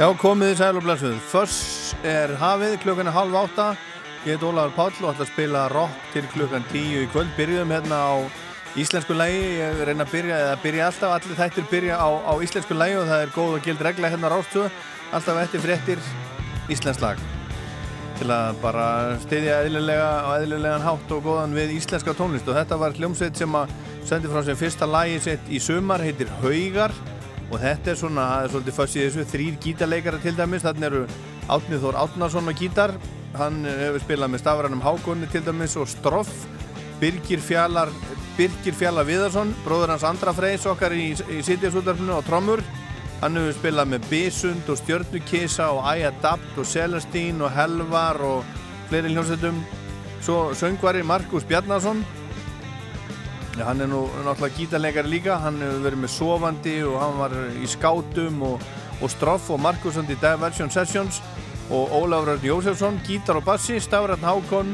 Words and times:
Já, 0.00 0.06
komið 0.16 0.54
sæl 0.56 0.78
og 0.78 0.84
blessuð. 0.86 1.16
Föss 1.28 1.56
er 2.08 2.30
hafið, 2.40 2.78
klukkan 2.80 3.10
er 3.10 3.12
halv 3.12 3.34
átta. 3.36 3.66
Ég 4.24 4.38
heit 4.38 4.44
Ólafur 4.48 4.72
Páll 4.72 5.02
og 5.02 5.10
ætla 5.10 5.26
að 5.26 5.28
spila 5.28 5.64
rock 5.68 6.06
til 6.14 6.24
klukkan 6.32 6.64
tíu 6.70 7.02
í 7.02 7.08
kvöld. 7.12 7.28
Byrjuðum 7.36 7.74
hérna 7.74 7.98
á 8.00 8.12
íslensku 8.80 9.12
lægi. 9.12 9.42
Ég 9.58 9.82
reyna 9.84 10.06
að 10.06 10.14
byrja, 10.14 10.38
eða 10.46 10.56
byrja 10.62 10.86
alltaf, 10.86 11.12
allir 11.18 11.36
þættir 11.42 11.68
byrja 11.68 12.00
á, 12.00 12.08
á 12.16 12.32
íslensku 12.40 12.78
lægi 12.80 12.96
og 12.96 13.12
það 13.12 13.26
er 13.26 13.34
góð 13.36 13.58
og 13.58 13.68
gild 13.68 13.84
regla 13.84 14.14
hérna 14.14 14.32
rástu. 14.32 14.64
Alltaf 15.12 15.42
eftir 15.44 15.64
fréttir 15.66 16.08
íslensk 16.72 17.04
lag. 17.04 17.20
Til 18.22 18.32
að 18.32 18.64
bara 18.64 18.88
stiðja 19.20 19.60
eðlilega 19.66 20.10
og 20.30 20.34
eðlilegan 20.38 20.88
hátt 20.88 21.12
og 21.12 21.24
góðan 21.28 21.60
við 21.60 21.76
íslenska 21.76 22.16
tónlist. 22.16 22.48
Og 22.48 22.56
þetta 22.56 22.80
var 22.80 22.96
hljómsveit 22.96 23.36
sem 23.36 23.52
að 23.52 23.76
sendi 24.08 24.32
frá 24.32 24.40
sem 24.48 24.64
fyrsta 24.64 24.88
lagi 24.88 25.20
sitt 25.28 25.52
í 25.52 25.60
sumar, 25.60 26.00
heitir 26.00 26.32
Haugar 26.40 26.96
og 27.50 27.58
þetta 27.58 27.90
er 27.92 27.98
svona, 27.98 28.26
það 28.30 28.44
er 28.44 28.52
svolítið 28.54 28.76
fyrst 28.78 28.96
í 28.96 29.04
þessu. 29.04 29.26
Þrýr 29.32 29.58
gítarleikara 29.64 30.22
til 30.22 30.36
dæmis, 30.38 30.64
þannig 30.66 30.88
eru 30.90 31.02
Átnið 31.50 31.84
Þór 31.84 31.98
Átnarsson 32.04 32.50
á 32.50 32.54
gítar. 32.54 32.94
Hann 33.34 33.62
hefur 33.66 34.04
spilað 34.04 34.32
með 34.32 34.42
stafrænum 34.44 34.82
Hákonni 34.84 35.28
til 35.30 35.42
dæmis 35.46 35.76
og 35.78 35.88
Stroff 35.90 36.30
Birgir 37.00 37.40
Fjallar 37.40 37.92
Birgir 38.36 38.74
Fjallar 38.76 39.06
Viðarsson, 39.08 39.52
bróður 39.64 39.94
hans 39.94 40.04
Andra 40.06 40.32
Freys 40.36 40.66
okkar 40.68 40.94
í, 40.96 41.10
í 41.12 41.40
Sitjarsútarfinu 41.44 42.14
og 42.16 42.24
Trommur. 42.26 42.62
Hann 43.20 43.36
hefur 43.36 43.56
spilað 43.58 43.90
með 43.92 44.06
Bisund 44.08 44.70
og 44.72 44.78
Stjörnukisa 44.80 45.66
og 45.74 45.84
Æja 45.90 46.12
Dabt 46.22 46.56
og 46.60 46.68
Celestín 46.68 47.42
og 47.44 47.52
Helvar 47.52 48.20
og 48.24 48.46
fleiri 48.88 49.12
hljómsveitum. 49.12 49.60
Svo 50.24 50.38
söngvari 50.56 51.02
Markus 51.04 51.44
Bjarnason 51.48 52.04
Ja, 53.58 53.66
hann 53.66 53.82
er 53.82 53.88
nú 53.90 54.04
náttúrulega 54.22 54.56
gítarleikari 54.56 55.10
líka, 55.10 55.40
hann 55.42 55.58
hefur 55.58 55.82
verið 55.88 56.02
með 56.04 56.12
Sofandi 56.14 56.76
og 56.86 57.00
hann 57.02 57.16
var 57.18 57.34
í 57.58 57.66
Skátum 57.68 58.44
og, 58.46 58.62
og 59.02 59.10
Stroff 59.10 59.50
og 59.50 59.58
Markusandi 59.64 60.14
í 60.14 60.20
Diversion 60.22 60.70
Sessions. 60.70 61.18
Og 61.70 61.90
Ólafur 61.94 62.32
Örn 62.34 62.46
Jósefsson, 62.46 62.98
gítar 63.06 63.38
og 63.38 63.44
bassi, 63.46 63.78
Stafrætt 63.82 64.22
Hákon, 64.26 64.72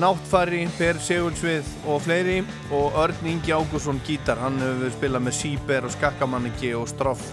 Náttfari, 0.00 0.62
Per 0.78 1.00
Sigurdsvið 1.00 1.72
og 1.88 2.00
fleiri. 2.04 2.38
Og 2.72 2.96
Örn 3.00 3.28
Ingi 3.28 3.56
Ágússon 3.56 4.00
gítar, 4.06 4.40
hann 4.40 4.60
hefur 4.60 4.94
spilað 4.98 5.26
með 5.26 5.40
Sýber 5.40 5.88
og 5.88 5.96
Skakkamanningi 5.96 6.72
og 6.76 6.88
Stroff 6.92 7.24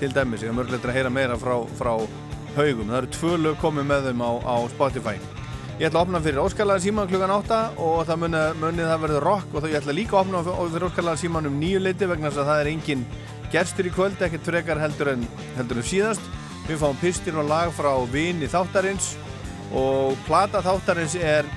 til 0.00 0.12
dæmis, 0.12 0.42
ég 0.42 0.50
hef 0.50 0.56
mörgleitur 0.58 0.90
að 0.90 0.98
heyra 0.98 1.12
meira 1.12 1.38
frá, 1.38 1.54
frá 1.78 1.94
haugum, 2.56 2.90
það 2.90 2.98
eru 2.98 3.14
tvö 3.14 3.36
lög 3.44 3.56
komið 3.62 3.90
með 3.92 4.10
þeim 4.10 4.24
á, 4.26 4.30
á 4.42 4.56
Spotify. 4.72 5.43
Ég 5.74 5.88
ætla 5.88 6.04
að 6.04 6.04
opna 6.06 6.18
fyrir 6.22 6.38
Óskarlaga 6.38 6.82
síman 6.84 7.08
klukkan 7.10 7.32
8 7.34 7.56
og 7.82 8.04
það 8.06 8.18
muni, 8.22 8.40
muni 8.62 8.84
það 8.86 9.00
verður 9.02 9.24
rock 9.26 9.54
og 9.56 9.64
þá 9.64 9.72
ég 9.72 9.80
ætla 9.80 9.94
líka 9.96 10.14
að 10.14 10.20
opna 10.20 10.42
fyrir 10.46 10.84
Óskarlaga 10.86 11.18
síman 11.18 11.48
um 11.48 11.56
nýju 11.58 11.80
leiti 11.82 12.06
vegna 12.06 12.30
þess 12.30 12.42
að 12.44 12.50
það 12.50 12.60
er 12.62 12.70
engin 12.70 13.02
gerstur 13.50 13.88
í 13.88 13.92
kvöld, 13.96 14.22
ekkert 14.22 14.46
frekar 14.46 14.78
heldur 14.78 15.10
en, 15.16 15.24
heldur 15.56 15.80
en 15.80 15.88
síðast. 15.88 16.28
Við 16.68 16.78
fáum 16.78 17.00
pistir 17.00 17.40
og 17.42 17.50
lag 17.50 17.74
frá 17.74 17.90
vini 18.12 18.46
þáttarins 18.52 19.16
og 19.74 20.14
plata 20.28 20.62
þáttarins 20.62 21.18
er 21.18 21.50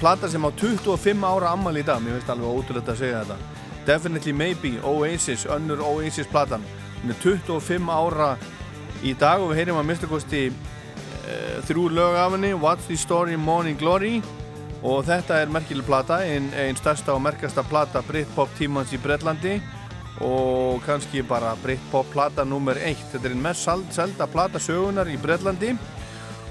plata 0.00 0.26
sem 0.32 0.42
á 0.42 0.50
25 0.50 1.30
ára 1.30 1.54
ammal 1.54 1.78
í 1.78 1.86
dag, 1.86 2.02
mér 2.02 2.18
finnst 2.18 2.34
alveg 2.34 2.50
ótrúlega 2.50 2.90
að 2.90 3.04
segja 3.04 3.22
þetta. 3.22 3.38
Definitely 3.86 4.34
Maybe, 4.34 4.74
Oasis, 4.82 5.46
önnur 5.46 5.86
Oasis 5.86 6.26
platan. 6.26 6.66
Hún 7.04 7.14
er 7.14 7.22
25 7.22 7.94
ára 7.94 8.34
í 9.06 9.14
dag 9.14 9.38
og 9.38 9.54
við 9.54 9.62
heyrim 9.62 9.78
að 9.78 9.88
minnstakosti 9.92 10.42
uh, 10.50 10.69
þrjú 11.68 11.88
lög 11.94 12.18
af 12.18 12.34
henni 12.34 12.52
What's 12.54 12.88
the 12.88 12.96
Story, 12.96 13.36
Morning 13.36 13.78
Glory. 13.78 14.20
Og 14.82 15.04
þetta 15.04 15.42
er 15.42 15.52
merkileg 15.52 15.84
plata 15.84 16.22
einn 16.24 16.48
ein 16.56 16.78
stærsta 16.78 17.12
og 17.12 17.22
merkasta 17.22 17.62
plata 17.68 18.00
Britpop 18.06 18.52
tímans 18.58 18.94
í 18.96 19.00
Breitlandi 19.02 19.58
og 20.24 20.82
kannski 20.84 21.22
bara 21.24 21.54
Britpop 21.62 22.08
plata 22.12 22.44
nummer 22.44 22.76
1 22.76 23.08
þetta 23.12 23.28
er 23.28 23.34
einn 23.34 23.44
mest 23.44 23.68
selda 23.96 24.26
plata 24.28 24.60
sögunar 24.60 25.08
í 25.08 25.20
Breitlandi 25.20 25.74
hún 25.74 26.00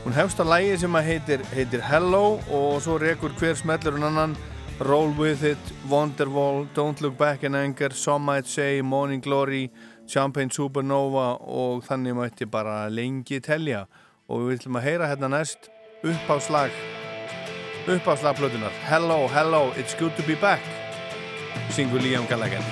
Hún 0.03 0.13
hefst 0.15 0.39
á 0.39 0.45
lægi 0.47 0.77
sem 0.77 0.95
heitir, 0.95 1.41
heitir 1.53 1.81
Hello. 1.81 2.39
Og 2.49 2.81
svo 2.81 2.97
rekur 2.97 3.29
hver 3.35 3.55
smellur 3.55 3.97
en 3.97 4.03
annan 4.03 4.37
Roll 4.79 5.11
With 5.19 5.43
It, 5.43 5.73
Wonderwall, 5.89 6.67
Don't 6.73 7.01
Look 7.01 7.17
Back 7.17 7.43
in 7.43 7.55
Anger, 7.55 7.89
Some 7.93 8.25
Might 8.25 8.47
Say, 8.47 8.81
Morning 8.81 9.21
Glory, 9.21 9.69
Champagne 10.07 10.49
Supernova. 10.49 11.37
Og 11.41 11.83
þannig 11.83 12.15
mætti 12.15 12.45
bara 12.45 12.87
lengi 12.89 13.39
telja 13.39 13.85
og 14.29 14.43
við 14.43 14.53
viljum 14.53 14.79
að 14.79 14.87
heyra 14.87 15.09
hérna 15.09 15.31
næst 15.33 15.71
uppáslag 16.05 16.73
uppáslag 17.89 18.37
plötunar 18.37 18.73
Hello, 18.85 19.25
Hello, 19.33 19.73
It's 19.75 19.97
Good 19.97 20.15
To 20.17 20.27
Be 20.29 20.37
Back 20.39 20.63
syngur 21.73 22.01
Liam 22.05 22.29
Gallagher 22.29 22.63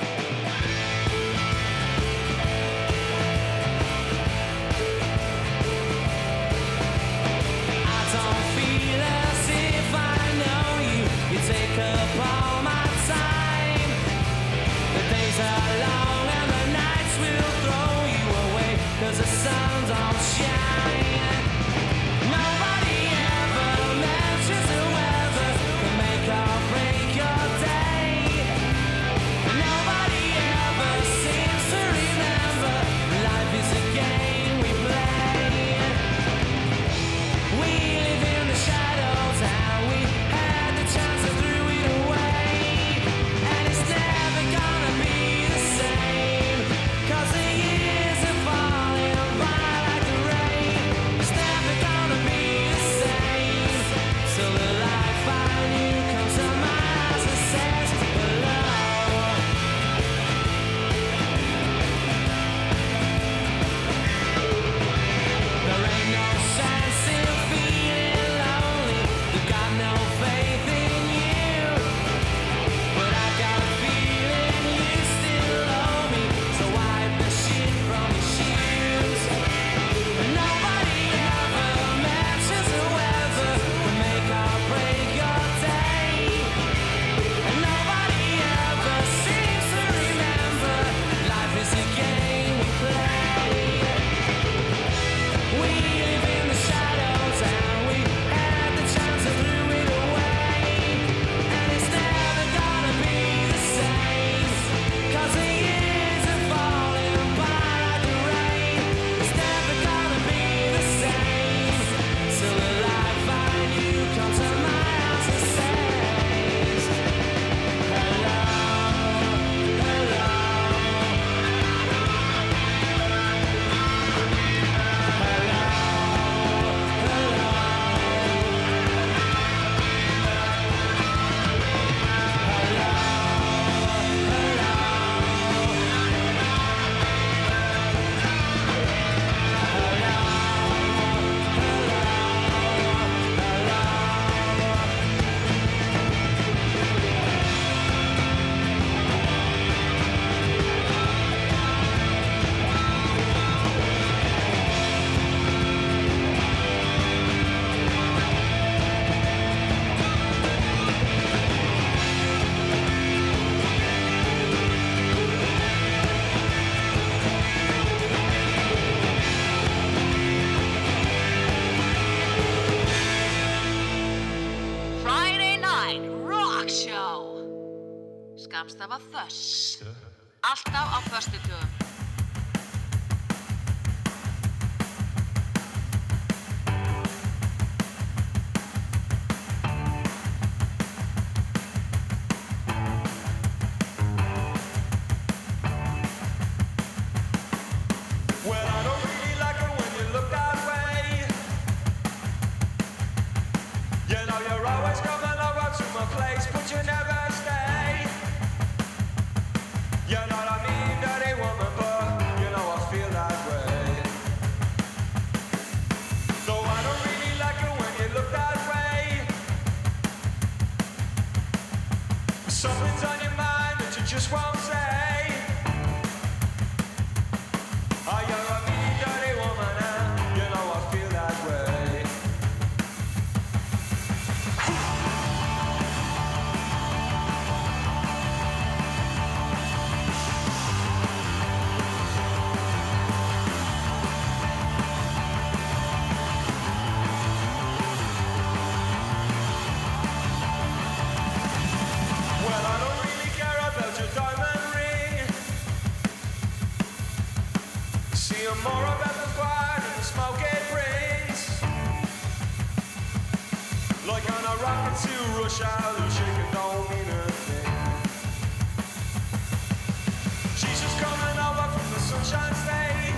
Just 270.80 271.00
coming 271.00 271.40
over 271.40 271.68
from 271.74 271.94
the 271.94 272.00
sunshine 272.00 272.56
state. 272.64 273.16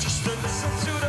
Just 0.00 0.24
to 0.24 0.30
listen 0.30 0.70
to 0.86 1.03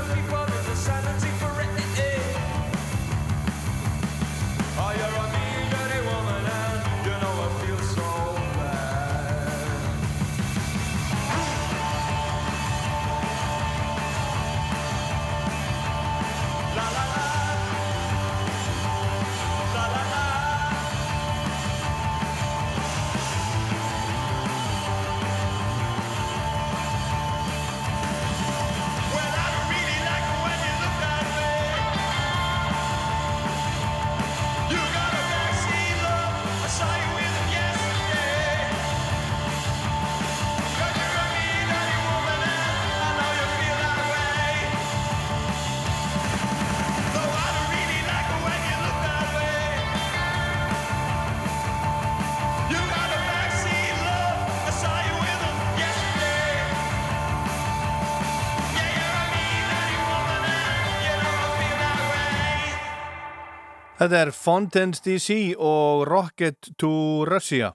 Þetta 64.06 64.20
er 64.22 64.30
Fountains 64.38 65.00
DC 65.02 65.56
og 65.58 66.04
Rocket 66.06 66.68
to 66.78 67.26
Russia. 67.26 67.72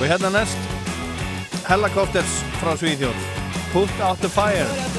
Og 0.00 0.02
hérna 0.02 0.32
næst 0.34 0.58
Helicopters 1.68 2.40
frá 2.58 2.74
Svíðjóð 2.74 3.14
Put 3.70 4.02
out 4.02 4.18
the 4.18 4.32
fire 4.34 4.89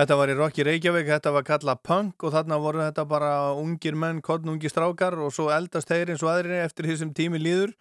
Þetta 0.00 0.16
var 0.16 0.30
í 0.32 0.34
Rocky 0.38 0.64
Reykjavík, 0.64 1.10
þetta 1.10 1.30
var 1.34 1.44
kallað 1.44 1.80
punk 1.84 2.24
og 2.24 2.30
þarna 2.32 2.56
voru 2.56 2.80
þetta 2.80 3.02
bara 3.04 3.32
ungir 3.52 3.98
menn, 4.00 4.22
kodnungi 4.24 4.70
strákar 4.72 5.12
og 5.20 5.34
svo 5.36 5.50
eldast 5.52 5.90
þeir 5.90 6.14
eins 6.14 6.22
og 6.24 6.30
aðri 6.32 6.56
eftir 6.62 6.88
því 6.88 6.96
sem 6.96 7.10
tími 7.18 7.40
líður. 7.42 7.74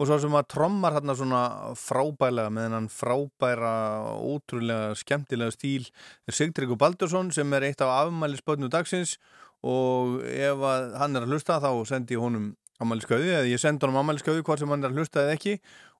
Og 0.00 0.08
svo 0.08 0.16
sem 0.22 0.36
að 0.38 0.46
trommar 0.54 0.96
hérna 0.96 1.12
svona 1.18 1.42
frábælega 1.76 2.54
með 2.54 2.68
hennan 2.70 2.88
frábæra 2.88 3.74
ótrúlega 4.16 4.96
skemmtilega 4.96 5.52
stíl 5.52 5.90
Sigtryggur 6.32 6.80
Baldursson 6.80 7.28
sem 7.36 7.52
er 7.52 7.68
eitt 7.68 7.84
af 7.84 7.92
afmælisbötnu 8.06 8.72
dagsins. 8.72 9.18
Og 9.60 10.22
ef 10.24 10.64
hann 11.02 11.20
er 11.20 11.28
að 11.28 11.34
hlusta 11.34 11.60
þá 11.60 11.68
sendi 11.90 12.16
ég 12.16 12.24
honum 12.24 12.54
afmæliskauði 12.80 13.34
eða 13.34 13.52
ég 13.52 13.60
sendi 13.60 13.84
honum 13.84 14.00
afmæliskauði 14.06 14.46
hvort 14.46 14.64
sem 14.64 14.72
hann 14.72 14.88
er 14.88 14.94
að 14.94 15.02
hlusta 15.02 15.26
eða 15.26 15.36
ekki 15.36 15.58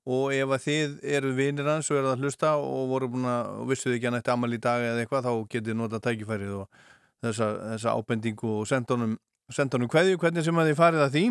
og 0.09 0.33
ef 0.33 0.55
að 0.57 0.65
þið 0.65 0.95
eru 1.19 1.33
vinir 1.37 1.69
hans 1.69 1.91
og 1.93 1.99
eru 2.01 2.13
að 2.15 2.23
hlusta 2.25 2.55
og 2.63 2.87
voru 2.93 3.11
búin 3.13 3.29
að 3.29 3.65
vissuðu 3.69 3.99
ekki 3.99 4.09
hann 4.09 4.19
eitt 4.19 4.31
afmæli 4.33 4.57
í 4.57 4.63
dag 4.65 4.85
eða 4.85 5.03
eitthvað 5.03 5.29
þá 5.29 5.33
getið 5.53 5.77
nota 5.77 6.01
tækifærið 6.05 6.55
og 6.63 6.83
þessa, 7.27 7.49
þessa 7.75 7.95
ábendingu 7.99 8.55
og 8.61 8.69
senda 8.71 8.97
honum, 8.97 9.19
honum 9.59 9.93
hverju 9.93 10.21
hvernig 10.23 10.47
sem 10.47 10.61
að 10.61 10.71
þið 10.71 10.81
farið 10.81 11.05
að 11.05 11.15
því. 11.17 11.25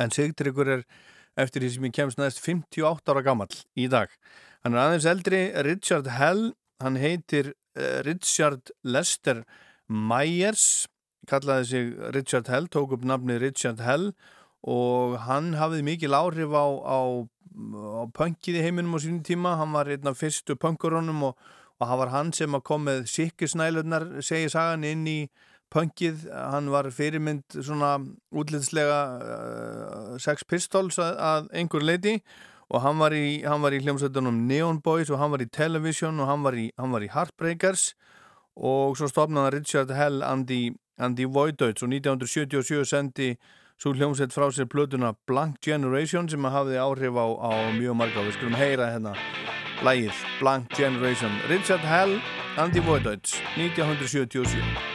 En 0.00 0.14
Sigtryggur 0.14 0.72
er 0.78 0.86
eftir 1.38 1.64
því 1.64 1.70
sem 1.74 1.86
ég 1.88 1.96
kemst 1.96 2.20
næst 2.20 2.42
58 2.44 3.12
ára 3.12 3.24
gammal 3.24 3.50
í 3.78 3.88
dag. 3.92 4.10
Hann 4.62 4.76
er 4.76 4.84
aðeins 4.84 5.08
eldri 5.08 5.42
Richard 5.66 6.10
Hell, 6.18 6.52
hann 6.82 6.98
heitir 7.00 7.52
uh, 7.52 8.00
Richard 8.06 8.72
Lester 8.82 9.42
Myers, 9.88 10.86
kallaði 11.30 11.68
sig 11.70 11.92
Richard 12.16 12.50
Hell, 12.50 12.68
tók 12.70 12.94
upp 12.96 13.06
nafni 13.06 13.38
Richard 13.42 13.82
Hell. 13.82 14.12
Og 14.62 15.16
hann 15.26 15.56
hafði 15.58 15.82
mikil 15.82 16.14
áhrif 16.14 16.52
á, 16.54 16.66
á, 16.86 17.26
á 17.52 18.04
punkið 18.16 18.58
í 18.58 18.64
heiminum 18.66 18.96
á 18.96 18.98
sínum 19.02 19.22
tíma, 19.26 19.56
hann 19.60 19.74
var 19.74 19.90
einn 19.92 20.08
af 20.08 20.20
fyrstu 20.20 20.56
punkurónum 20.60 21.24
og, 21.30 21.48
og 21.80 21.88
hann 21.88 22.00
var 22.02 22.12
hann 22.14 22.32
sem 22.36 22.56
kom 22.64 22.86
með 22.88 23.06
sikkisnælunar, 23.12 24.08
segir 24.24 24.52
sagan, 24.52 24.86
inn 24.88 25.06
í 25.08 25.18
punkið, 25.72 26.26
hann 26.32 26.68
var 26.72 26.90
fyrirmynd 26.92 27.58
svona 27.58 27.94
útlýðslega 28.32 28.98
uh, 29.16 30.16
Sex 30.20 30.44
Pistols 30.44 30.98
að, 31.00 31.14
að 31.16 31.52
einhver 31.62 31.84
leiti 31.84 32.18
og 32.72 32.80
hann 32.84 33.00
var 33.00 33.12
í, 33.16 33.42
í 33.44 33.80
hljómsveitunum 33.84 34.44
Neon 34.48 34.80
Boys 34.84 35.10
og 35.12 35.20
hann 35.20 35.32
var 35.34 35.44
í 35.44 35.48
Television 35.52 36.20
og 36.20 36.28
hann 36.30 36.44
var 36.44 36.56
í, 36.56 36.70
hann 36.80 36.92
var 36.94 37.04
í 37.04 37.10
Heartbreakers. 37.12 37.92
Og 38.56 38.96
svo 38.96 39.08
stopnaði 39.08 39.58
Richard 39.58 39.92
Hell 39.96 40.24
Andy, 40.24 40.72
Andy 41.00 41.24
Voidoits 41.28 41.84
og 41.84 41.92
1977 41.92 42.88
sendi 42.88 43.28
svo 43.82 43.90
hljómsveit 43.98 44.30
frá 44.30 44.46
sér 44.54 44.68
plötuna 44.70 45.10
Blank 45.26 45.58
Generation 45.66 46.28
sem 46.30 46.44
hafði 46.46 46.78
áhrif 46.78 47.18
á, 47.18 47.26
á 47.34 47.50
mjög 47.74 47.98
marga 47.98 48.22
við 48.22 48.36
skulum 48.36 48.54
heyra 48.54 48.92
hérna 48.94 49.16
lægið 49.82 50.22
Blank 50.38 50.70
Generation. 50.78 51.34
Richard 51.50 51.82
Hell 51.82 52.20
Andy 52.62 52.84
Voidoits 52.86 53.40
1977 53.58 54.91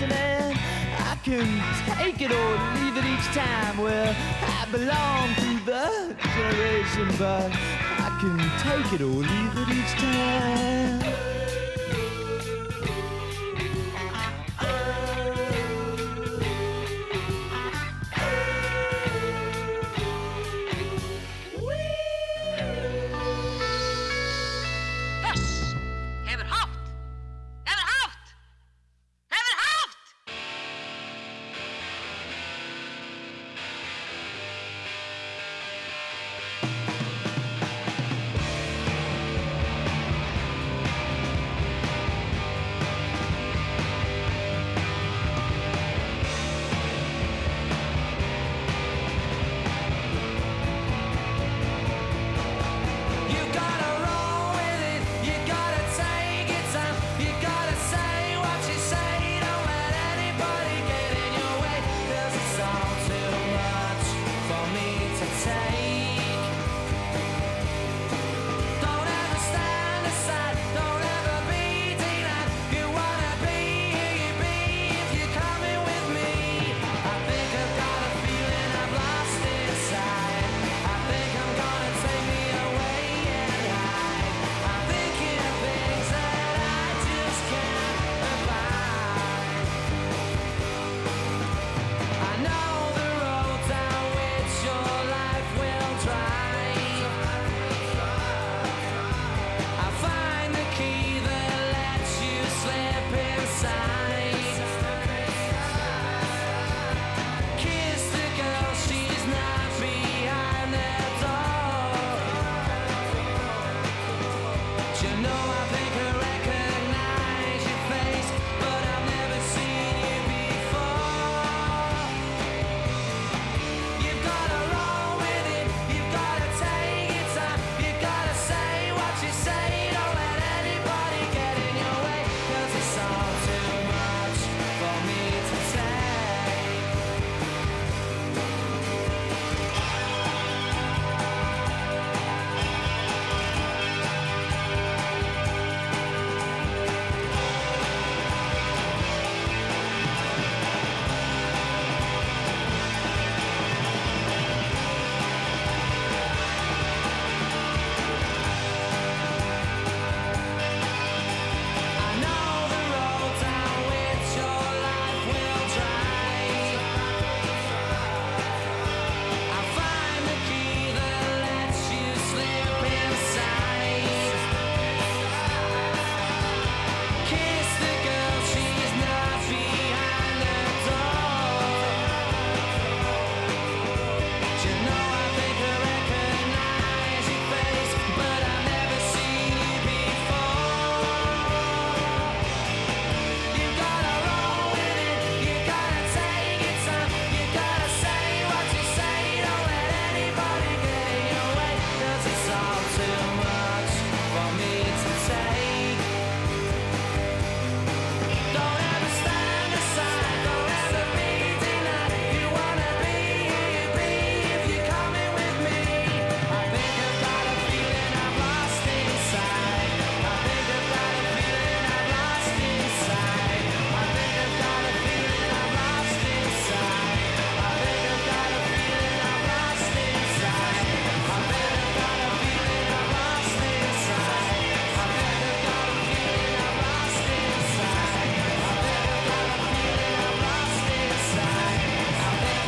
listening. 0.00 0.56
I 0.98 1.18
can 1.22 1.96
take 1.96 2.20
it 2.22 2.32
or 2.32 2.50
leave 2.74 2.96
it 2.96 3.04
each 3.04 3.26
time. 3.34 3.78
Well, 3.78 4.14
I 4.42 4.66
belong 4.70 5.34
to 5.34 5.64
the 5.64 6.16
generation, 6.34 7.08
but 7.18 7.50
I 7.52 8.16
can 8.20 8.38
take 8.60 8.92
it 8.92 9.02
or 9.02 9.06
leave 9.06 9.56
it 9.56 9.68
each 9.68 9.92
time. 10.00 11.29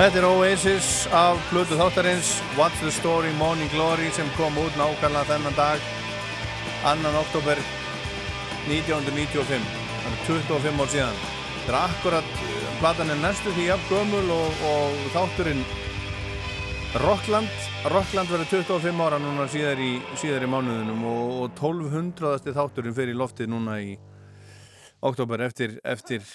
Þetta 0.02 0.18
er 0.18 0.24
Oasis 0.26 0.86
af 1.14 1.36
Pluto 1.46 1.76
þáttarins 1.78 2.32
What's 2.56 2.80
the 2.82 2.90
Story 2.90 3.28
Morning 3.38 3.70
Glory 3.70 4.08
sem 4.10 4.26
kom 4.34 4.56
út 4.58 4.74
nákvæmlega 4.74 5.28
þennan 5.28 5.54
dag 5.54 5.84
2. 6.82 7.12
oktober 7.20 7.60
1995 8.66 9.62
þannig 10.02 10.24
25 10.26 10.82
ár 10.82 10.90
síðan 10.90 11.22
þetta 11.22 11.70
er 11.70 11.78
akkurat, 11.78 12.34
platan 12.80 13.14
er 13.14 13.22
næstu 13.22 13.54
því 13.54 13.68
af 13.76 13.86
gömul 13.92 14.34
og, 14.40 14.66
og 14.72 14.98
þátturinn 15.14 15.62
Rockland 17.06 17.70
Rockland 17.94 18.34
verður 18.34 18.50
25 18.58 19.06
ára 19.06 19.22
núna 19.22 19.46
síðar 19.54 19.86
í, 19.86 19.92
síðar 20.18 20.48
í 20.48 20.50
mánuðunum 20.50 21.10
og, 21.12 21.34
og 21.44 21.60
1200. 21.62 22.50
þátturinn 22.50 22.98
fyrir 22.98 23.22
loftið 23.22 23.54
núna 23.54 23.78
í 23.86 23.94
oktober 24.98 25.46
eftir, 25.46 25.78
eftir 25.86 26.26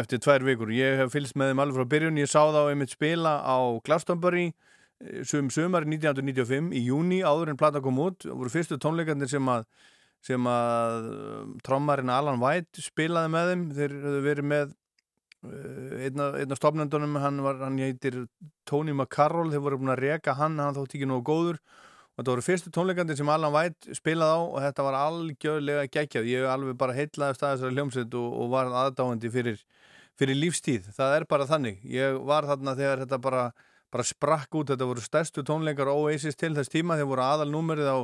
eftir 0.00 0.20
tvær 0.22 0.44
vikur. 0.46 0.70
Ég 0.74 1.00
hef 1.00 1.12
fylgst 1.14 1.36
með 1.38 1.52
þeim 1.52 1.62
alveg 1.64 1.80
frá 1.80 1.90
byrjun. 1.94 2.20
Ég 2.20 2.30
sá 2.30 2.40
þá 2.52 2.62
einmitt 2.70 2.92
spila 2.92 3.38
á 3.40 3.56
Glastonbury 3.86 4.46
eh, 4.50 5.22
sum 5.24 5.50
sumar 5.52 5.86
1995 5.88 6.72
í 6.76 6.86
júni 6.90 7.22
áður 7.24 7.52
en 7.52 7.60
plata 7.60 7.82
kom 7.84 8.00
út. 8.04 8.26
Það 8.26 8.40
voru 8.42 8.52
fyrstu 8.52 8.80
tónleikarnir 8.82 9.30
sem 9.32 9.52
að, 9.52 9.64
sem 10.26 10.50
að 10.50 11.08
um, 11.12 11.54
trommarinn 11.66 12.12
Alan 12.12 12.42
White 12.42 12.84
spilaði 12.84 13.32
með 13.32 13.52
þeim. 13.52 13.64
Þeir 13.78 13.96
höfðu 14.04 14.22
verið 14.26 14.50
með 14.52 14.76
uh, 15.48 15.96
einna, 16.04 16.30
einna 16.42 16.60
stopnendunum, 16.60 17.18
hann, 17.24 17.42
var, 17.46 17.64
hann 17.64 17.80
heitir 17.80 18.22
Tony 18.68 18.92
McCarroll, 18.92 19.52
þeir 19.54 19.64
voru 19.64 19.80
búin 19.80 19.96
að 19.96 20.04
reka 20.04 20.36
hann, 20.36 20.60
hann 20.60 20.76
þótt 20.76 20.98
ekki 20.98 21.08
nógu 21.08 21.28
góður 21.32 21.64
þetta 22.16 22.32
voru 22.32 22.44
fyrstu 22.44 22.70
tónleikandir 22.72 23.16
sem 23.18 23.28
Alan 23.28 23.52
White 23.52 23.96
spilaði 23.96 24.36
á 24.36 24.40
og 24.40 24.60
þetta 24.64 24.84
var 24.86 24.94
algjörlega 25.02 25.88
geggjað. 25.92 26.28
Ég 26.30 26.44
hef 26.44 26.52
alveg 26.52 26.78
bara 26.80 26.96
heitlaði 26.96 27.36
staðisar 27.36 27.74
hljómsveit 27.74 28.16
og, 28.16 28.28
og 28.40 28.52
var 28.54 28.70
aðdáðandi 28.84 29.32
fyrir 29.34 29.58
fyrir 30.20 30.38
lífstíð, 30.40 30.90
það 30.96 31.16
er 31.18 31.26
bara 31.28 31.48
þannig. 31.48 31.82
Ég 31.88 32.20
var 32.28 32.46
þarna 32.48 32.76
þegar 32.78 33.02
þetta 33.04 33.18
bara, 33.22 33.42
bara 33.92 34.06
sprakk 34.06 34.56
út, 34.60 34.70
þetta 34.72 34.88
voru 34.88 35.04
stærstu 35.04 35.44
tónleikar 35.46 35.90
Oasis 35.92 36.38
til 36.38 36.54
þess 36.56 36.72
tíma, 36.72 36.96
þeir 36.96 37.10
voru 37.10 37.26
aðalnúmerið 37.26 37.90
á 37.92 37.98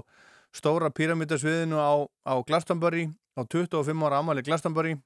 stóra 0.53 0.90
pyramidasviðinu 0.92 1.81
á, 1.81 1.92
á 2.29 2.35
Glastonbury, 2.44 3.07
á 3.38 3.40
25 3.48 4.05
ára 4.05 4.20
amali 4.20 4.44
Glastonbury. 4.44 4.98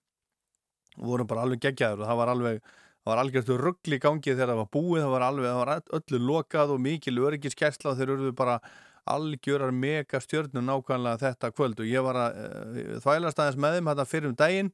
Og 0.97 1.13
voru 1.13 1.29
bara 1.29 1.45
alveg 1.45 1.61
geggjaður 1.63 2.03
og 2.03 2.11
það 2.11 2.21
var 2.23 2.33
alveg 2.33 2.61
það 3.07 3.13
var 3.13 3.21
algjörstu 3.23 3.57
ruggli 3.61 3.99
gangið 4.03 4.35
þegar 4.35 4.51
það 4.51 4.61
var 4.63 4.71
búið. 4.75 5.03
Það 5.05 5.13
var 5.13 5.25
alveg, 5.27 5.47
það 5.47 5.61
var 5.61 5.99
öllu 6.01 6.21
lokað 6.27 6.73
og 6.75 6.81
mikil 6.83 7.21
öryggiskessla 7.23 7.93
og 7.93 8.01
þeir 8.01 8.13
eruðu 8.17 8.33
bara 8.35 8.57
algjörar 9.07 9.71
mega 9.71 10.19
stjörnum 10.19 10.67
nákvæmlega 10.67 11.21
þetta 11.21 11.53
kvöld. 11.55 11.79
Og 11.79 11.87
ég 11.87 12.03
var 12.03 12.19
að 12.25 12.41
uh, 12.43 12.97
þvælast 13.05 13.39
aðeins 13.39 13.61
með 13.63 13.77
þeim 13.77 13.91
þetta 13.93 14.09
fyrir 14.11 14.33
um 14.33 14.39
daginn 14.41 14.73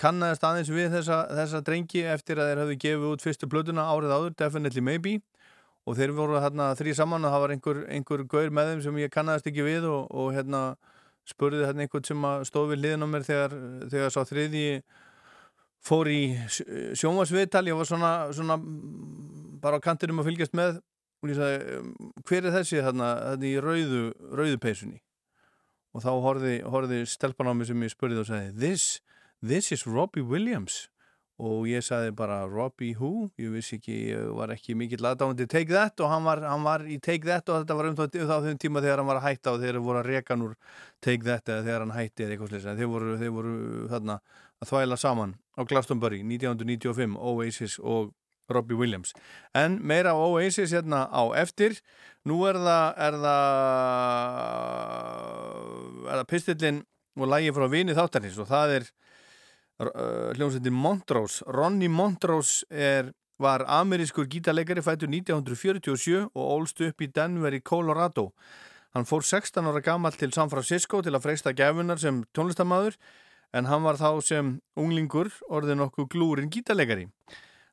kannast 0.00 0.44
aðeins 0.46 0.70
við 0.72 0.94
þessa, 0.96 1.18
þessa 1.28 1.60
drengi 1.64 2.04
eftir 2.08 2.40
að 2.40 2.50
þeir 2.50 2.60
hafði 2.62 2.76
gefið 2.86 3.06
út 3.10 3.24
fyrstu 3.24 3.48
blötuna 3.52 3.84
árið 3.92 4.14
áður, 4.16 4.36
Definitely 4.40 4.80
Maybe. 4.80 5.18
Og 5.84 5.98
þeir 5.98 6.14
voru 6.16 6.38
hérna 6.40 6.70
þrý 6.78 6.94
saman 6.96 7.26
og 7.28 7.34
það 7.34 7.42
var 7.42 7.52
einhver, 7.52 7.80
einhver 7.92 8.22
gaur 8.24 8.54
með 8.56 8.70
þeim 8.70 8.84
sem 8.86 9.00
ég 9.02 9.12
kannast 9.12 9.50
ekki 9.50 9.66
við 9.66 9.84
og, 9.90 10.06
og 10.08 10.30
hérna 10.32 10.62
spurði 11.28 11.66
hérna 11.68 11.84
einhvern 11.84 12.06
sem 12.08 12.24
stóð 12.48 12.72
við 12.72 12.80
liðin 12.84 13.04
á 13.04 13.08
mér 13.12 13.26
þegar, 13.26 13.58
þegar 13.92 14.14
sá 14.14 14.24
þriði 14.28 14.64
fór 15.84 16.08
í 16.08 16.22
sjónvarsviðtal 16.96 17.66
ég 17.68 17.76
var 17.76 17.88
svona, 17.88 18.12
svona 18.32 18.56
bara 19.60 19.76
á 19.80 19.84
kantinum 19.84 20.22
að 20.22 20.30
fylgjast 20.30 20.56
með 20.56 20.80
og 21.24 21.32
ég 21.32 21.38
sagði, 21.38 21.80
hver 22.28 22.48
er 22.48 22.56
þessi 22.58 22.84
þarna, 22.84 23.10
þarna 23.30 23.48
í 23.48 23.54
rauðu, 23.64 24.02
rauðu 24.32 24.60
peysunni? 24.60 25.00
Og 25.94 26.02
þá 26.04 26.10
horfi, 26.24 26.54
horfi 26.68 27.04
stelpan 27.08 27.48
á 27.48 27.54
mig 27.56 27.68
sem 27.68 27.84
ég 27.84 27.92
spurði 27.92 28.20
og 28.20 28.28
sagði, 28.28 28.52
this 28.60 28.86
This 29.46 29.72
is 29.72 29.86
Robbie 29.86 30.22
Williams. 30.24 30.88
Og 31.36 31.66
ég 31.68 31.82
saði 31.84 32.14
bara 32.16 32.46
Robbie 32.48 32.94
who? 32.96 33.26
Ég 33.36 33.50
vissi 33.52 33.76
ekki, 33.76 33.96
ég 34.14 34.30
var 34.38 34.48
ekki 34.54 34.72
mikill 34.78 35.04
aðdáðandi 35.04 35.44
Take 35.52 35.68
That. 35.68 36.00
Og 36.00 36.08
hann 36.08 36.24
var, 36.24 36.40
hann 36.48 36.64
var 36.64 36.86
í 36.88 36.96
Take 36.96 37.28
That. 37.28 37.50
Og 37.52 37.60
þetta 37.60 37.76
var 37.76 37.88
um 37.90 37.98
þá 37.98 38.06
þau 38.30 38.54
tíma 38.62 38.80
þegar 38.80 39.02
hann 39.02 39.10
var 39.10 39.20
að 39.20 39.26
hætta 39.26 39.52
og 39.52 39.60
þeir 39.60 39.80
voru 39.84 40.00
að 40.00 40.08
reka 40.14 40.38
núr 40.40 40.54
Take 41.04 41.28
That 41.28 41.52
eða 41.52 41.66
þegar 41.66 41.84
hann 41.84 41.92
hætti 41.98 42.24
eða 42.24 42.38
eitthvað 42.38 42.54
sless 42.54 42.80
þeir 42.80 42.90
voru, 42.94 43.18
þeir 43.20 43.36
voru 43.36 43.54
þarna 43.92 44.18
að 44.64 44.72
þvæla 44.72 45.00
saman 45.04 45.36
á 45.36 45.60
Glastonbury 45.74 46.22
1995 46.24 47.20
Oasis 47.20 47.76
og 47.84 48.14
Robbie 48.48 48.80
Williams. 48.80 49.12
En 49.52 49.76
meira 49.84 50.16
Oasis 50.16 50.72
hérna 50.72 51.04
á 51.12 51.22
eftir. 51.36 51.82
Nú 52.24 52.40
er 52.48 52.56
það 52.64 53.04
er 53.10 53.22
það, 53.28 53.46
er 56.08 56.20
það 56.22 56.28
pistillin 56.32 56.84
og 57.20 57.34
lægi 57.36 57.56
frá 57.60 57.68
vini 57.68 57.92
þáttarins. 57.92 58.40
Og 58.40 58.48
það 58.48 58.78
er 58.80 58.84
Uh, 58.88 59.03
hljómsveitin 59.78 60.72
Montrose. 60.72 61.44
Ronny 61.46 61.88
Montrose 61.88 62.64
er, 62.70 63.12
var 63.38 63.64
amerískur 63.66 64.28
gítarleikari 64.30 64.82
fættur 64.82 65.10
1947 65.10 66.28
og 66.34 66.44
ólst 66.44 66.80
upp 66.86 67.02
í 67.02 67.10
Denver 67.10 67.54
í 67.54 67.62
Colorado. 67.62 68.30
Hann 68.94 69.08
fór 69.08 69.24
16 69.26 69.66
ára 69.66 69.82
gammal 69.82 70.14
til 70.14 70.32
San 70.32 70.50
Francisco 70.50 71.02
til 71.02 71.14
að 71.16 71.24
freysta 71.26 71.52
gefunar 71.52 71.98
sem 71.98 72.22
tónlistamæður 72.36 72.94
en 73.54 73.66
hann 73.66 73.82
var 73.82 73.98
þá 73.98 74.22
sem 74.22 74.52
unglingur 74.78 75.32
orðin 75.50 75.82
okkur 75.82 76.06
glúrin 76.10 76.50
gítarleikari. 76.50 77.08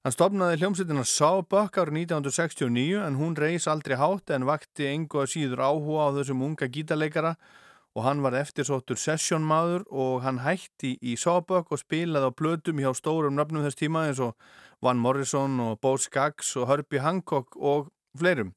Hann 0.02 0.16
stopnaði 0.16 0.58
hljómsveitina 0.58 1.06
Sawbuck 1.06 1.78
árið 1.78 2.08
1969 2.10 3.04
en 3.06 3.20
hún 3.22 3.38
reys 3.38 3.68
aldrei 3.70 4.00
hátt 4.02 4.34
en 4.34 4.48
vakti 4.50 4.90
engu 4.90 5.22
að 5.22 5.36
síður 5.36 5.62
áhuga 5.62 6.10
á 6.10 6.16
þessum 6.18 6.42
unga 6.48 6.66
gítarleikara 6.66 7.36
og 7.36 7.60
hann 8.00 8.22
var 8.24 8.38
eftirsóttur 8.40 8.96
sessjónmaður 8.96 9.84
og 9.92 10.22
hann 10.24 10.40
hætti 10.46 10.94
í 11.04 11.18
Sawbuck 11.20 11.74
og 11.76 11.82
spilaði 11.82 12.30
á 12.32 12.38
blödum 12.40 12.80
hjá 12.80 12.94
stórum 12.96 13.36
nöfnum 13.36 13.66
þess 13.66 13.80
tíma 13.82 14.06
eins 14.08 14.22
og 14.24 14.38
Van 14.82 15.02
Morrison 15.02 15.60
og 15.60 15.82
Bo 15.84 15.98
Skaggs 16.00 16.56
og 16.56 16.70
Herbie 16.72 17.04
Hancock 17.04 17.58
og 17.60 17.92
fleirum. 18.18 18.54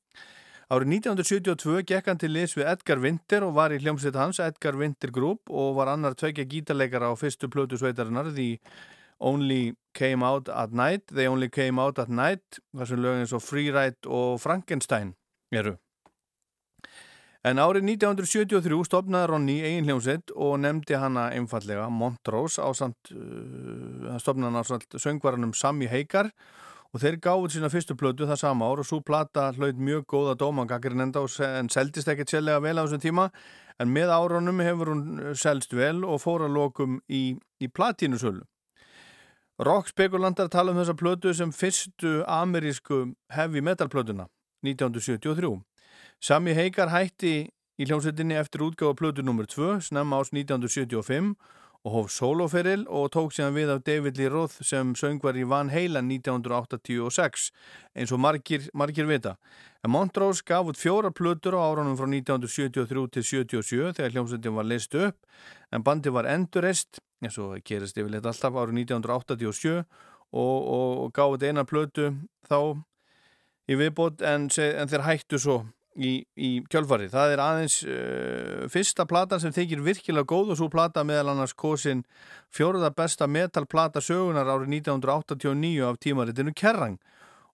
Árið 0.70 0.94
1972 1.02 1.82
gekk 1.90 2.06
hann 2.08 2.20
til 2.22 2.32
lis 2.32 2.54
við 2.56 2.70
Edgar 2.70 3.02
Winter 3.02 3.44
og 3.44 3.56
var 3.58 3.74
í 3.74 3.80
hljómsveit 3.82 4.16
hans 4.16 4.40
Edgar 4.40 4.78
Winter 4.80 5.10
Group 5.12 5.50
og 5.50 5.74
var 5.76 5.90
annar 5.92 6.16
tveikja 6.16 6.46
gítarleikara 6.48 7.10
á 7.10 7.14
fyrstu 7.18 7.50
blödu 7.52 7.76
sveitarinnar 7.76 8.30
The 8.32 8.56
Only 9.20 9.74
Came 9.94 10.24
Out 10.24 10.48
at 10.48 10.72
Night 10.72 11.10
They 11.12 11.28
Only 11.28 11.50
Came 11.50 11.82
Out 11.82 11.98
at 11.98 12.08
Night 12.08 12.62
þar 12.72 12.90
sem 12.90 13.02
lögum 13.02 13.26
eins 13.26 13.36
og 13.36 13.44
Freeride 13.44 14.08
og 14.08 14.40
Frankenstein 14.40 15.14
eru. 15.52 15.76
En 17.44 17.60
árið 17.60 17.84
1973 17.84 18.86
stopnaði 18.88 19.28
Ronny 19.28 19.54
eigin 19.60 19.84
hljómsveit 19.84 20.30
og 20.32 20.54
nefndi 20.62 20.96
hana 20.96 21.26
einfallega 21.36 21.90
Montrose 21.92 22.56
á 22.56 22.72
samt, 22.72 23.10
uh, 23.12 24.14
stopnaði 24.16 24.48
hana 24.48 24.62
á 24.64 24.68
samt 24.70 24.96
söngvaranum 24.96 25.52
Sami 25.52 25.90
Heikar 25.92 26.30
og 26.94 27.02
þeir 27.02 27.18
gáði 27.20 27.50
sína 27.52 27.68
fyrstu 27.68 27.98
plötu 28.00 28.24
það 28.30 28.40
sama 28.40 28.70
ár 28.70 28.80
og 28.80 28.88
svo 28.88 29.02
plata 29.04 29.50
hlaut 29.58 29.76
mjög 29.76 30.06
góða 30.08 30.38
dómangakirinn 30.40 31.04
enda 31.04 31.26
en 31.50 31.68
seldist 31.68 32.08
ekkert 32.08 32.32
sérlega 32.32 32.62
vel 32.64 32.78
á 32.80 32.86
þessum 32.86 33.04
tíma 33.04 33.28
en 33.82 33.92
með 33.92 34.14
árunum 34.14 34.64
hefur 34.64 34.94
hún 34.94 35.04
selst 35.36 35.76
vel 35.76 36.00
og 36.06 36.22
fór 36.22 36.46
að 36.46 36.56
lokum 36.56 36.96
í, 37.12 37.34
í 37.60 37.68
platínusölu. 37.68 38.46
Rockspekulandar 39.60 40.48
tala 40.50 40.72
um 40.72 40.80
þessa 40.80 40.96
plötu 40.96 41.34
sem 41.36 41.52
fyrstu 41.52 42.22
amerísku 42.24 43.04
heavy 43.36 43.60
metal 43.60 43.92
plötuna 43.92 44.30
1973. 44.64 45.60
Sami 46.22 46.54
Heikar 46.54 46.92
hætti 46.92 47.34
í 47.78 47.86
hljómsveitinni 47.88 48.36
eftir 48.38 48.62
útgáða 48.64 48.96
plötu 48.98 49.24
nr. 49.24 49.46
2 49.50 49.80
snemma 49.88 50.20
ás 50.22 50.30
1975 50.32 51.34
og 51.84 51.92
hóf 51.92 52.12
soloferil 52.14 52.86
og 52.88 53.10
tók 53.12 53.34
síðan 53.36 53.56
við 53.58 53.72
af 53.74 53.82
David 53.84 54.16
Lee 54.16 54.30
Roth 54.32 54.62
sem 54.64 54.94
söngvar 54.96 55.36
í 55.36 55.44
Van 55.44 55.68
Halen 55.68 56.08
1986 56.08 57.50
eins 57.92 58.14
og 58.14 58.22
margir, 58.24 58.70
margir 58.72 59.04
vita. 59.10 59.34
En 59.84 59.92
Montrose 59.92 60.40
gaf 60.46 60.70
út 60.70 60.80
fjóra 60.80 61.12
plötur 61.12 61.58
á 61.58 61.60
árunum 61.60 61.98
frá 61.98 62.08
1973 62.08 63.04
til 63.18 63.26
77 63.60 63.98
þegar 63.98 64.16
hljómsveitin 64.16 64.56
var 64.56 64.70
leist 64.70 64.96
upp 64.96 65.20
en 65.70 65.84
bandi 65.84 66.14
var 66.14 66.30
endurist 66.30 67.02
eins 67.20 67.36
og 67.36 67.60
gerist 67.68 68.00
yfirleitt 68.00 68.24
alltaf 68.24 68.56
árið 68.56 68.86
1987 68.86 69.76
og, 70.32 70.56
og, 70.56 70.90
og 71.04 71.12
gaf 71.12 71.36
út 71.36 71.44
eina 71.44 71.68
plötu 71.68 72.14
þá 72.48 72.80
í 73.68 73.76
viðbót 73.76 74.24
en, 74.24 74.48
en 74.48 74.88
þeir 74.88 75.04
hættu 75.04 75.40
svo 75.40 75.64
í, 75.96 76.12
í 76.36 76.50
kjölfari. 76.70 77.08
Það 77.12 77.34
er 77.34 77.42
aðeins 77.44 77.78
uh, 77.86 78.64
fyrsta 78.72 79.06
platan 79.08 79.42
sem 79.42 79.54
þykir 79.54 79.82
virkilega 79.84 80.28
góð 80.28 80.54
og 80.54 80.60
svo 80.60 80.68
plata 80.72 81.04
meðal 81.06 81.32
annars 81.34 81.54
kosin 81.56 82.04
fjóruða 82.54 82.92
besta 82.96 83.28
metalplata 83.30 84.02
sögunar 84.04 84.50
árið 84.50 84.78
1989 84.80 85.84
af 85.88 86.00
tímaritinu 86.02 86.54
Kerrang 86.56 86.98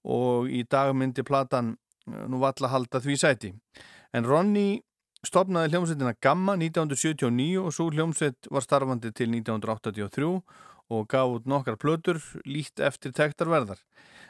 og 0.04 0.48
í 0.48 0.62
dag 0.68 0.94
myndi 0.96 1.24
platan 1.26 1.74
uh, 1.74 2.24
nú 2.30 2.40
valla 2.42 2.72
halda 2.72 3.02
því 3.04 3.18
sæti. 3.20 3.52
En 4.16 4.26
Ronny 4.26 4.80
stopnaði 5.26 5.74
hljómsveitina 5.74 6.16
Gamma 6.24 6.56
1979 6.56 7.60
og 7.60 7.74
svo 7.76 7.90
hljómsveit 7.92 8.48
var 8.50 8.64
starfandi 8.64 9.12
til 9.12 9.32
1983 9.36 10.30
og 10.90 11.06
gaf 11.10 11.36
út 11.36 11.46
nokkar 11.46 11.76
plötur 11.78 12.18
líkt 12.48 12.80
eftir 12.82 13.12
tektarverðar. 13.14 13.78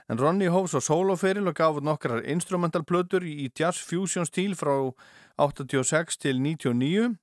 En 0.08 0.18
Ronny 0.18 0.48
hófs 0.50 0.74
á 0.74 0.80
soloferil 0.80 1.50
og 1.50 1.56
gaf 1.58 1.82
nokkrar 1.84 2.24
instrumentalplötur 2.24 3.26
í 3.26 3.50
jazz 3.50 3.82
fusion 3.82 4.26
stíl 4.26 4.56
frá 4.58 4.74
86 5.36 6.18
til 6.18 6.40
99 6.40 7.14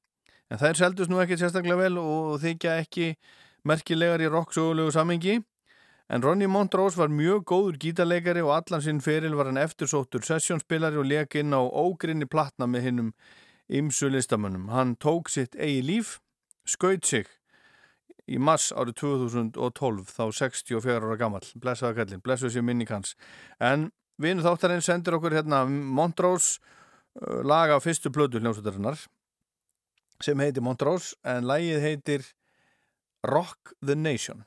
en 0.47 0.61
þær 0.61 0.79
seldust 0.79 1.11
nú 1.11 1.19
ekki 1.23 1.39
sérstaklega 1.39 1.81
vel 1.81 1.99
og 1.99 2.39
þykja 2.43 2.79
ekki 2.83 3.13
merkilegar 3.67 4.23
í 4.23 4.31
rock-sögulegu 4.31 4.93
samengi 4.95 5.41
En 6.09 6.23
Ronny 6.23 6.47
Montrose 6.47 6.95
var 6.95 7.09
mjög 7.11 7.41
góður 7.51 7.77
gítarleikari 7.83 8.39
og 8.39 8.53
allan 8.55 8.83
sinn 8.83 9.01
feril 9.03 9.33
var 9.35 9.49
hann 9.49 9.59
eftirsóttur 9.59 10.23
sessjónspilari 10.23 10.95
og 11.01 11.09
leik 11.09 11.35
inn 11.35 11.51
á 11.51 11.59
ógrinni 11.59 12.29
platna 12.31 12.63
með 12.63 12.85
hinnum 12.87 13.09
ymsu 13.67 14.07
listamönnum. 14.13 14.69
Hann 14.71 14.95
tók 14.95 15.27
sitt 15.27 15.59
eigi 15.59 15.81
líf, 15.83 16.19
skaut 16.63 17.03
sig 17.05 17.27
í 18.27 18.39
mass 18.39 18.73
árið 18.75 18.99
2012 19.01 20.11
þá 20.11 20.23
64 20.39 20.97
ára 20.99 21.19
gammal. 21.19 21.43
Blessaða 21.55 22.01
kallin, 22.01 22.23
blessuð 22.23 22.55
sér 22.55 22.65
minni 22.67 22.87
kanns. 22.87 23.15
En 23.59 23.89
vinu 24.21 24.43
þáttarinn 24.45 24.83
sendir 24.83 25.17
okkur 25.17 25.37
hérna 25.37 25.63
Montrose 25.67 26.57
uh, 27.21 27.41
laga 27.47 27.79
fyrstu 27.83 28.11
plödu 28.13 28.41
hljómsveitarinnar 28.41 29.05
sem 30.23 30.39
heitir 30.41 30.65
Montrose 30.65 31.15
en 31.27 31.47
lægið 31.47 31.83
heitir 31.83 32.29
Rock 33.27 33.75
the 33.85 33.95
Nation. 33.95 34.45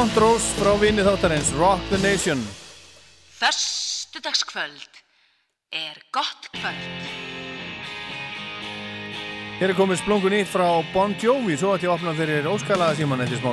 Montrose 0.00 0.54
frá 0.56 0.70
vinið 0.80 1.10
þáttarins 1.10 1.50
Rock 1.58 1.82
the 1.90 1.98
Nation. 2.00 2.40
Þörstudagskvöld 3.36 5.02
er 5.76 6.00
gott 6.16 6.48
kvöld. 6.54 7.12
Hér 9.60 9.74
er 9.74 9.76
komið 9.76 10.00
splungun 10.00 10.38
nýtt 10.38 10.48
frá 10.54 10.70
Bon 10.94 11.12
Jovi 11.20 11.60
svo 11.60 11.76
ætti 11.76 11.84
ég 11.84 11.92
að 11.92 11.98
opna 11.98 12.16
fyrir 12.16 12.48
óskalaða 12.48 12.96
síman 12.96 13.26
eftir 13.26 13.44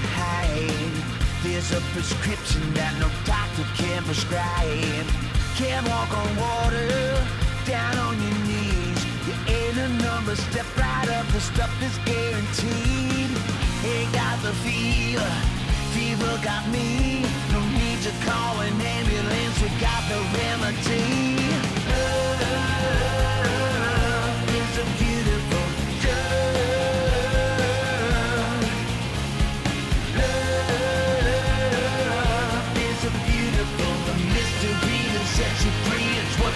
smástund 0.00 0.90
a 1.72 1.80
prescription 1.92 2.62
that 2.74 2.92
no 2.98 3.08
doctor 3.24 3.62
can 3.78 4.02
prescribe. 4.02 5.06
Can't 5.54 5.86
walk 5.88 6.10
on 6.10 6.30
water, 6.36 7.14
down 7.66 7.96
on 7.98 8.18
your 8.18 8.38
knees. 8.48 8.98
You 9.26 9.34
ain't 9.46 9.78
a 9.78 9.88
number, 10.02 10.34
step 10.34 10.66
right 10.76 11.08
up, 11.10 11.26
the 11.28 11.40
stuff 11.40 11.70
is 11.82 11.96
guaranteed. 12.02 13.30
Ain't 13.86 14.12
got 14.12 14.42
the 14.42 14.52
fever, 14.66 15.30
fever 15.94 16.32
got 16.42 16.66
me. 16.68 17.22
No 17.52 17.60
need 17.78 18.02
to 18.02 18.12
call 18.26 18.60
an 18.60 18.74
ambulance, 18.80 19.56
we 19.62 19.68
got 19.78 20.02
the 20.10 20.18
remedy. 20.38 21.30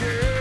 Yeah. 0.00 0.37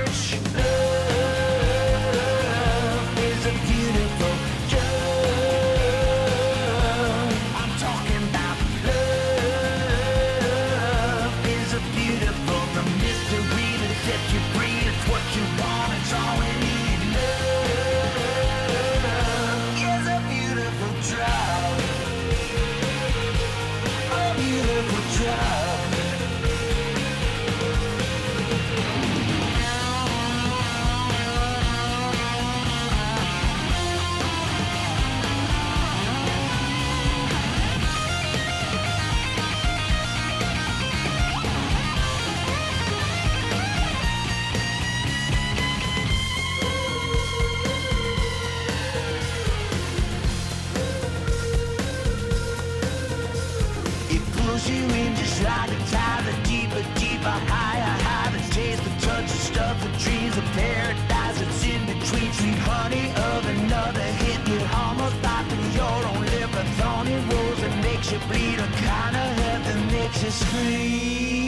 That 70.27 70.33
makes 70.33 70.41
you 70.41 70.47
scream. 70.47 71.46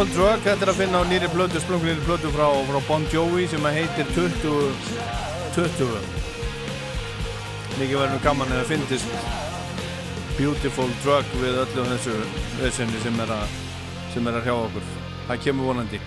Beautiful 0.00 0.16
Drug, 0.16 0.40
þetta 0.40 0.64
er 0.64 0.70
að 0.72 0.78
finna 0.78 1.00
á 1.04 1.04
nýri 1.04 1.28
blödu, 1.28 1.60
splungunýri 1.60 2.00
blödu 2.06 2.30
frá, 2.32 2.46
frá 2.64 2.78
Bon 2.86 3.02
Jovi 3.12 3.44
sem 3.52 3.66
að 3.68 3.74
heitir 3.82 4.06
20 4.16 4.72
20 5.52 5.90
Mikið 7.76 7.98
verður 7.98 8.14
nú 8.14 8.20
gaman 8.24 8.54
eða 8.56 8.64
fyndist 8.70 9.12
Beautiful 10.38 10.88
Drug 11.02 11.36
við 11.42 11.60
öllu 11.66 11.84
þessu 11.90 12.16
össinni 12.70 13.02
sem 13.04 13.20
er 13.26 13.34
að 13.36 13.52
sem 14.14 14.24
er 14.24 14.40
að 14.40 14.48
hrjá 14.48 14.54
okkur. 14.54 14.88
Það 15.28 15.44
kemur 15.50 15.70
vonandi. 15.74 16.02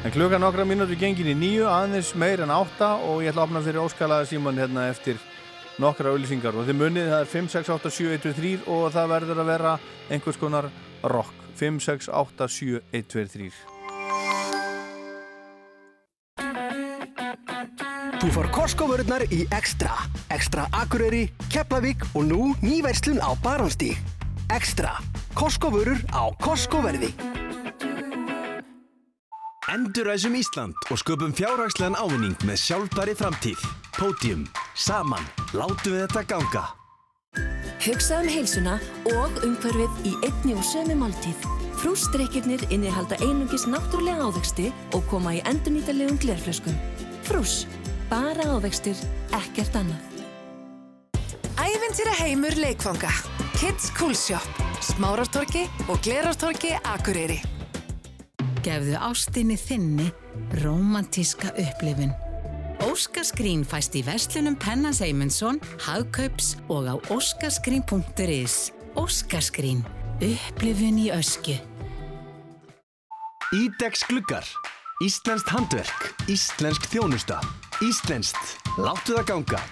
En 0.00 0.16
klukkan 0.16 0.44
nokkra 0.46 0.64
mínútur 0.64 0.96
gengin 1.04 1.34
í 1.34 1.36
nýju, 1.36 1.68
aðeins 1.68 2.16
meir 2.16 2.46
en 2.48 2.56
átta 2.56 2.94
og 2.96 3.20
ég 3.28 3.34
ætla 3.34 3.44
að 3.44 3.50
opna 3.50 3.66
fyrir 3.68 3.84
óskalaða 3.84 4.32
síman 4.32 4.64
hérna 4.64 4.88
eftir 4.88 5.20
nokkra 5.76 6.16
auðlýsingar 6.16 6.56
og 6.56 6.64
þið 6.64 6.80
munið 6.80 7.12
það 7.12 7.20
er 7.20 7.32
5, 7.36 7.54
6, 7.60 7.76
8, 7.76 7.96
7, 8.00 8.12
1, 8.16 8.26
2, 8.30 8.36
3 8.40 8.58
og 8.72 8.92
það 8.96 9.16
verður 9.18 9.44
að 9.44 9.56
vera 9.58 9.80
einhvers 10.08 10.40
konar 10.40 10.72
rock 11.04 11.43
5, 11.54 11.80
6, 11.80 12.08
8, 12.08 12.48
7, 12.48 12.82
1, 12.92 13.06
2, 13.08 13.26
3 13.38 13.52
Þú 18.24 18.30
fór 18.32 18.46
Costco-vörurnar 18.54 19.26
í 19.36 19.42
Extra. 19.52 19.92
Extra 20.32 20.64
Akureyri, 20.72 21.26
Keflavík 21.52 22.06
og 22.16 22.24
nú 22.30 22.46
nýverslun 22.64 23.20
á 23.20 23.36
Barónstíg. 23.44 24.00
Extra. 24.48 24.96
Costco-vörur 25.36 26.00
á 26.08 26.32
Costco-verði. 26.40 27.12
Enduræsum 29.68 30.38
Ísland 30.40 30.72
og 30.88 31.02
sköpum 31.04 31.36
fjárhagslegan 31.36 32.00
ávinning 32.00 32.38
með 32.48 32.62
sjálfbæri 32.64 33.12
framtíð. 33.12 33.60
Pódium. 33.92 34.48
Saman. 34.72 35.28
Látum 35.52 35.92
við 35.92 36.06
þetta 36.06 36.24
ganga. 36.24 36.64
Hugsa 37.84 38.16
um 38.22 38.28
heilsuna 38.32 38.78
og 39.10 39.42
umhverfið 39.44 40.06
í 40.08 40.12
einni 40.24 40.54
og 40.56 40.62
sömu 40.64 40.94
máltíð. 40.96 41.42
Frúsdrykkirnir 41.82 42.62
innihalda 42.72 43.18
einungis 43.20 43.66
náttúrulega 43.68 44.24
ávexti 44.24 44.70
og 44.96 45.04
koma 45.10 45.34
í 45.36 45.42
endurnýtalegum 45.44 46.16
glerflöskum. 46.22 46.78
Frús, 47.28 47.66
bara 48.08 48.48
ávextir, 48.56 48.96
ekkert 49.36 49.76
annað. 49.76 50.00
Ævintýra 51.60 52.16
heimur 52.22 52.56
leikfanga. 52.56 53.12
Kids 53.60 53.92
Cool 53.98 54.16
Shop. 54.16 54.64
Smárartorki 54.80 55.68
og 55.84 56.00
Glerartorki 56.00 56.72
Akureyri. 56.88 57.42
Gefðu 58.64 58.96
ástinni 58.96 59.60
þinni 59.60 60.08
romantíska 60.64 61.52
upplifun. 61.52 62.16
Óskaskrín 62.84 63.62
fæst 63.64 63.94
í 63.96 64.02
verslunum 64.04 64.56
Penna 64.60 64.90
Seymundsson, 64.92 65.56
Hagkaups 65.80 66.54
og 66.68 66.90
á 66.90 66.94
óskaskrín.is. 67.08 68.74
Óskaskrín. 69.00 69.80
Upplifun 70.20 70.98
í 71.00 71.08
ösku. 71.14 71.56
Ídex 73.56 74.04
gluggar. 74.10 74.44
Íslenskt 75.04 75.48
handverk. 75.54 76.10
Íslensk 76.28 76.84
þjónusta. 76.92 77.40
Íslenskt. 77.84 78.58
Láttu 78.76 79.16
það 79.16 79.26
ganga. 79.32 79.62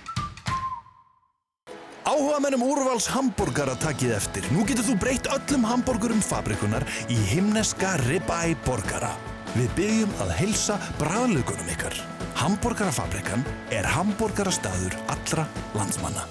Áhuga 2.08 2.40
mennum 2.42 2.64
úrvals 2.64 3.10
hambúrgara 3.12 3.76
takið 3.82 4.16
eftir. 4.16 4.48
Nú 4.56 4.64
getur 4.66 4.88
þú 4.88 4.96
breytt 5.04 5.28
öllum 5.30 5.68
hambúrgurum 5.68 6.24
fabrikunar 6.24 6.88
í 7.12 7.20
himneska 7.28 7.98
ribeye 8.06 8.56
borgara. 8.64 9.12
Við 9.52 9.70
byggjum 9.76 10.18
að 10.24 10.36
heilsa 10.40 10.80
bræðlugunum 10.98 11.72
ykkar. 11.76 12.00
Hambúrgarafabrikan 12.38 13.44
er 13.70 13.86
hambúrgarastaður 13.86 14.96
allra 15.12 15.46
landsmanna. 15.76 16.24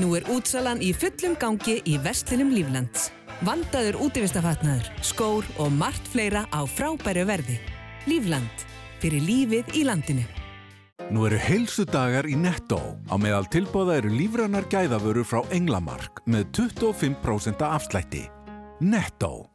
Nú 0.00 0.14
er 0.16 0.24
útsalan 0.32 0.80
í 0.80 0.94
fullum 0.96 1.34
gangi 1.40 1.80
í 1.84 1.98
Vestlinum 2.00 2.52
Líflands. 2.54 3.10
Vandaður 3.44 3.98
útivistafatnaður, 4.06 4.90
skór 5.04 5.46
og 5.60 5.72
margt 5.72 6.08
fleira 6.12 6.46
á 6.52 6.60
frábæru 6.68 7.24
verði. 7.28 7.56
Lífland. 8.08 8.66
Fyrir 9.00 9.24
lífið 9.24 9.76
í 9.80 9.84
landinu. 9.88 10.26
Nú 11.10 11.24
eru 11.26 11.38
heilsudagar 11.40 12.28
í 12.28 12.36
Netto. 12.38 12.78
Á 13.10 13.16
meðal 13.18 13.48
tilbóða 13.50 13.96
eru 13.98 14.12
lífrannar 14.12 14.68
gæðavörur 14.70 15.26
frá 15.26 15.40
Englamark 15.56 16.20
með 16.28 16.52
25% 16.60 17.64
afslætti. 17.66 18.28
Netto. 18.80 19.48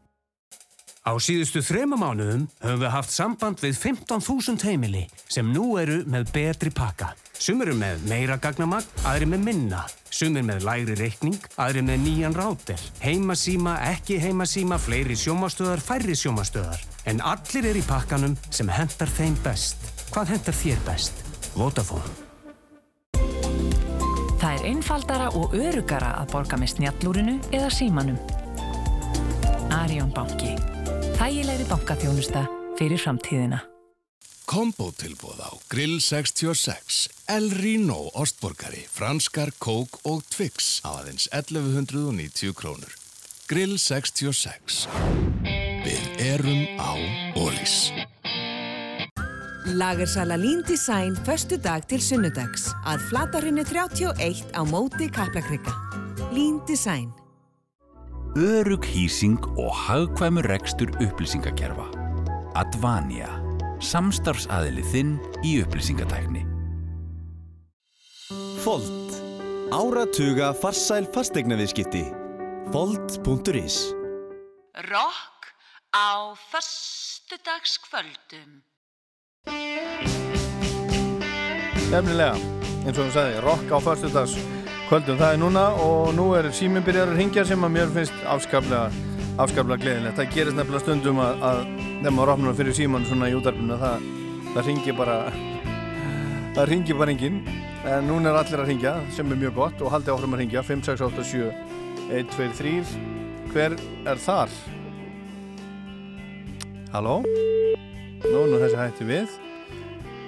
Á 1.06 1.14
síðustu 1.22 1.62
þrema 1.62 1.99
mánuðum 2.01 2.47
höfum 2.64 2.80
við 2.82 2.89
haft 2.89 3.12
samband 3.14 3.60
við 3.62 3.76
15.000 3.78 4.66
heimili 4.66 5.03
sem 5.30 5.51
nú 5.53 5.76
eru 5.78 5.99
með 6.10 6.32
betri 6.34 6.72
pakka. 6.74 7.12
Sumir 7.38 7.70
eru 7.70 7.78
með 7.78 8.08
meira 8.10 8.39
gagnamagn, 8.41 8.88
aðri 9.06 9.28
með 9.30 9.43
minna. 9.45 9.84
Sumir 10.10 10.41
með 10.47 10.66
lægri 10.66 10.95
reikning, 10.97 11.38
aðri 11.62 11.84
með 11.86 12.01
nýjan 12.08 12.34
ráter. 12.34 12.82
Heimasíma, 13.03 13.76
ekki 13.91 14.18
heimasíma, 14.24 14.80
fleiri 14.82 15.18
sjómastöðar, 15.20 15.84
færri 15.86 16.18
sjómastöðar. 16.18 16.82
En 17.06 17.22
allir 17.22 17.70
er 17.70 17.78
í 17.78 17.86
pakkanum 17.86 18.34
sem 18.49 18.72
hendar 18.74 19.12
þeim 19.14 19.38
best. 19.45 19.86
Hvað 20.10 20.34
hendar 20.34 20.58
þér 20.58 20.86
best? 20.88 21.26
Vodafone. 21.53 22.16
Það 24.41 24.49
er 24.56 24.66
einfaldara 24.72 25.30
og 25.38 25.53
örugara 25.53 26.16
að 26.22 26.32
borga 26.34 26.58
með 26.58 26.80
snjallúrinu 26.80 27.38
eða 27.53 27.70
símanum. 27.74 28.18
Arjón 29.76 30.10
banki. 30.16 30.56
Þægilegri 31.16 31.63
bankaþjónusta 31.70 32.41
fyrir 32.76 32.99
framtíðina. 32.99 33.61
Kombotilbóð 34.45 35.39
á 35.41 35.51
Grill 35.72 36.01
66, 36.03 37.07
El 37.32 37.47
Rino 37.55 38.11
ostborgari, 38.20 38.84
franskar, 38.91 39.53
kók 39.57 40.01
og 40.03 40.26
Twix 40.28 40.84
á 40.84 40.99
aðeins 40.99 41.30
1190 41.32 42.51
krónur. 42.59 42.91
Grill 43.47 43.80
66. 43.80 44.86
Við 45.88 46.05
erum 46.20 46.68
á 46.84 46.91
Ólís. 47.39 47.89
Lagersala 49.66 50.36
Lean 50.36 50.61
Design 50.68 51.16
föstu 51.26 51.57
dag 51.57 51.88
til 51.88 52.03
sunnudags 52.03 52.68
að 52.86 53.07
flatarhinu 53.09 53.63
31 53.63 54.51
á 54.51 54.61
móti 54.68 55.07
Kaplakrika. 55.07 55.74
Lean 56.36 56.59
Design. 56.68 57.13
Örug 58.36 58.83
hýsing 58.83 59.39
og 59.55 59.71
hagkvæmur 59.71 60.43
rekstur 60.51 60.89
upplýsingakerfa. 60.99 61.86
Advania. 62.59 63.31
Samstarfsaðili 63.79 64.83
þinn 64.91 65.13
í 65.47 65.63
upplýsingatækni. 65.63 66.43
Fold. 68.59 69.15
Áratuga 69.71 70.51
farsæl 70.51 71.07
fastegnaviðskipti. 71.15 72.03
Fold.is 72.75 73.95
Rock 74.91 75.55
á 75.95 76.36
föstudagskvöldum. 76.51 78.67
Nefnilega, 81.88 82.36
eins 82.83 82.99
og 82.99 83.05
hún 83.05 83.15
sagði, 83.15 83.39
rock 83.47 83.71
á 83.71 83.79
förstudags 83.79 84.36
kvöldum 84.86 85.17
það 85.17 85.31
er 85.33 85.39
núna 85.41 85.65
og 85.81 86.11
nú 86.13 86.27
er 86.38 86.51
síminn 86.53 86.83
byrjar 86.86 87.09
að 87.09 87.19
ringja 87.19 87.43
sem 87.49 87.63
að 87.65 87.71
mér 87.73 87.93
finnst 87.95 88.17
afskaplega, 88.29 88.89
afskaplega 89.41 89.81
gleðilegt. 89.81 90.19
Það 90.19 90.33
gerist 90.36 90.57
nefnilega 90.59 90.83
stundum 90.83 91.21
að, 91.23 91.45
að 91.49 91.61
þegar 91.88 92.13
maður 92.13 92.31
opnar 92.36 92.57
fyrir 92.59 92.75
síman 92.77 93.07
svona 93.09 93.29
í 93.31 93.38
útarpinu 93.38 93.77
það, 93.81 94.03
það 94.51 94.67
ringir 94.69 94.97
bara 94.99 95.15
það 96.55 96.69
ringir 96.69 96.99
bara 96.99 97.15
enginn 97.15 97.39
en 97.86 98.05
núna 98.09 98.29
er 98.29 98.38
allir 98.39 98.61
að 98.61 98.69
ringja 98.69 98.93
sem 99.15 99.31
er 99.33 99.39
mjög 99.41 99.55
gott 99.57 99.81
og 99.81 99.93
haldið 99.93 100.13
áfram 100.13 100.36
að 100.38 100.43
ringja 100.43 100.63
5, 100.65 100.83
6, 100.88 101.03
8, 101.07 101.25
7 101.31 101.49
1, 102.19 102.29
2, 102.36 102.49
3 102.59 102.75
Hver 103.55 103.75
er 104.05 104.21
þar? 104.21 104.53
Halló? 106.93 107.15
Nú, 107.25 108.45
nú 108.51 108.59
þessi 108.61 108.79
hætti 108.79 109.09
við 109.09 109.33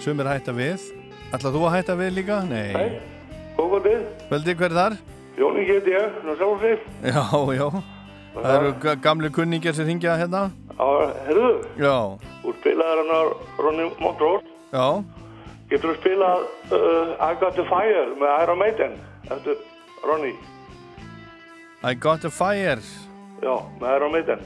Sumir 0.03 0.29
hætta 0.29 0.55
við 0.57 0.89
Ætlað 1.29 1.59
þú 1.59 1.63
að 1.67 1.77
hætta 1.77 1.97
við 2.01 2.11
líka? 2.17 2.41
Nei 2.49 2.73
Nei, 2.73 3.16
góðkvöldið. 3.57 4.01
Veldi, 4.31 4.55
hver 4.59 4.71
er 4.71 4.77
þar? 4.79 4.97
Jóni 5.37 5.65
geti 5.67 5.93
ég, 5.93 6.17
ná 6.25 6.33
sjálf 6.39 6.61
sig. 6.61 6.79
Já, 7.03 7.23
já 7.59 7.67
Það 8.37 8.55
eru 8.55 8.71
ga- 8.81 8.95
gamli 9.01 9.29
kunningir 9.33 9.73
sem 9.73 9.87
ringja 9.87 10.13
hérna 10.17 10.51
Já, 10.77 10.89
herru, 11.25 11.47
Já, 11.81 11.95
þú 12.43 12.51
spilaði 12.59 13.05
á 13.09 13.21
Ronny 13.57 13.87
Montrose. 13.99 14.45
já 14.73 15.03
Getur 15.71 15.89
þú 15.89 15.95
spilað 15.97 16.43
uh, 16.71 17.15
I 17.17 17.33
Got 17.41 17.55
The 17.57 17.65
Fire 17.65 18.03
með 18.19 18.43
Iron 18.43 18.59
Maiden 18.61 18.93
eftir 19.31 19.57
Ronny? 20.05 20.35
I 21.83 21.93
got 21.95 22.25
a 22.25 22.29
fire 22.29 22.77
Já, 23.41 23.55
með 23.81 23.95
Iron 23.97 24.11
Maiden. 24.11 24.39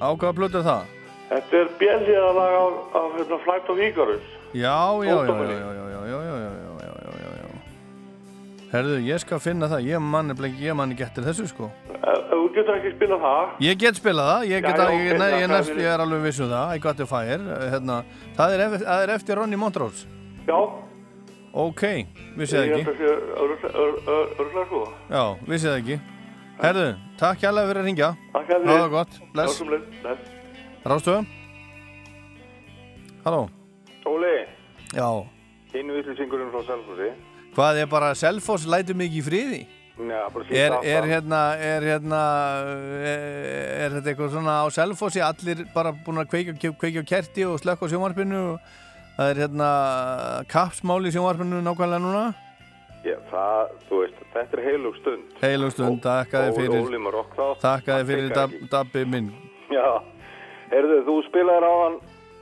Á 0.00 0.08
hvaða 0.16 0.32
plötu 0.36 0.58
er 0.60 0.66
það? 0.66 0.82
Þetta 1.32 1.56
er 1.60 1.68
bjellíða 1.80 2.32
lag 2.36 2.56
af, 2.62 2.74
af 3.00 3.12
hérna, 3.18 3.38
Flight 3.44 3.68
of 3.72 3.78
Icarus. 3.80 4.24
Já, 4.52 4.76
já, 5.04 5.12
já, 5.12 5.24
já, 5.24 5.52
já, 5.52 5.72
já, 5.72 6.00
já, 6.08 6.18
já, 6.24 6.34
já 6.40 6.51
Herðu, 8.72 8.98
ég 9.04 9.20
skal 9.20 9.40
finna 9.44 9.68
það. 9.68 9.82
Ég 9.90 10.00
manni 10.00 10.32
ekki, 10.32 10.62
ég 10.64 10.76
manni 10.78 10.94
getur 10.96 11.26
þessu 11.26 11.44
sko. 11.50 11.68
Ef 11.92 12.22
þú 12.30 12.38
getur 12.54 12.78
ekki 12.78 12.92
spilað 12.94 13.20
það, 13.26 13.50
Ég 13.66 13.78
get 13.82 13.98
spilað 14.00 14.30
það, 14.30 14.46
ég, 14.48 14.62
get 14.64 14.78
Já, 14.80 14.84
að, 14.86 14.92
ég, 14.96 15.18
nei, 15.20 15.28
ég, 15.42 15.52
fyrir. 15.66 15.82
ég 15.82 15.90
er 15.92 16.04
alveg 16.06 16.22
viss 16.24 16.40
um 16.40 16.48
það. 16.54 16.72
I 16.72 16.78
got 16.86 17.00
a 17.00 17.06
fire. 17.10 17.58
Hérna, 17.74 17.98
það, 18.38 18.54
er 18.56 18.64
eftir, 18.66 18.86
það 18.88 19.02
er 19.06 19.12
eftir 19.18 19.38
Ronny 19.42 19.60
Montrose. 19.60 20.06
Já, 20.48 20.56
Ok, 21.52 21.82
vissið 22.40 22.62
ekki. 22.62 22.94
örgulega 23.36 24.62
sko. 24.70 24.78
Já, 25.12 25.24
vissið 25.50 25.74
ekki. 25.76 25.98
Herðu, 26.62 26.86
takk 27.20 27.42
hjálpa 27.42 27.66
fyrir 27.68 27.80
að 27.82 27.86
ringja 27.90 28.08
Takk 28.32 28.46
fyrir. 28.48 28.66
Hafa 28.70 28.78
það 28.78 28.90
gott, 28.94 29.18
bless. 29.34 29.60
Rástöðu 30.84 31.26
Halló? 33.24 33.42
Óli, 34.06 34.32
Já, 34.96 35.08
einu 35.74 35.98
ytlisingurinn 36.00 36.50
frá 36.54 36.62
Selfossi. 36.66 37.10
Hvað 37.56 37.82
er 37.82 37.88
bara 37.90 38.12
Selfoss 38.18 38.66
lætur 38.68 38.98
mig 38.98 39.14
í 39.16 39.22
friði? 39.24 39.62
Já, 40.02 40.22
Er, 40.50 40.72
er 40.88 41.04
hérna, 41.06 41.40
er 41.60 41.84
hérna 41.84 42.20
er, 43.04 43.92
þetta 43.92 44.08
eitthvað 44.10 44.30
svona 44.32 44.54
á 44.64 44.66
Selfossi 44.72 45.20
allir 45.22 45.66
bara 45.74 45.92
búin 45.92 46.22
að 46.22 46.30
kveikja, 46.32 46.72
kveikja 46.80 47.02
kerti 47.06 47.44
og 47.46 47.60
slökka 47.60 47.86
á 47.86 47.92
sjónvarpinu 47.92 48.40
og 48.54 48.72
það 49.18 49.32
er 49.34 49.42
hérna 49.44 49.68
kapsmál 50.50 51.02
í 51.04 51.12
sjónvarpinu 51.12 51.60
nákvæmlega 51.60 52.02
núna? 52.02 52.24
Já, 53.04 53.18
það, 53.28 53.76
þú 53.88 54.00
veist, 54.00 54.24
þetta 54.32 54.58
er 54.58 54.64
heilug 54.70 54.98
stund. 55.00 55.36
Heilug 55.42 55.72
stund, 55.74 56.00
takkaði 56.04 56.52
fyrir 56.56 56.98
takkaði 57.62 58.08
fyrir 58.08 58.34
dabbi 58.72 59.04
minn. 59.10 59.30
Já, 59.74 59.86
heyrðu, 60.72 61.00
þú 61.08 61.16
spilaðir 61.28 61.66
á 61.68 61.72
hann 61.82 62.00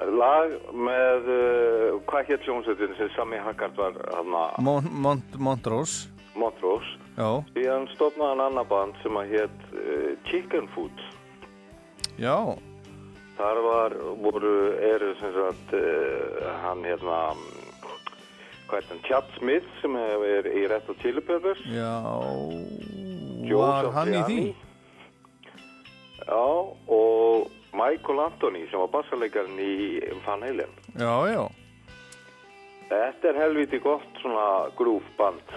lag 0.09 0.55
með, 0.73 1.29
uh, 1.29 1.99
hvað 2.09 2.31
hétt 2.31 2.47
hljómsveitin 2.49 2.95
sem 2.99 3.11
Sami 3.17 3.37
Haggard 3.43 3.77
var 3.77 3.99
Mont, 4.59 4.89
Mont, 4.93 5.37
Montrose 5.39 6.09
Montrose. 6.39 6.87
Já, 7.19 7.43
Síðan 7.53 7.89
stofnaði 7.93 8.31
hann 8.31 8.43
annar 8.47 8.67
band 8.71 8.97
sem 9.03 9.17
að 9.19 9.33
hétt 9.35 9.65
uh, 9.75 10.13
Chicken 10.31 10.69
Food. 10.75 11.03
já, 12.19 12.37
Þar 13.41 13.59
var, 13.65 13.95
voru, 14.21 14.55
eru 14.85 15.15
sem 15.21 15.33
sagt, 15.37 15.75
uh, 15.75 16.49
hann 16.65 16.85
hérna, 16.85 17.21
hvað 18.69 18.79
er 18.83 18.89
hann, 18.91 19.05
Chad 19.09 19.31
Smith 19.39 19.69
sem 19.81 19.97
er 19.97 20.49
í 20.49 20.67
Red 20.71 20.85
Hot 20.89 21.01
Chili 21.03 21.21
Peppers. 21.25 21.61
já 21.67 21.93
Joe 23.51 23.65
var 23.67 23.89
hann 23.97 24.13
í 24.15 24.21
því? 24.29 24.43
Já, 26.21 26.45
og 26.87 27.51
Michael 27.73 28.21
Anthony 28.27 28.65
sem 28.71 28.81
var 28.83 28.91
bassarleikarinn 28.97 29.59
í 29.63 30.01
Van 30.27 30.43
Halen. 30.43 30.73
Já, 30.99 31.15
já, 31.31 31.43
Þetta 32.91 33.29
er 33.31 33.37
helviti 33.39 33.79
gott 33.79 34.17
svona 34.19 34.47
groove 34.79 35.07
band. 35.19 35.53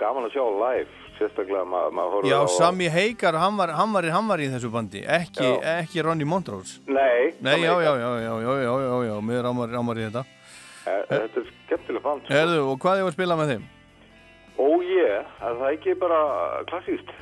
Gaman 0.00 0.24
að 0.26 0.32
sjá 0.34 0.44
live, 0.48 0.88
sérstaklega 1.18 1.66
maður 1.68 1.92
ma 1.94 2.04
horfir 2.10 2.30
já, 2.32 2.38
á... 2.40 2.48
Sammy 2.56 2.88
Hagar 2.90 3.36
hann 3.38 3.58
var, 3.60 3.70
hann, 3.76 3.92
var, 3.94 4.06
hann 4.10 4.30
var 4.32 4.40
í 4.42 4.48
þessu 4.50 4.70
bandi 4.72 5.02
ekki, 5.04 5.44
Já. 5.44 5.60
ekki 5.84 6.02
Ronny 6.02 6.26
Montrose 6.26 6.80
Nei, 6.88 7.28
Nei, 7.44 7.60
já, 7.62 7.76
já, 7.84 7.92
já, 8.00 8.08
já, 8.24 8.32
já, 8.42 8.54
já, 8.64 8.72
já, 8.80 8.96
já, 9.06 9.14
mér 9.28 9.44
rámar, 9.46 9.70
rámar 9.70 10.00
í 10.00 10.08
þetta 10.08 10.24
Þetta 11.12 11.20
er 11.44 11.46
skemmtileg 11.66 12.02
band. 12.08 12.24
sko. 12.26 12.34
Erðu, 12.40 12.64
og 12.72 12.80
hvað 12.82 12.98
ég 12.98 13.06
var 13.06 13.12
að 13.12 13.18
spila 13.20 13.36
með 13.38 13.52
þeim? 13.52 13.68
Ó 14.58 14.68
ég, 14.88 15.30
er 15.44 15.60
það 15.60 15.70
ekki 15.76 15.94
bara 16.02 16.18
klassíst? 16.72 17.14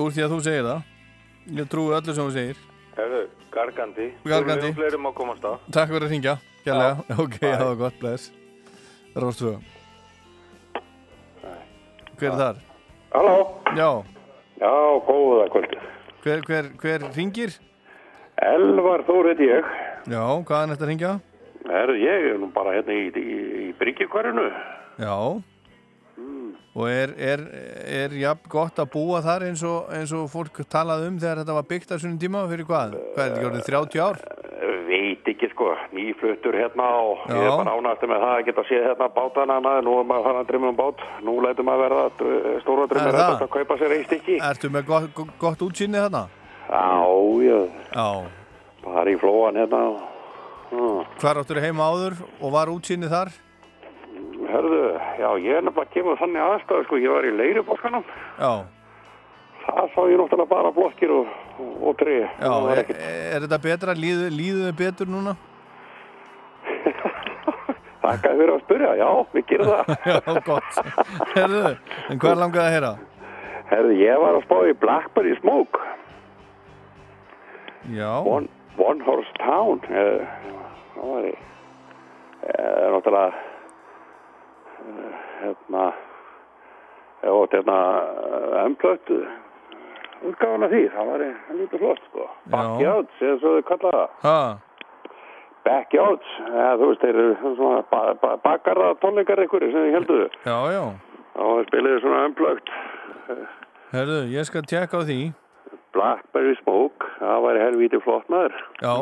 Úr 0.00 0.14
því 0.16 0.24
að 0.24 0.32
þú 0.36 0.40
segir 0.48 0.70
það 0.70 1.60
Ég 1.60 1.70
trúi 1.74 1.92
öllu 1.98 2.14
sem 2.16 2.24
þú 2.30 2.34
segir 2.38 2.64
Erðu, 3.00 3.20
gargandi. 3.54 4.06
Gargandi. 4.26 4.70
Við 4.70 4.78
fleirum 4.80 5.06
að 5.10 5.14
komast 5.20 5.44
að. 5.46 5.58
Takk 5.76 5.92
fyrir 5.92 6.06
að 6.06 6.14
ringja, 6.14 6.34
kjærlega 6.64 7.04
Ok, 7.24 7.36
það 7.44 7.66
var 7.68 7.78
gott, 7.84 7.98
bless 8.02 8.30
Róstu 9.16 9.52
Hver 12.20 12.30
er 12.32 12.38
þar? 12.40 12.58
Halló? 13.14 13.36
Já, 13.78 13.90
Já, 14.60 14.72
góða 15.08 15.46
kvöldi. 15.54 15.78
hver, 16.22 16.42
hver, 16.46 16.66
hver 16.82 17.06
ringir? 17.16 17.54
Elvar 18.40 19.02
Þór 19.08 19.30
heit 19.30 19.40
ég. 19.44 19.70
Já, 20.08 20.20
hvaðan 20.44 20.74
þetta 20.74 20.88
ringja? 20.90 21.12
Herru, 21.70 21.94
ég 22.00 22.26
er 22.32 22.38
nú 22.40 22.50
bara 22.52 22.74
hérna 22.76 22.92
í, 22.96 23.08
í, 23.08 23.38
í 23.68 23.72
Bryggjukvarinu. 23.80 24.46
Já 25.00 25.14
Og 26.78 26.86
er, 26.86 27.10
er, 27.18 27.40
er 27.82 28.12
jafn 28.14 28.46
gott 28.52 28.78
að 28.78 28.92
búa 28.92 29.18
þar 29.24 29.42
eins 29.48 29.62
og, 29.66 29.88
eins 29.90 30.12
og 30.14 30.28
fólk 30.30 30.60
talaði 30.70 31.08
um 31.10 31.16
þegar 31.18 31.40
þetta 31.42 31.56
var 31.56 31.66
byggt 31.72 31.90
á 31.90 31.96
svonum 31.98 32.20
tíma 32.22 32.44
fyrir 32.46 32.68
hvað? 32.68 32.94
Hvað 33.16 33.24
er 33.24 33.32
þetta 33.32 33.42
gjörðið 33.42 33.64
30 33.66 34.04
ár? 34.06 34.20
Veit 34.90 35.28
ekki 35.32 35.48
sko, 35.50 35.70
nýfluttur 35.96 36.54
hérna 36.60 36.86
og 37.00 37.24
Já. 37.26 37.34
ég 37.34 37.46
er 37.48 37.56
bara 37.58 37.74
ánægt 37.74 38.06
með 38.10 38.22
það 38.22 38.34
að 38.36 38.44
geta 38.50 38.64
séð 38.68 38.86
hérna 38.86 39.08
bátana 39.16 39.56
maður, 39.64 39.84
nú 39.88 39.96
er 39.98 40.06
maður 40.10 40.26
farin 40.28 40.40
að 40.44 40.48
drifja 40.50 40.70
um 40.70 40.78
bát, 40.78 41.04
nú 41.26 41.34
lætur 41.44 41.66
maður 41.66 41.84
verða 41.86 42.04
uh, 42.10 42.48
stóra 42.62 42.86
drifja 42.90 43.12
það? 43.16 43.34
að 43.46 43.52
kaupa 43.56 43.78
sér 43.80 43.94
eitt 43.96 44.06
stykki. 44.10 44.38
Ertu 44.50 44.70
með 44.74 44.86
gott, 44.90 45.10
gott- 45.16 45.34
gott 45.42 45.66
útsýni 45.66 45.98
þarna? 45.98 46.24
Já, 46.70 46.86
já, 47.48 48.08
bara 48.84 49.10
í 49.10 49.18
flóan 49.18 49.58
hérna. 49.58 49.82
Hvar 51.18 51.40
áttur 51.42 51.58
heima 51.64 51.88
áður 51.90 52.20
og 52.38 52.52
var 52.54 52.70
útsýni 52.70 53.10
þar? 53.10 53.32
Hörðu, 54.50 54.80
já, 55.20 55.28
ég 55.44 55.56
er 55.58 55.64
nefnilega 55.66 55.92
kemur 55.94 56.18
þannig 56.20 56.42
aðstæðu 56.46 56.84
sko, 56.88 56.98
ég 57.00 57.12
var 57.14 57.26
í 57.28 57.32
leirubólkanum, 57.38 58.04
Já, 58.40 58.52
það 59.66 59.90
sá 59.94 60.00
ég 60.10 60.16
náttúrulega 60.20 60.50
bara 60.50 60.72
blokkir 60.74 61.12
og, 61.14 61.28
og, 61.60 61.92
tré. 62.00 62.16
já 62.24 62.48
Það 62.48 62.70
er, 62.74 62.90
er 63.36 63.44
þetta 63.46 63.58
betra? 63.66 63.94
Líðu, 63.98 64.30
líðu 64.34 64.64
þið 64.68 64.76
betur 64.80 65.10
núna? 65.12 65.36
Þakka 68.00 68.30
fyrir 68.40 68.54
að 68.54 68.62
spyrja, 68.64 68.90
já, 68.96 69.08
við 69.34 69.44
gerum 69.50 69.70
það. 69.70 69.84
Já, 70.10 70.18
gott 70.46 70.72
Herðu, 71.36 71.62
en 72.10 72.20
hvað 72.22 72.38
langaði 72.40 72.64
að 72.64 72.74
heyra? 72.74 72.92
Herðu, 73.70 73.92
ég 74.00 74.22
var 74.24 74.38
að 74.38 74.46
spá 74.48 74.56
í 74.66 74.74
Blackberry 74.82 75.34
Smoke, 75.42 75.82
Já, 77.94 78.10
One, 78.28 78.48
One 78.80 79.04
Horse 79.06 79.30
Town, 79.40 79.80
eh, 79.88 80.24
það 80.96 81.06
var 81.12 81.28
í, 81.28 81.32
eh, 82.50 82.88
náttúrulega, 82.94 83.44
hérna, 85.40 85.84
ótt 87.30 87.54
hérna 87.56 87.78
emplögt 88.64 89.12
útgáðan 90.20 90.66
af 90.66 90.72
því, 90.74 90.82
það 90.94 91.12
var 91.12 91.24
í 91.24 91.30
lítið 91.60 91.84
flott, 91.84 92.02
sko. 92.10 92.26
Backyards, 92.52 93.22
eða 93.22 93.38
svo 93.40 93.54
þau 93.56 93.68
kallaða 93.70 94.08
Backyards, 95.64 96.34
eða 96.48 96.74
þú 96.80 96.90
veist, 96.90 97.04
þeir 97.04 97.20
eru 97.22 97.54
svona 97.56 97.80
ba 97.92 98.02
ba 98.20 98.34
bakarða 98.44 98.94
tónleikar 99.02 99.42
einhverju 99.42 99.72
sem 99.72 99.86
þið 99.86 99.96
helduðu. 99.98 100.28
já, 100.44 100.58
já. 100.76 100.84
Og 101.40 101.64
spiliði 101.68 102.00
svona 102.02 102.24
unplugged 102.28 102.72
Herðu, 103.90 104.18
ég 104.30 104.46
skal 104.46 104.62
tjekka 104.62 105.00
á 105.00 105.02
því. 105.02 105.32
Blackberry 105.94 106.54
Smoke, 106.60 107.08
það 107.18 107.40
væri 107.46 107.62
helvíti 107.64 107.98
flott 108.04 108.28
maður. 108.30 108.54
Já, 108.78 108.94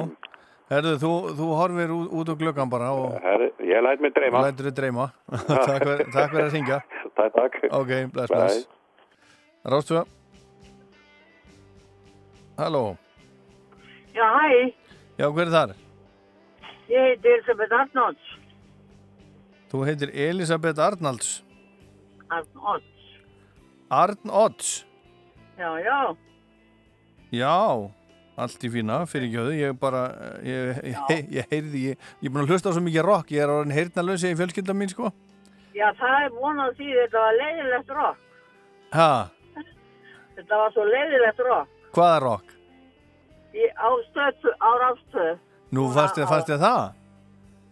Herðu, 0.69 0.95
þú, 1.01 1.11
þú 1.39 1.47
horfir 1.57 1.93
út, 1.95 2.09
út 2.21 2.29
úr 2.35 2.37
glöggan 2.43 2.69
bara 2.69 2.91
og 2.93 3.15
Herri, 3.25 3.49
ég 3.71 3.81
læt 3.87 4.03
mig 4.05 4.13
dreyma. 4.17 4.43
lætur 4.45 4.69
þið 4.69 4.75
dreyma. 4.77 5.07
takk, 5.49 5.85
fyrir, 5.87 6.03
takk 6.13 6.33
fyrir 6.35 6.45
að 6.45 6.53
ringja. 6.59 6.79
Takk, 7.17 7.33
takk. 7.39 7.57
Ok, 7.79 7.93
bless, 8.13 8.33
bless. 8.33 8.67
Rástu. 9.65 10.03
Halló. 12.59 12.97
Já, 14.15 14.27
hæ, 14.35 14.73
Já, 15.19 15.27
hver 15.35 15.47
er 15.47 15.53
þar? 15.55 15.73
ég 16.89 17.05
heiti 17.05 17.29
Elisabeth 17.33 17.75
Arnolds. 17.81 18.29
Þú 19.73 19.83
heitir 19.89 20.13
Elisabeth 20.15 20.81
Arnalds. 20.81 21.33
Arnolds. 22.31 22.95
Arn 23.91 24.31
Odds. 24.31 24.85
Já, 25.59 25.71
já, 25.81 26.17
Já, 27.33 27.91
allt 28.45 28.65
í 28.65 28.71
fína, 28.73 28.99
fyrir 29.11 29.29
ekki 29.29 29.57
ég 29.61 29.79
bara, 29.81 30.03
ég, 30.47 30.79
ég, 30.85 31.01
ég, 31.13 31.33
ég 31.39 31.49
heyrði, 31.53 31.83
ég, 31.93 32.05
ég 32.23 32.29
er 32.29 32.35
búin 32.35 32.45
að 32.45 32.53
hlusta 32.55 32.73
svo 32.75 32.83
mikið 32.87 33.05
rock, 33.07 33.33
ég 33.35 33.43
er 33.45 33.53
orðin 33.55 33.75
heyrnalösi 33.77 34.31
í 34.33 34.37
fjölskylda 34.39 34.77
mín, 34.79 34.93
sko. 34.93 35.11
já, 35.75 35.89
það 35.99 36.15
er 36.25 36.31
vonað 36.39 36.77
því 36.79 36.89
þetta 37.01 37.25
var 37.27 37.41
leiðilegt 37.43 37.93
rock. 37.99 38.23
Ha, 38.95 39.11
Þetta 40.39 40.55
var 40.61 40.71
svo 40.77 40.85
leiðilegt 40.87 41.41
rock. 41.43 41.71
hvaða 41.97 42.19
rock? 42.23 42.53
Í 43.59 43.65
ástöð, 43.75 44.49
á 44.63 44.71
rástöð, 44.85 45.39
Nú 45.75 45.89
fannst 45.93 46.17
þið 46.21 46.61
það? 46.63 46.95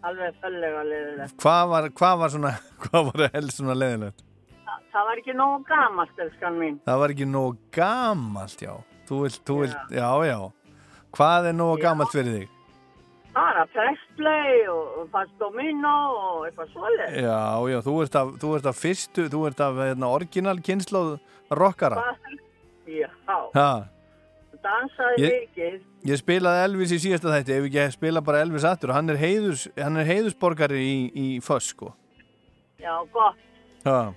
alveg 0.07 0.35
föllega 0.43 0.83
leiðilegt. 0.87 1.37
Hvað 1.43 1.69
var, 1.71 1.87
hvað 1.99 2.19
var 2.21 2.31
svona, 2.35 2.51
hvað 2.85 3.09
var 3.13 3.31
helst 3.35 3.57
svona 3.61 3.75
leðilegt? 3.79 4.21
Þa, 4.67 4.75
það 4.93 5.07
var 5.09 5.21
ekki 5.23 5.35
nógu 5.39 5.63
gamalt, 5.71 6.21
elskan 6.27 6.59
mín. 6.61 6.77
Það 6.87 7.01
var 7.03 7.15
ekki 7.15 7.27
nóg 7.31 7.57
gamalt, 7.75 8.63
já. 8.67 8.75
Þú 9.07 9.19
vilt, 9.23 9.41
þú 9.47 9.57
vilt, 9.63 9.95
já, 9.95 10.09
já. 10.27 10.39
Hvað 11.17 11.49
er 11.51 11.57
nóg 11.57 11.81
gamalt 11.81 12.13
fyrir 12.13 12.35
þig? 12.41 12.53
Bara 13.37 13.67
Presley 13.69 14.63
og, 14.73 14.85
og 15.03 15.09
Fast 15.13 15.33
Domino 15.41 15.93
og 16.17 16.47
eitthvað 16.49 16.71
svolítið. 16.73 17.19
Já, 17.27 17.41
já, 17.73 17.79
þú 17.85 17.97
ert 18.05 18.15
af, 18.21 18.31
þú 18.41 18.53
ert 18.57 18.69
af 18.71 18.79
fyrstu, 18.81 19.27
þú 19.33 19.43
ert 19.51 19.61
af 19.67 19.81
hérna, 19.83 20.09
orginal 20.17 20.57
kynnslóð 20.65 21.19
rockara. 21.53 22.15
Já, 22.87 23.11
Ha, 23.57 23.69
dansaði 24.63 25.21
Ég- 25.23 25.35
mikið. 25.37 25.75
ég 26.11 26.21
spilaði 26.21 26.65
Elvis 26.65 26.93
í 26.97 26.99
síðasta 27.03 27.33
þætti, 27.35 27.57
ef 27.59 27.67
ekki 27.69 27.85
spila 27.93 28.21
bara 28.25 28.41
Elvis 28.45 28.65
aftur. 28.65 28.93
Hann 28.97 29.11
er, 29.11 29.17
heiðus, 29.21 29.67
hann 29.77 29.97
er 30.01 30.05
heiðusborgari 30.09 30.81
í, 30.81 30.97
í 31.13 31.27
Föss, 31.45 31.73
sko. 31.75 31.93
Já, 32.81 32.95
gott. 33.13 33.37
Ha, 33.85 34.13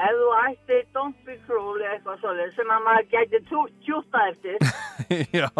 Ef 0.00 0.14
þú 0.18 0.28
ætti 0.40 0.78
Don't 0.96 1.18
Be 1.26 1.34
Cruel 1.46 1.82
eitthvað 1.90 2.22
svolítið 2.22 2.54
sem 2.56 2.70
að 2.72 2.86
maður 2.86 3.08
gæti 3.12 3.42
tjúta 3.84 4.22
eftir. 4.30 4.56
já, 5.42 5.50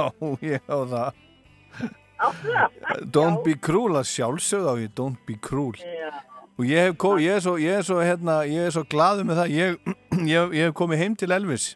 ég 0.40 0.72
á 0.72 0.78
það. 0.94 1.20
Það? 2.22 3.00
Don't 3.10 3.42
be 3.42 3.56
cruel 3.58 3.98
að 3.98 4.06
sjálfsögð 4.12 4.68
á 4.70 4.74
ég, 4.78 4.92
don't 4.94 5.18
be 5.26 5.34
cruel. 5.42 5.74
Já. 5.82 6.12
Og 6.60 6.66
ég 6.68 6.86
hef, 6.86 6.96
kom, 7.00 7.18
ég 7.18 7.38
er 7.38 7.42
svo, 7.42 7.56
ég 7.58 7.80
er 7.80 7.86
svo, 7.86 7.98
hérna, 8.04 8.42
ég 8.46 8.68
er 8.68 8.74
svo 8.74 8.84
glaður 8.86 9.26
með 9.26 9.40
það, 9.40 9.54
ég, 9.56 9.94
ég, 10.34 10.52
ég 10.58 10.68
hef 10.68 10.76
komið 10.78 11.02
heim 11.02 11.16
til 11.18 11.32
Elvis. 11.34 11.72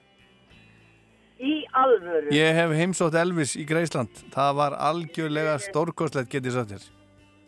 Í 1.42 1.54
alvöru. 1.76 2.30
Ég 2.32 2.56
hef 2.56 2.74
heimsótt 2.78 3.16
Elvis 3.18 3.56
í 3.58 3.66
Greisland. 3.68 4.22
Það 4.32 4.52
var 4.60 4.76
algjörlega 4.88 5.58
stórkostlegt, 5.66 6.30
get 6.32 6.46
ég 6.48 6.54
sagt 6.54 6.72
þér. 6.72 6.86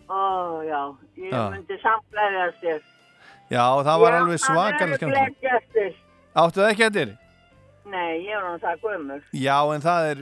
Ó, 0.08 0.20
já. 0.66 0.82
Ég 1.20 1.32
Já. 1.32 1.42
myndi 1.52 1.78
samflæðast 1.84 2.60
þér. 2.64 2.82
Já, 3.48 3.64
það 3.86 4.02
var 4.02 4.18
alveg 4.18 4.42
svakalega 4.42 4.98
skemmt. 5.00 5.16
skemmt. 5.16 5.48
eftir. 5.56 5.96
Áttu 6.36 6.60
það 6.60 6.72
ekki 6.74 6.86
eftir? 6.88 7.14
Nei, 7.88 8.18
ég 8.26 8.34
er 8.36 8.42
hann 8.44 8.58
það 8.60 8.82
gömur. 8.84 9.22
Já, 9.32 9.56
en 9.72 9.84
það 9.84 10.08
er, 10.10 10.18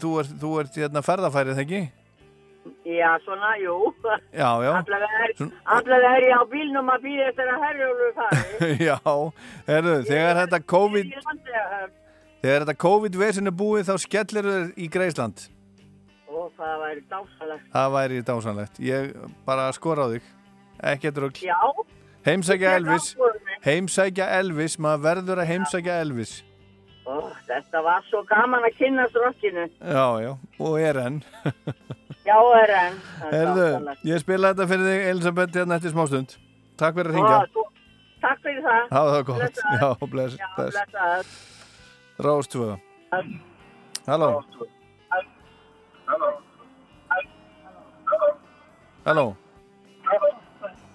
þú 0.00 0.12
ert, 0.22 0.32
þú 0.40 0.52
ert 0.62 0.78
hérna 0.80 1.02
ferðafærið, 1.04 1.60
ekki? 1.66 1.82
Já, 2.86 3.10
svona, 3.26 3.52
jú. 3.60 3.76
Já, 4.32 4.48
já. 4.64 4.72
Allavega 4.72 6.12
er, 6.16 6.26
ég 6.30 6.40
á 6.40 6.44
bílnum 6.48 6.90
að 6.94 7.04
býða 7.04 7.28
eftir 7.28 7.50
að 7.52 7.64
herjólu 7.66 8.10
fari. 8.16 8.70
já, 8.88 8.98
herru, 9.68 9.96
þegar 10.08 10.40
þetta 10.40 10.60
COVID, 10.72 11.16
þegar 12.40 12.64
þetta 12.64 12.78
COVID-vesin 12.86 13.50
er 13.52 13.56
búið, 13.60 13.88
þá 13.90 14.06
skellir 14.06 14.48
þau 14.48 14.76
í 14.78 14.88
Greisland. 14.96 15.48
Ó, 16.32 16.48
það 16.56 16.76
væri 16.86 17.02
dásalegt. 17.12 17.66
Það 17.74 17.96
væri 17.98 18.22
dásanlegt. 18.30 18.78
Ég 18.88 19.10
bara 19.44 19.68
skora 19.76 20.08
á 20.08 20.12
þig. 20.14 20.30
Ekkert 20.94 21.20
rugg. 21.20 21.42
Já. 21.44 21.58
Heimsækja 22.26 22.74
Elvis. 22.78 23.16
Heimsækja 23.64 24.26
Elvis. 24.38 24.78
Maður 24.78 25.02
verður 25.08 25.42
að 25.42 25.48
heimsækja 25.52 26.00
Elvis. 26.04 26.32
Ó, 27.06 27.16
þetta 27.48 27.80
var 27.82 28.04
svo 28.06 28.20
gaman 28.28 28.62
að 28.68 28.76
kynast 28.78 29.16
rockinu. 29.18 29.64
Já, 29.82 30.04
já. 30.22 30.32
Og 30.62 30.76
er 30.80 31.00
enn. 31.02 31.16
Já, 32.28 32.36
er 32.62 32.70
enn. 32.78 32.98
Er 33.34 33.48
dásamlegt. 33.50 34.04
ég 34.06 34.20
spila 34.22 34.52
þetta 34.52 34.66
fyrir 34.70 34.86
þig, 34.86 35.00
Elisabeth, 35.10 35.56
hérna 35.58 35.78
eftir 35.80 35.90
smástund. 35.90 36.36
Takk 36.78 36.94
fyrir 37.00 37.16
að 37.18 37.48
þú- 37.56 37.64
Takk 38.22 38.38
fyrir 38.44 38.62
það. 38.62 38.84
Hafa 38.94 39.16
það 39.16 39.24
gott. 39.32 39.58
Já, 39.80 39.88
bless, 40.12 40.36
Já, 40.38 40.46
bless. 40.54 41.32
Rástvöða. 42.22 42.76
Halló. 44.06 44.28
Halló. 49.04 49.36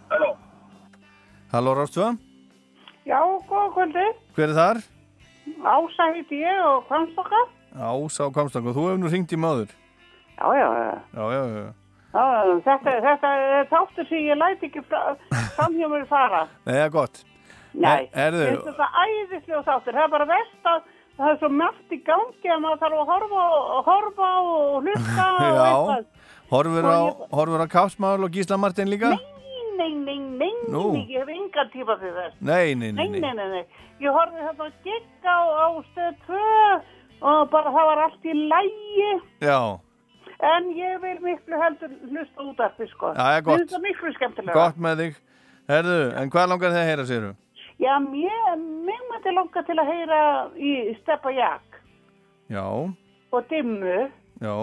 Halló, 0.10 0.30
Rástvöða. 1.52 2.18
Já, 3.08 3.20
góða 3.48 3.68
kvöldi. 3.74 4.06
Hver 4.36 4.50
er 4.50 4.56
þar? 4.58 4.80
Ása 5.64 6.08
heiti 6.12 6.42
ég 6.42 6.60
og 6.66 6.88
Kvansbaka. 6.90 7.40
Ása 7.78 8.28
og 8.28 8.34
þú 8.76 8.88
hefur 8.88 8.98
nú 9.00 9.08
ringt 9.12 9.32
í 9.32 9.40
maður. 9.40 9.72
Já, 10.38 10.48
já, 10.54 10.68
já. 10.76 11.72
Já, 12.18 12.24
já, 12.44 12.60
þetta, 12.66 12.92
þetta 13.06 13.32
er 13.38 13.66
þáttur 13.72 14.08
sem 14.10 14.26
ég 14.26 14.38
læti 14.38 14.68
ekki 14.70 14.84
fra, 14.90 15.16
fram 15.56 15.74
hjá 15.78 15.88
mér 15.92 16.06
fara. 16.10 16.44
Nei, 16.68 16.74
það 16.74 16.84
er 16.84 16.94
gott. 16.98 17.24
Nei, 17.78 18.10
Er, 18.14 18.34
finnst 18.34 18.70
þetta 18.72 18.88
æðislega 19.06 19.64
þáttur. 19.68 19.98
Það 19.98 20.04
er 20.04 20.14
bara 20.18 20.30
verst 20.34 20.70
að 20.72 20.86
það 21.18 21.32
er 21.32 21.40
svo 21.42 21.50
margt 21.54 21.96
í 21.96 22.00
gangi 22.06 22.54
að 22.54 22.62
maður 22.64 22.84
þarf 22.84 23.00
að 23.00 23.12
horfa 23.14 23.48
og 23.56 23.88
horfa 23.88 24.30
og 24.44 24.88
hlusta 24.88 25.28
og 25.32 25.58
já, 25.62 26.04
horfur 26.52 27.62
á, 27.62 27.66
á 27.68 27.68
Kapsmál 27.72 28.20
og 28.20 28.34
Gísla 28.36 28.60
Martin 28.60 28.92
líka? 28.92 29.16
Nei, 29.16 29.37
nei, 29.78 30.20
nei, 30.20 30.54
Nú. 30.74 30.84
nei, 30.94 31.06
ég 31.14 31.22
hef 31.24 31.30
enga 31.34 31.66
tíma 31.74 31.96
fyrir 32.02 32.16
þess. 32.20 32.36
Nei, 32.42 32.76
nei, 32.76 32.92
nei, 32.92 33.08
Nei, 33.08 33.10
nei. 33.10 33.20
nei, 33.22 33.34
nei, 33.34 33.50
nei. 33.50 33.66
Ég 34.02 34.14
horfði 34.14 34.46
þetta 34.48 34.68
að 34.68 34.74
gigga 34.86 35.34
á, 35.34 35.42
á 35.58 35.68
stöð 35.92 36.16
2 36.28 36.42
og 37.32 37.50
bara 37.52 37.72
það 37.74 37.88
var 37.92 38.02
allt 38.06 38.26
í 38.26 38.34
lægi. 38.54 39.12
Já, 39.42 39.60
En 40.38 40.68
ég 40.78 41.00
vil 41.02 41.18
miklu 41.26 41.58
heldur 41.58 41.90
hlusta 42.12 42.44
út 42.46 42.60
af 42.62 42.76
því, 42.78 42.86
sko. 42.92 43.08
Já, 43.18 43.26
já, 43.34 43.42
gott. 43.42 43.58
Mér 43.58 43.64
finnst 43.64 43.74
það 43.74 43.86
miklu 43.88 44.12
skemmtilega. 44.14 44.54
gott 44.54 44.78
með 44.78 45.00
þig. 45.02 45.16
Herðu, 45.68 45.96
en 46.22 46.30
hvað 46.30 46.50
langar 46.52 46.70
þið 46.76 46.82
að 46.84 46.90
heyra, 46.92 47.06
séru? 47.10 47.32
Já, 47.82 47.94
mér, 48.04 48.54
mér 48.86 49.02
mætti 49.10 49.34
langa 49.34 49.64
til 49.66 49.78
að 49.82 49.90
heyra 49.90 50.20
í 50.62 50.74
Steppa 51.02 51.34
Jak 51.34 51.80
Já, 52.54 52.64
og 53.34 53.50
Dimmu. 53.50 54.12
já, 54.42 54.54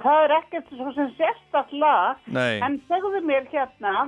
Það 0.00 0.24
er 0.24 0.34
ekkert 0.38 0.70
svo 0.72 0.92
sem 0.96 1.10
sérstakt 1.18 1.72
lag. 1.76 2.20
Nei. 2.32 2.60
En 2.64 2.78
segðu 2.88 3.20
mér 3.28 3.44
hérna, 3.52 4.06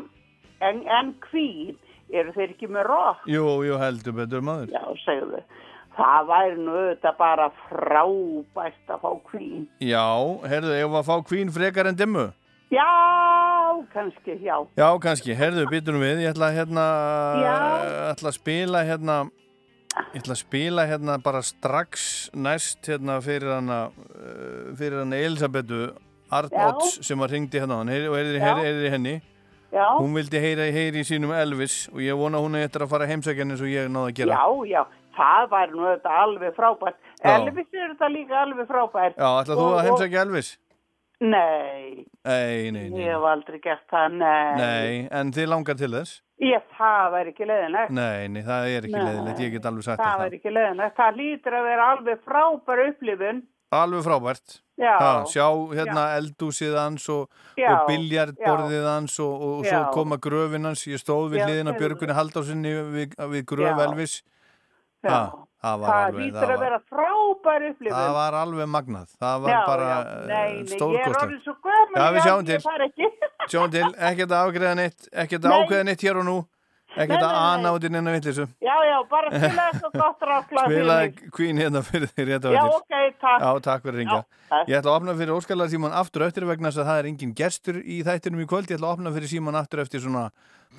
en, 0.64 0.80
en 0.88 1.12
Queen, 1.26 1.76
eru 2.14 2.32
þeir 2.36 2.54
ekki 2.54 2.70
með 2.72 2.88
rock? 2.88 3.26
jú, 3.28 3.44
jú, 3.68 3.76
heldur 3.80 4.16
betur 4.16 4.44
maður. 4.44 4.72
Já, 4.72 4.84
segðu. 5.04 5.42
Það 5.94 6.24
væri 6.30 6.56
nú 6.58 6.72
auðvitað 6.74 7.18
bara 7.20 7.50
frábært 7.68 8.88
að 8.90 9.04
fá 9.04 9.10
Queen. 9.28 9.68
Já, 9.84 10.06
herðu, 10.50 10.72
ég 10.74 10.90
var 10.90 11.04
að 11.04 11.10
fá 11.12 11.28
kvín 11.28 11.52
frekar 11.54 11.86
en 11.90 12.00
dimmu. 12.00 12.24
Já, 12.74 12.88
kannski, 13.92 14.34
já. 14.42 14.56
Já, 14.74 14.88
kannski, 15.04 15.36
herðu, 15.38 15.68
byttunum 15.70 16.02
við, 16.02 16.24
ég 16.24 16.32
ætla 16.34 16.48
að 16.48 16.56
hérna, 16.58 16.86
ætla 18.10 18.32
að 18.32 18.38
spila 18.40 18.82
hérna, 18.88 19.18
ég 20.14 20.22
ætla 20.22 20.34
að 20.34 20.40
spila 20.42 20.86
hérna 20.90 21.18
bara 21.22 21.42
strax 21.42 22.30
næst 22.34 22.86
hérna 22.90 23.20
fyrir 23.24 23.52
hana, 23.56 23.78
uh, 24.14 24.72
fyrir 24.78 25.00
hana 25.04 25.20
Elisabetu 25.26 25.84
Arnóts 26.34 26.98
sem 27.06 27.18
var 27.20 27.30
hringdi 27.30 27.60
hérna 27.62 27.80
og 27.84 27.92
heyrði 27.92 28.40
Já. 28.40 28.54
heyri 28.58 28.90
henni. 28.90 29.14
Já. 29.74 29.86
Hún 29.98 30.14
vildi 30.14 30.38
heyra, 30.38 30.66
heyri 30.70 31.02
í 31.02 31.06
sínum 31.06 31.32
Elvis 31.34 31.88
og 31.92 31.98
ég 32.02 32.14
vona 32.18 32.38
hún 32.38 32.54
eftir 32.58 32.84
að 32.86 32.92
fara 32.94 33.06
heimsækjan 33.10 33.50
eins 33.54 33.62
og 33.62 33.70
ég 33.70 33.88
náði 33.90 34.12
að 34.12 34.18
gera. 34.20 34.36
Já, 34.38 34.66
já, 34.70 34.82
það 35.16 35.48
væri 35.50 35.72
nú 35.74 35.86
auðvitað 35.88 36.18
alveg 36.24 36.54
frábært. 36.58 36.98
Já. 37.18 37.32
Elvis 37.34 37.72
er 37.74 37.88
þetta 37.94 38.10
líka 38.14 38.36
alveg 38.44 38.68
frábært. 38.70 39.16
Já, 39.18 39.30
ætla 39.42 39.56
þú 39.58 39.66
að 39.72 39.82
heimsækja 39.88 40.22
Elvis? 40.28 40.52
Nei, 41.24 42.04
Nei, 42.26 42.70
nei, 42.74 42.88
nei. 42.90 43.00
ég 43.04 43.10
hef 43.14 43.24
aldrei 43.30 43.58
gert 43.62 43.84
það, 43.90 44.16
nei. 44.18 44.54
Nei, 44.58 45.08
en 45.14 45.30
þið 45.32 45.46
langar 45.52 45.76
til 45.78 45.90
þess? 45.94 46.20
Ég, 46.42 46.62
það 46.74 47.12
væri 47.14 47.30
ekki 47.30 47.46
leiðinlegt. 47.46 47.90
Nei, 47.94 48.28
nei, 48.34 48.42
það 48.42 48.64
er 48.74 48.86
ekki 48.88 48.96
Nei. 48.98 49.04
leiðilegt, 49.06 49.42
ég 49.44 49.52
get 49.54 49.66
alveg 49.70 49.84
sagt 49.86 50.00
Það 50.00 50.08
það. 50.10 50.22
væri 50.24 50.38
ekki 50.40 50.52
leiðinlegt. 50.56 50.96
Það 50.98 51.18
lítur 51.20 51.56
að 51.60 51.66
vera 51.68 51.84
alveg 51.94 52.22
frábær 52.26 52.82
upplifun. 52.88 53.42
Alveg 53.74 54.02
frábært. 54.06 54.56
Já. 54.78 54.92
Ha, 54.98 55.12
sjá 55.30 55.46
hérna 55.78 56.04
eldúsið 56.18 56.74
hans 56.78 57.06
og, 57.14 57.30
og 57.54 57.86
biljardborðið 57.88 58.86
hans 58.90 59.16
og, 59.22 59.44
og 59.46 59.64
svo 59.68 59.80
koma 59.94 60.18
gröfin 60.18 60.66
hans. 60.66 60.82
Ég 60.90 60.98
stóð 61.02 61.36
við 61.36 61.44
hliðina 61.46 61.74
segðu 61.74 61.82
Björgunni 61.84 62.16
Halldórsinni 62.18 62.74
við, 62.96 63.14
við 63.34 63.46
gröf. 63.54 63.82
Elvis. 63.86 64.16
Já. 65.04 65.10
Ha, 65.14 65.22
Það 65.64 65.84
Það 65.84 65.98
alveg, 66.04 66.32
það 66.34 66.42
að 66.44 66.50
var, 66.50 66.62
vera 66.64 66.78
frábær 66.92 67.62
upplifun. 67.70 67.94
það 67.96 68.14
var 68.18 68.34
alveg 68.40 68.66
magnað. 68.68 69.12
Það 69.22 69.44
var 69.44 69.52
Já, 69.54 69.60
bara 69.66 69.84
já, 69.88 70.00
nei, 70.28 70.50
nei, 70.60 70.80
ég 70.94 71.06
er 71.06 71.14
orðin 71.20 71.38
svo 71.44 71.54
gömul, 71.64 71.94
Já, 71.96 72.08
við 72.16 72.26
sjáum 72.26 72.48
til. 72.50 72.58
Sjáum 73.54 73.70
til, 73.72 73.84
ekkert 74.10 74.34
að 74.34 74.48
ágreða 74.48 74.74
neitt, 74.82 75.06
ekkert 75.12 75.46
að 75.46 75.54
Nei. 75.54 75.62
ákveða 75.64 75.86
neitt 75.88 76.04
hér 76.04 76.20
og 76.20 76.26
nú, 76.28 76.36
ekkert 77.00 77.24
að 77.26 77.68
út 77.78 77.86
í 77.88 77.90
neina 77.94 78.14
vittlisu. 78.14 78.46
Já, 78.64 78.74
já, 78.88 78.96
bara 79.10 79.30
spila 79.34 79.66
þetta 79.72 79.90
gott 79.96 80.26
rákla 80.30 80.64
Spilaði 80.68 81.30
Queen 81.38 81.60
hérna 81.60 81.82
fyrir 81.84 82.12
þér 82.12 82.28
rétt 82.30 82.48
á 82.48 82.50
Já, 82.52 82.60
eftir. 82.60 82.76
ok, 82.80 83.20
takk. 83.24 83.46
Já, 83.46 83.50
takk 83.68 83.86
fyrir 83.88 83.98
ringa. 84.02 84.20
Ég 84.68 84.76
ætla 84.78 84.92
að 84.92 84.98
opna 85.00 85.16
fyrir 85.18 85.34
Óskalar 85.38 85.72
Símon 85.72 85.96
aftur 85.96 86.26
eftir 86.28 86.48
vegna 86.48 86.68
þess 86.72 86.84
að 86.84 86.90
það 86.92 87.00
er 87.02 87.08
engin 87.12 87.32
gestur 87.40 87.80
í 87.80 88.02
þættinum 88.06 88.44
í 88.44 88.48
kvöld. 88.52 88.68
Ég 88.68 88.78
ætla 88.78 88.92
að 88.92 88.98
opna 89.00 89.14
fyrir 89.16 89.32
Símon 89.32 89.58
aftur 89.60 89.82
eftir 89.84 90.04
svona 90.04 90.28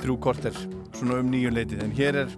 þrjú 0.02 0.20
korter, 0.24 0.62
svona 0.96 1.20
um 1.22 1.34
nýju 1.34 1.54
leitið. 1.54 1.84
En 1.86 1.94
hér 1.98 2.24
er 2.26 2.38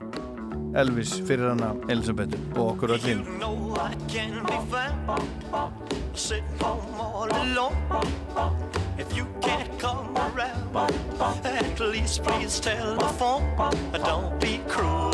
Elvis 0.78 1.21
fyrir 1.28 1.49
hana 1.49 1.71
Elisabethu 1.89 2.38
og 2.55 2.67
okkur 2.71 2.91
öll 2.93 3.05
hinn. 3.09 3.23
know 3.39 3.75
I 3.82 3.95
can 4.13 4.43
be 4.45 4.57
found 4.69 5.21
sitting 6.13 6.59
home 6.61 7.01
all 7.01 7.30
alone. 7.32 7.75
If 8.99 9.17
you 9.17 9.25
can't 9.41 9.80
come 9.80 10.15
around, 10.15 10.78
at 11.45 11.80
least 11.80 12.23
please 12.23 12.59
telephone. 12.59 13.45
Don't 13.93 14.39
be 14.39 14.59
cruel 14.67 15.11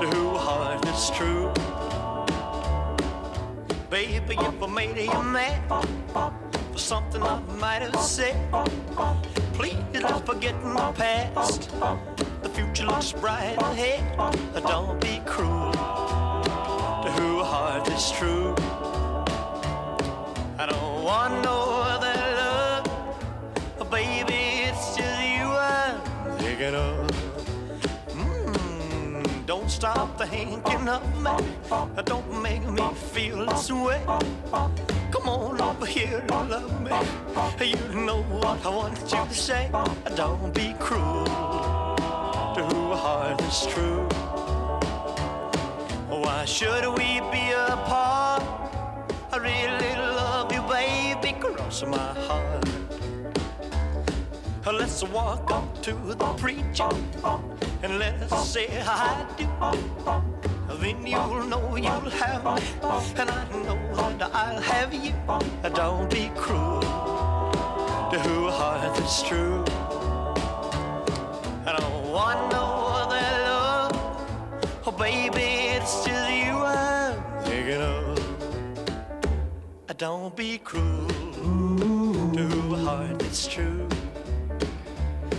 to 0.00 0.06
who 0.14 0.38
heart 0.38 0.86
is 0.88 1.10
true. 1.10 1.52
Baby, 3.90 4.36
if 4.40 4.62
I 4.62 4.66
made 4.66 4.96
you 4.96 5.22
mad 5.22 5.60
for 6.72 6.78
something 6.78 7.22
I 7.22 7.38
might 7.60 7.82
have 7.82 8.00
said, 8.00 8.36
please 9.52 9.76
let's 9.92 10.20
forget 10.22 10.56
my 10.64 10.90
past. 10.92 11.70
The 12.42 12.48
future 12.48 12.86
looks 12.86 13.12
bright 13.12 13.56
ahead. 13.58 14.02
Don't 14.66 15.00
be 15.00 15.22
cruel 15.24 15.70
to 15.70 17.10
who 17.16 17.42
heart 17.44 17.88
is 17.88 18.10
true. 18.12 18.54
I 20.58 20.66
don't 20.66 21.04
want 21.04 21.44
no 21.44 21.82
other 21.92 22.18
love, 22.40 23.90
baby. 23.90 24.66
It's 24.68 24.96
just 24.96 25.22
you 25.22 25.46
I'm 25.46 26.00
thinking 26.38 26.74
of. 26.74 27.08
Mm, 28.10 29.46
don't 29.46 29.70
stop 29.70 30.18
thinking 30.18 30.88
of 30.88 31.04
me. 31.22 31.30
Don't 32.04 32.42
make 32.42 32.64
me 32.64 32.82
feel 33.12 33.46
this 33.46 33.70
way. 33.70 34.02
Come 35.12 35.28
on 35.28 35.60
over 35.60 35.86
here 35.86 36.24
and 36.28 36.50
love 36.50 36.80
me. 36.82 36.90
You 37.64 38.00
know 38.00 38.22
what 38.22 38.66
I 38.66 38.68
want 38.68 38.98
you 39.00 39.24
to 39.24 39.34
say. 39.34 39.70
Don't 40.16 40.52
be 40.52 40.74
cruel 40.80 41.81
to 42.54 42.64
who 42.64 42.92
heart 42.94 43.40
is 43.42 43.66
true. 43.66 44.06
Why 46.08 46.44
should 46.44 46.86
we 46.98 47.20
be 47.32 47.50
apart? 47.52 48.42
I 49.32 49.36
really 49.38 49.96
love 49.96 50.52
you, 50.52 50.60
baby, 50.62 51.32
cross 51.40 51.82
my 51.84 51.96
heart. 51.96 52.68
Let's 54.66 55.02
walk 55.04 55.50
up 55.50 55.82
to 55.82 55.92
the 55.92 56.32
preacher 56.34 56.88
and 57.82 57.98
let's 57.98 58.48
say 58.48 58.68
I 58.84 59.26
do. 59.36 59.46
Then 60.78 61.06
you'll 61.06 61.44
know 61.46 61.76
you'll 61.76 62.10
have 62.10 62.44
me, 62.44 62.62
and 63.16 63.30
I 63.30 63.44
know 63.64 63.78
that 64.18 64.30
I'll 64.34 64.60
have 64.60 64.92
you. 64.92 65.14
Don't 65.74 66.10
be 66.10 66.30
cruel 66.36 66.80
to 68.10 68.18
who 68.20 68.48
heart 68.48 68.98
is 68.98 69.22
true. 69.22 69.64
I 71.64 71.78
don't 71.78 72.10
want 72.10 72.50
no 72.50 72.64
other 73.00 73.24
love. 73.46 73.92
Oh, 74.84 74.90
baby, 74.90 75.76
it's 75.76 76.04
just 76.04 76.30
you 76.30 76.54
I'm 76.54 77.22
thinking 77.44 77.80
of. 77.80 78.18
Don't 79.96 80.34
be 80.34 80.58
cruel 80.58 81.06
to 82.34 82.74
a 82.74 82.78
heart 82.78 83.18
that's 83.20 83.46
true. 83.46 83.88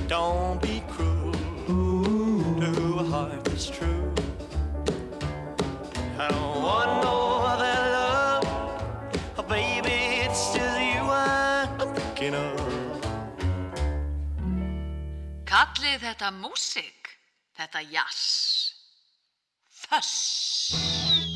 Don't 0.07 0.61
be 0.61 0.81
cruel 0.87 1.33
to 2.61 2.99
a 2.99 3.03
heart 3.03 3.43
that's 3.43 3.69
true. 3.69 4.13
I 6.17 6.29
don't 6.29 6.63
want 6.63 7.03
no 7.03 7.32
Kallið 15.93 16.07
þetta 16.09 16.29
músik, 16.33 17.09
þetta 17.53 17.81
jazz. 17.85 18.73
Föss. 19.69 21.32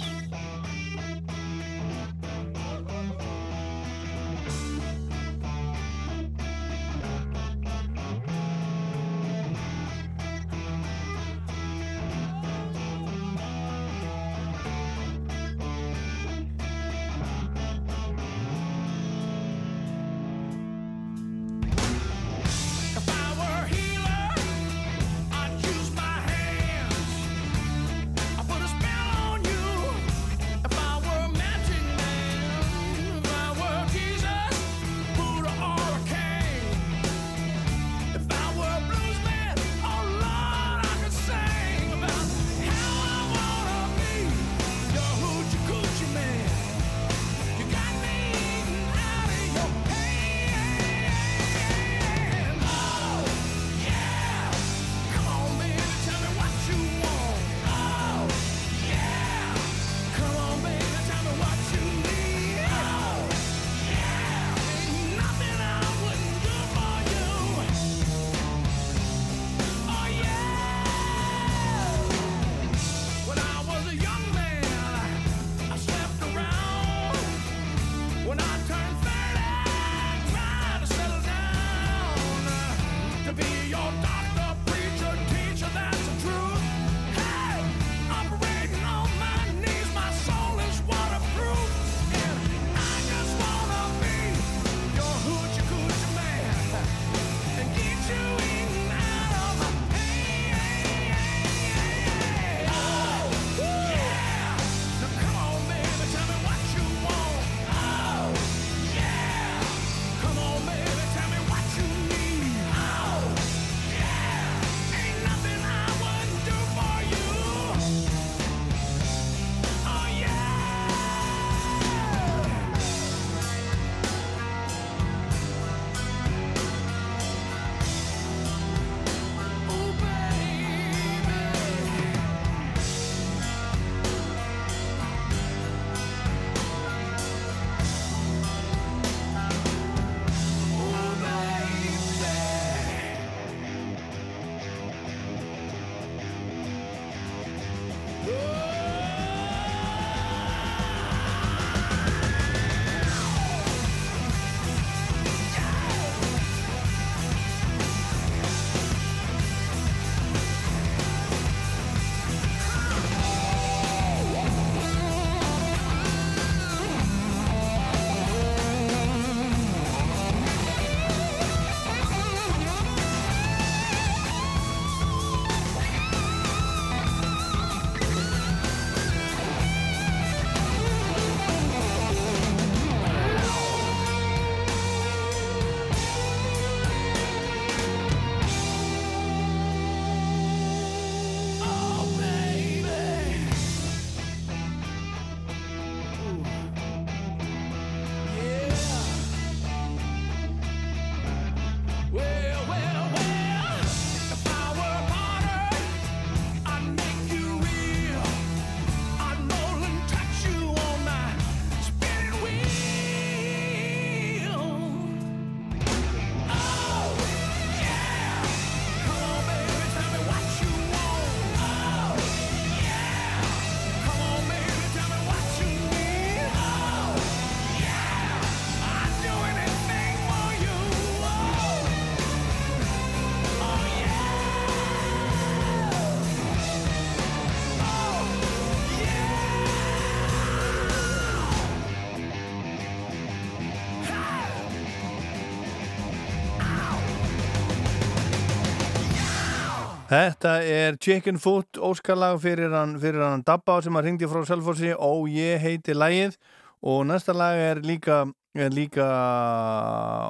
Þetta 250.08 250.52
er 250.64 250.96
Chicken 251.04 251.36
Foot 251.36 251.76
óskalag 251.84 252.38
fyrir 252.40 252.72
hann, 252.72 252.94
fyrir 253.02 253.26
hann 253.26 253.42
Dabba 253.44 253.82
sem 253.84 253.96
að 254.00 254.06
ringdi 254.06 254.28
frá 254.32 254.40
Selfossi. 254.48 254.94
Og 254.96 255.26
ég 255.28 255.60
heiti 255.60 255.92
lagið. 255.92 256.38
Og 256.80 257.02
næsta 257.10 257.34
lag 257.36 257.60
er 257.60 257.82
líka, 257.84 258.22
er 258.56 258.72
líka 258.72 259.08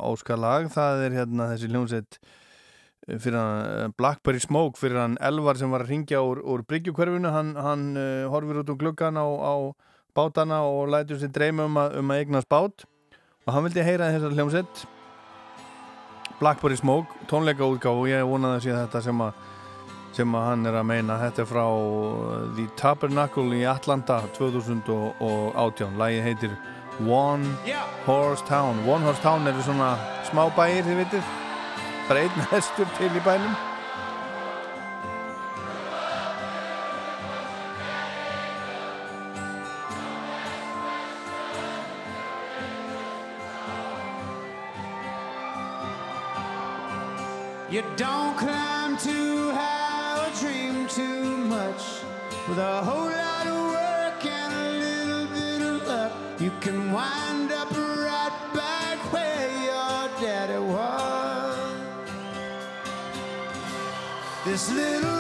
óskalag. 0.07 0.71
Það 0.73 1.03
er 1.05 1.17
hérna 1.19 1.49
þessi 1.51 1.69
hljómsett 1.69 2.17
fyrir 3.07 3.37
hann 3.37 3.59
eh, 3.61 3.91
Blackberry 3.95 4.41
Smoke 4.41 4.81
fyrir 4.81 4.97
hann 4.99 5.13
Elvar 5.23 5.55
sem 5.59 5.69
var 5.71 5.85
að 5.85 5.93
ringja 5.93 6.23
úr, 6.25 6.41
úr 6.41 6.63
Bryggjukverfinu. 6.65 7.29
Hann, 7.31 7.51
hann 7.61 7.91
uh, 7.93 8.25
horfir 8.33 8.63
út 8.63 8.71
um 8.73 8.79
gluggan 8.81 9.19
á, 9.21 9.29
á 9.29 9.53
bátana 10.17 10.63
og 10.65 10.89
lætur 10.89 11.21
sér 11.21 11.29
dreyma 11.35 11.67
um 11.69 11.77
um 11.77 12.15
að 12.15 12.23
eignast 12.23 12.49
bát. 12.49 12.87
Og 13.45 13.53
hann 13.53 13.67
vildi 13.69 13.85
heyra 13.85 14.09
þessar 14.15 14.33
hljómsett 14.33 14.87
Blackberry 16.41 16.81
Smoke, 16.81 17.13
tónleika 17.29 17.69
útgáð 17.69 18.01
og 18.01 18.09
ég 18.09 18.25
vonaði 18.25 18.57
að 18.57 18.65
sé 18.65 18.73
þetta 18.73 19.03
sem 19.05 19.23
að 19.27 19.46
sem 20.15 20.35
að 20.35 20.45
hann 20.47 20.65
er 20.69 20.77
að 20.79 20.87
meina. 20.89 21.19
Þetta 21.21 21.43
er 21.43 21.49
frá 21.51 21.65
The 22.57 22.67
Tabernacle 22.79 23.57
í 23.57 23.63
Atlanta 23.69 24.21
2018 24.37 25.97
lægi 25.99 26.25
heitir 26.25 26.57
One 27.05 27.45
Horse 28.05 28.45
Town. 28.47 28.83
One 28.87 29.05
Horse 29.05 29.21
Town 29.21 29.47
eru 29.47 29.61
svona 29.61 29.95
smá 30.29 30.47
bæir 30.57 30.85
þið 30.87 31.01
veitir 31.03 31.33
bara 32.07 32.25
einn 32.25 32.45
hestur 32.51 32.89
til 32.97 33.11
í 33.11 33.25
bænum. 33.25 33.55
You 47.69 47.83
don't 47.97 48.37
climb 48.37 48.97
too 48.97 49.51
high 49.51 49.76
With 52.47 52.59
a 52.59 52.81
whole 52.81 53.11
lot 53.11 53.45
of 53.45 53.59
work 53.71 54.25
and 54.25 54.53
a 54.53 54.71
little 54.79 55.25
bit 55.35 55.61
of 55.61 55.85
luck, 55.85 56.13
you 56.39 56.49
can 56.61 56.93
wind 56.93 57.51
up 57.51 57.69
right 57.71 58.31
back 58.53 58.97
where 59.11 59.49
your 59.67 60.07
daddy 60.21 60.57
was. 60.57 61.57
This 64.45 64.71
little 64.71 65.16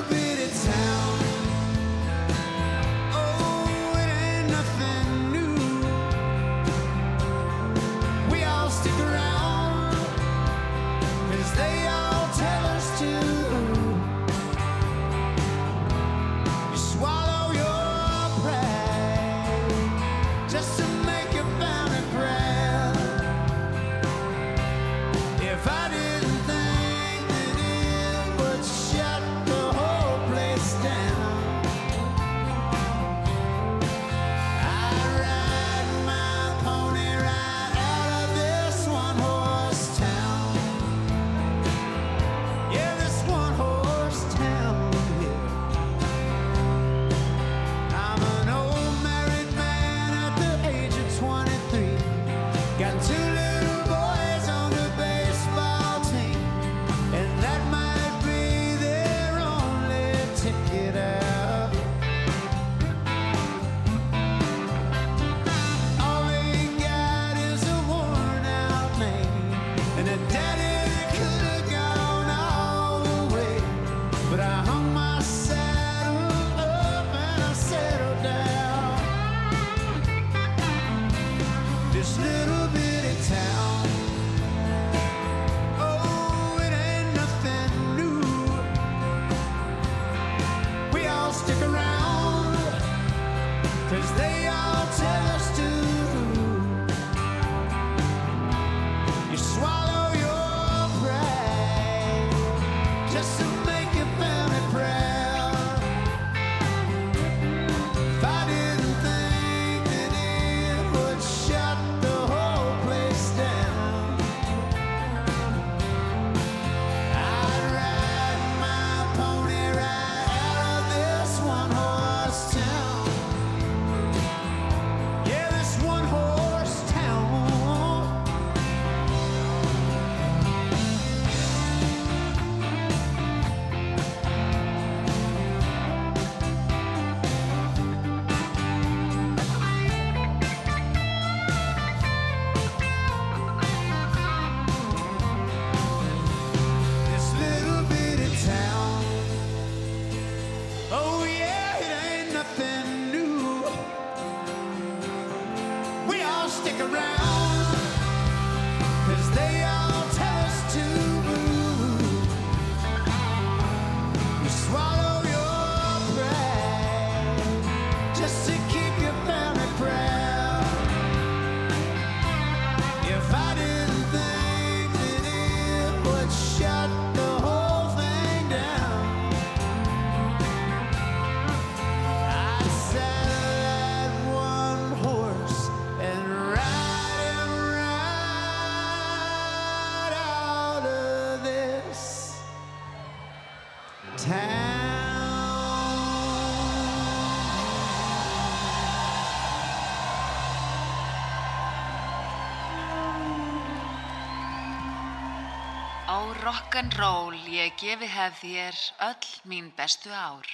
rock'n'roll, 206.77 207.33
ég 207.49 207.73
gefi 207.81 208.05
hef 208.05 208.41
þér 208.43 208.75
öll 209.01 209.29
mín 209.49 209.71
bestu 209.75 210.11
ár. 210.13 210.45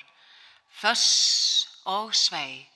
Föss 0.72 1.68
og 1.84 2.14
svei. 2.16 2.73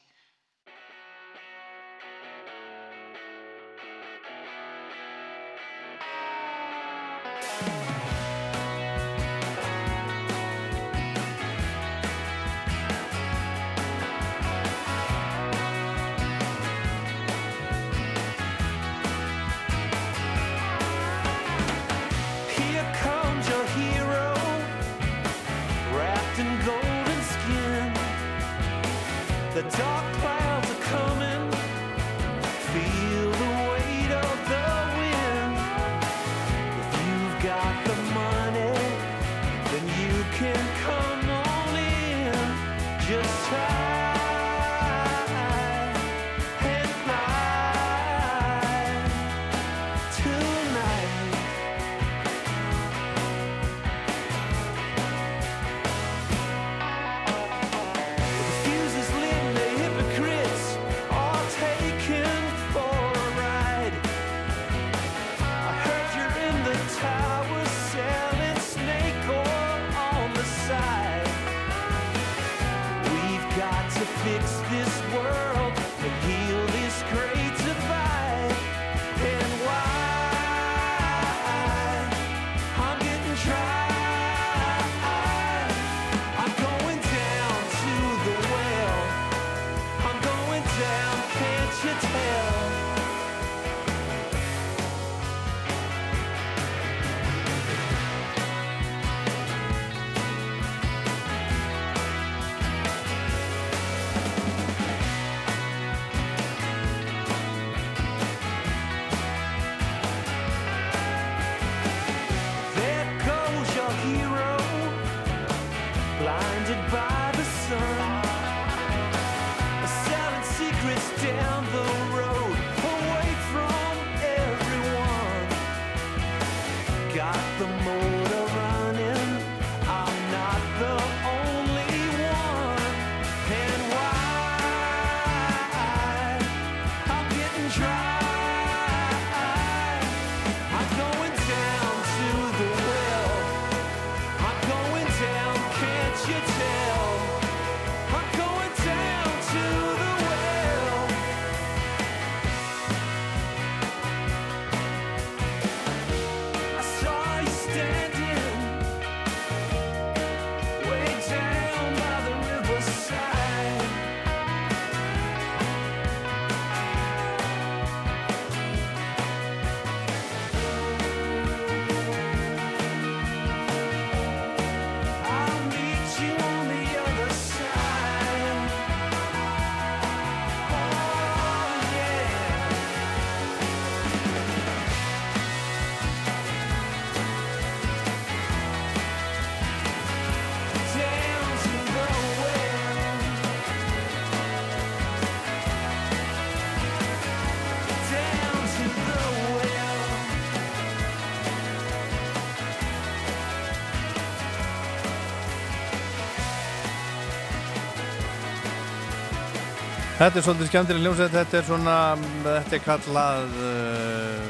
Þetta 210.18 210.40
er 210.40 210.44
svolítið 210.48 210.70
skemmtileg 210.72 211.04
hljómsveit, 211.04 211.30
þetta 211.30 211.58
er 211.60 211.66
svona, 211.68 211.96
þetta 212.42 212.74
er 212.74 212.80
kallað, 212.82 213.52
uh, 213.62 214.48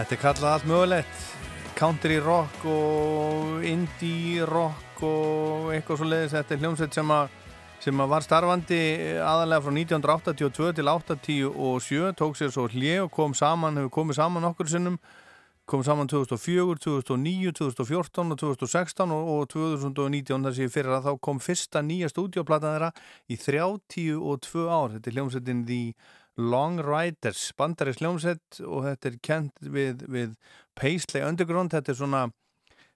þetta 0.00 0.16
er 0.16 0.20
kallað 0.24 0.54
allt 0.56 0.66
mögulegt. 0.66 1.20
Country 1.78 2.16
rock 2.18 2.64
og 2.66 3.62
indie 3.62 4.42
rock 4.50 5.04
og 5.06 5.70
eitthvað 5.70 6.00
svo 6.00 6.08
leiðis, 6.10 6.34
þetta 6.34 6.56
er 6.56 6.64
hljómsveit 6.64 6.98
sem 6.98 7.14
sem 7.78 8.00
var 8.10 8.24
starfandi 8.26 8.80
aðalega 9.22 9.62
frá 9.62 9.72
1982 9.76 10.72
til 10.74 10.88
87 10.90 12.10
tók 12.18 12.34
sér 12.34 12.50
svo 12.50 12.66
hlið 12.72 13.04
og 13.04 13.12
kom 13.14 13.36
saman 13.38 13.78
hefur 13.78 13.92
komið 14.00 14.18
saman 14.18 14.48
okkur 14.50 14.66
sinnum 14.72 14.98
kom 15.68 15.82
saman 15.84 16.08
2004, 16.08 16.78
2009, 16.80 17.52
2014 17.58 18.32
og 18.32 18.40
2016 18.40 19.12
og, 19.12 19.28
og 19.34 19.48
2019 19.52 20.46
þar 20.46 20.60
ég 20.64 20.72
fyrir 20.72 20.94
að 20.96 21.10
þá 21.10 21.20
kom 21.28 21.42
fyrsta 21.44 21.82
nýja 21.84 22.08
stúdioplata 22.12 22.72
þeirra 22.72 22.90
í 23.28 23.36
32 23.36 24.64
ár. 24.64 24.96
Þetta 24.96 25.10
er 25.10 25.18
hljómsettin 25.18 25.62
The 25.68 25.82
Long 26.38 26.80
Riders, 26.80 27.50
bandarins 27.58 28.00
hljómsett 28.00 28.60
og 28.64 28.86
þetta 28.86 29.10
er 29.10 29.16
kent 29.28 29.64
við, 29.76 30.04
við 30.08 30.36
Paisley 30.78 31.24
Underground, 31.26 31.74
þetta 31.74 31.92
er 31.92 31.98
svona 32.00 32.28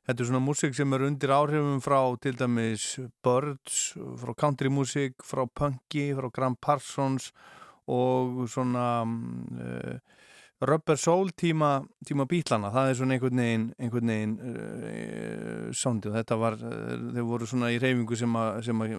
svona 0.02 0.40
músík 0.42 0.74
sem 0.74 0.92
er 0.96 1.04
undir 1.06 1.30
áhrifum 1.30 1.82
frá 1.82 2.00
til 2.22 2.34
dæmis 2.34 2.96
Birds, 3.22 3.92
frá 4.18 4.32
country-músík, 4.34 5.20
frá 5.22 5.44
punky, 5.46 6.08
frá 6.16 6.30
Graham 6.32 6.56
Parsons 6.56 7.30
og 7.86 8.48
svona 8.50 9.02
uh, 9.04 10.11
rubber 10.68 10.98
soul 11.00 11.32
tíma, 11.36 11.82
tíma 12.06 12.26
bítlana. 12.30 12.70
Það 12.74 12.90
er 12.90 12.98
svona 12.98 13.16
einhvern 13.16 13.42
veginn, 13.42 13.68
einhvern 13.82 14.12
veginn 14.12 14.34
uh, 14.38 15.68
soundið. 15.76 16.18
Þetta 16.20 16.38
var, 16.40 16.58
uh, 16.60 16.92
þeir 17.16 17.28
voru 17.28 17.48
svona 17.50 17.72
í 17.74 17.80
reyfingu 17.82 18.18
sem 18.18 18.38
að, 18.38 18.60
sem 18.68 18.84
að, 18.86 18.98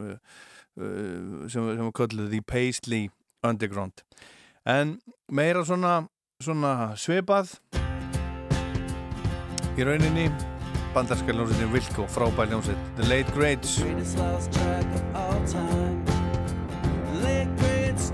sem 1.53 1.70
að 1.74 1.93
kölluði 1.99 2.32
The 2.34 2.41
Paisley 2.49 3.11
Underground. 3.45 4.03
En 4.70 4.97
meira 5.32 5.64
svona, 5.68 5.99
svona 6.43 6.93
svipað 6.99 7.57
í 9.78 9.86
rauninni 9.86 10.30
bandarska 10.93 11.34
hljómsveitin 11.34 11.72
Wilco, 11.74 12.07
frábær 12.07 12.51
hljómsveit 12.51 12.78
The 12.97 13.09
Late 13.09 13.32
Greats 13.34 13.78
time. 15.51 16.05
Late 17.24 17.49
greats 17.57 18.11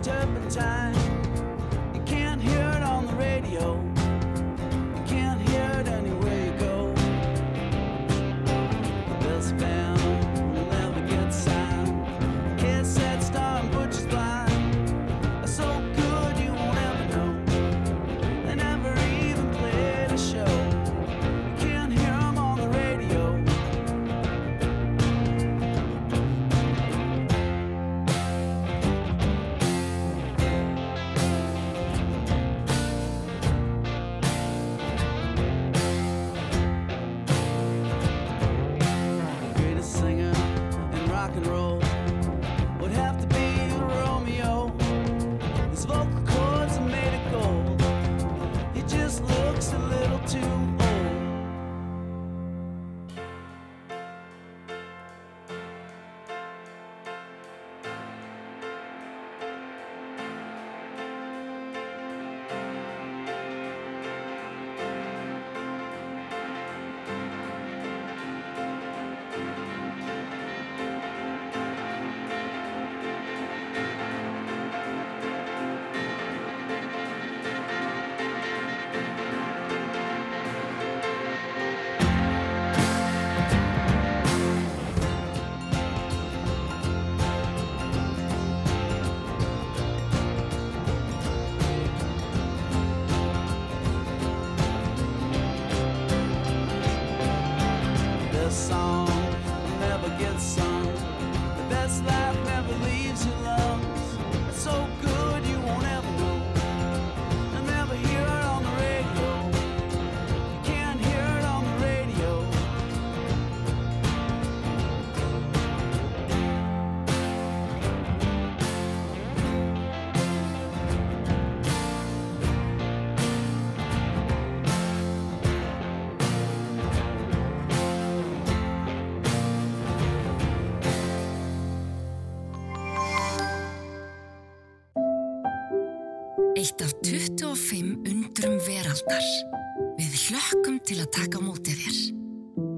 veraldar. 139.09 139.95
Við 139.99 140.17
hlökkum 140.29 140.79
til 140.85 140.99
að 141.03 141.11
taka 141.15 141.39
á 141.39 141.41
móti 141.43 141.75
þér. 141.75 141.97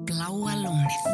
Bláa 0.08 0.56
lónið. 0.60 1.10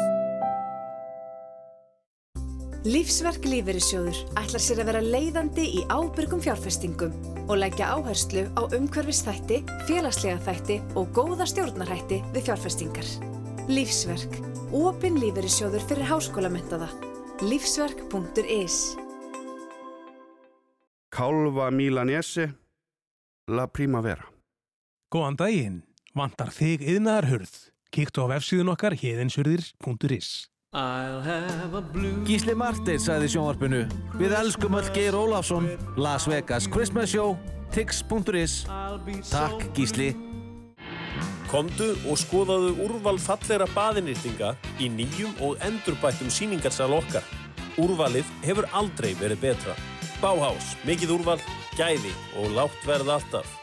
Lífsverk 2.88 3.44
lífeyrissjóður 3.44 4.18
ætlar 4.38 4.62
sér 4.62 4.80
að 4.80 4.88
vera 4.88 5.00
leiðandi 5.02 5.64
í 5.76 5.80
ábyrgum 5.90 6.40
fjárfestingum 6.40 7.16
og 7.48 7.58
leggja 7.58 7.90
áherslu 7.90 8.46
á 8.54 8.62
umhverfisþætti, 8.70 9.64
félagslega 9.88 10.38
þætti 10.46 10.78
og 10.96 11.10
góða 11.16 11.48
stjórnarhætti 11.50 12.22
við 12.32 12.48
fjárfestingar. 12.48 13.10
Lífsverk. 13.68 14.38
Opin 14.72 15.18
lífeyrissjóður 15.20 15.84
fyrir 15.90 16.08
háskólamyndaða. 16.08 16.88
Lífsverk.is 17.44 18.96
Kálva 21.12 21.70
Milanese 21.74 22.50
La 23.48 23.66
Primavera 23.66 24.37
Góðan 25.08 25.38
daginn, 25.40 25.76
vantar 26.12 26.50
þig 26.52 26.82
yðnaðarhurð. 26.84 27.52
Kíktu 27.88 28.26
á 28.28 28.36
vefsíðun 28.36 28.74
okkar 28.74 28.92
héðinsurðir.is 29.00 30.30
Gísli 32.28 32.52
Marteins 32.52 33.06
sagði 33.08 33.30
sjónvarpinu 33.32 33.78
Við 34.20 34.34
elskum 34.36 34.76
öll 34.76 34.90
Geir 34.92 35.16
Ólafsson 35.16 35.70
Las 35.96 36.26
Vegas 36.28 36.66
Christmas 36.68 37.14
Show 37.14 37.38
Tix.is 37.72 38.58
Takk 39.30 39.64
Gísli 39.72 40.10
Komdu 41.48 41.94
og 42.04 42.20
skoðaðu 42.20 42.74
úrval 42.84 43.16
fallegra 43.16 43.64
baðinýrtinga 43.72 44.52
í 44.76 44.90
nýjum 44.92 45.32
og 45.40 45.56
endurbættum 45.64 46.28
síningarsal 46.28 46.92
okkar. 46.92 47.24
Úrvalið 47.80 48.28
hefur 48.44 48.68
aldrei 48.76 49.14
verið 49.16 49.46
betra. 49.46 49.76
Báhás, 50.20 50.74
mikið 50.84 51.14
úrval, 51.16 51.38
gæði 51.80 52.12
og 52.36 52.52
lágt 52.58 52.84
verð 52.84 53.14
alltaf. 53.16 53.57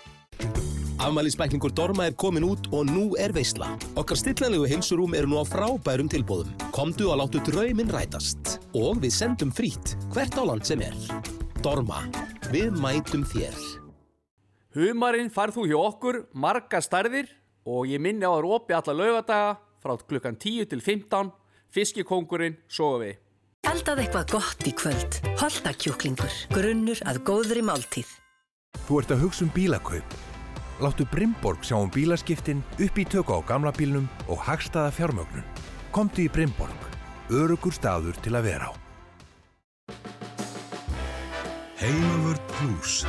Afmælisbæklingur 1.00 1.74
Dorma 1.76 2.06
er 2.08 2.16
komin 2.16 2.46
út 2.48 2.70
og 2.72 2.88
nú 2.88 3.06
er 3.20 3.34
veisla. 3.36 3.74
Okkar 4.00 4.16
stillanlegu 4.20 4.68
heilsurúm 4.70 5.16
eru 5.18 5.28
nú 5.28 5.42
á 5.42 5.46
frábærum 5.46 6.08
tilbúðum. 6.08 6.54
Komdu 6.72 7.10
og 7.12 7.20
láttu 7.20 7.42
drauminn 7.44 7.92
rætast. 7.92 8.60
Og 8.74 9.02
við 9.04 9.12
sendum 9.12 9.52
frít 9.52 9.96
hvert 10.14 10.38
á 10.40 10.44
land 10.48 10.64
sem 10.64 10.82
er. 10.82 10.96
Dorma. 11.62 12.06
Við 12.54 12.80
mætum 12.80 13.26
þér. 13.28 13.58
Humarinn 14.76 15.32
farð 15.32 15.60
þú 15.60 15.66
hjá 15.72 15.78
okkur, 15.80 16.22
marga 16.34 16.82
starðir 16.84 17.28
og 17.66 17.88
ég 17.88 18.00
minni 18.00 18.28
á 18.28 18.32
að 18.32 18.44
rópi 18.48 18.76
alla 18.76 18.96
laugadaga 18.96 19.56
frá 19.84 19.96
klukkan 20.00 20.36
10 20.36 20.70
til 20.72 20.82
15, 20.82 21.32
fiskikongurinn, 21.72 22.58
soga 22.68 23.04
við. 23.04 23.18
Eldað 23.66 24.04
eitthvað 24.04 24.32
gott 24.36 24.68
í 24.68 24.72
kvöld. 24.78 25.20
Holtakjúklingur. 25.42 26.40
Grunnur 26.54 27.02
að 27.04 27.24
góðri 27.28 27.66
máltíð. 27.66 28.08
Þú 28.86 29.02
ert 29.02 29.14
að 29.16 29.24
hugsa 29.26 29.46
um 29.48 29.54
bílakaup. 29.56 30.35
Láttu 30.80 31.06
Brimborg 31.08 31.64
sjá 31.64 31.78
um 31.80 31.88
bílaskiptin, 31.88 32.64
upp 32.80 32.98
í 33.00 33.06
tökku 33.08 33.32
á 33.32 33.40
gamla 33.48 33.72
bílnum 33.72 34.10
og 34.28 34.42
hagstaða 34.44 34.92
fjármögnun. 34.92 35.46
Komdu 35.96 36.26
í 36.26 36.28
Brimborg. 36.28 36.76
Örugur 37.32 37.72
staður 37.72 38.18
til 38.20 38.36
að 38.36 38.50
vera 38.50 38.68
á. 38.68 38.74
Heimavörd 41.80 42.44
Plus. 42.58 43.06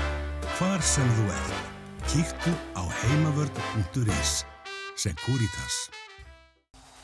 Hvar 0.56 0.78
sem 0.82 1.10
þú 1.18 1.26
ert. 1.34 1.58
Kíktu 2.06 2.54
á 2.78 2.86
heimavörd.is. 2.86 4.44
Securitas. 4.94 5.90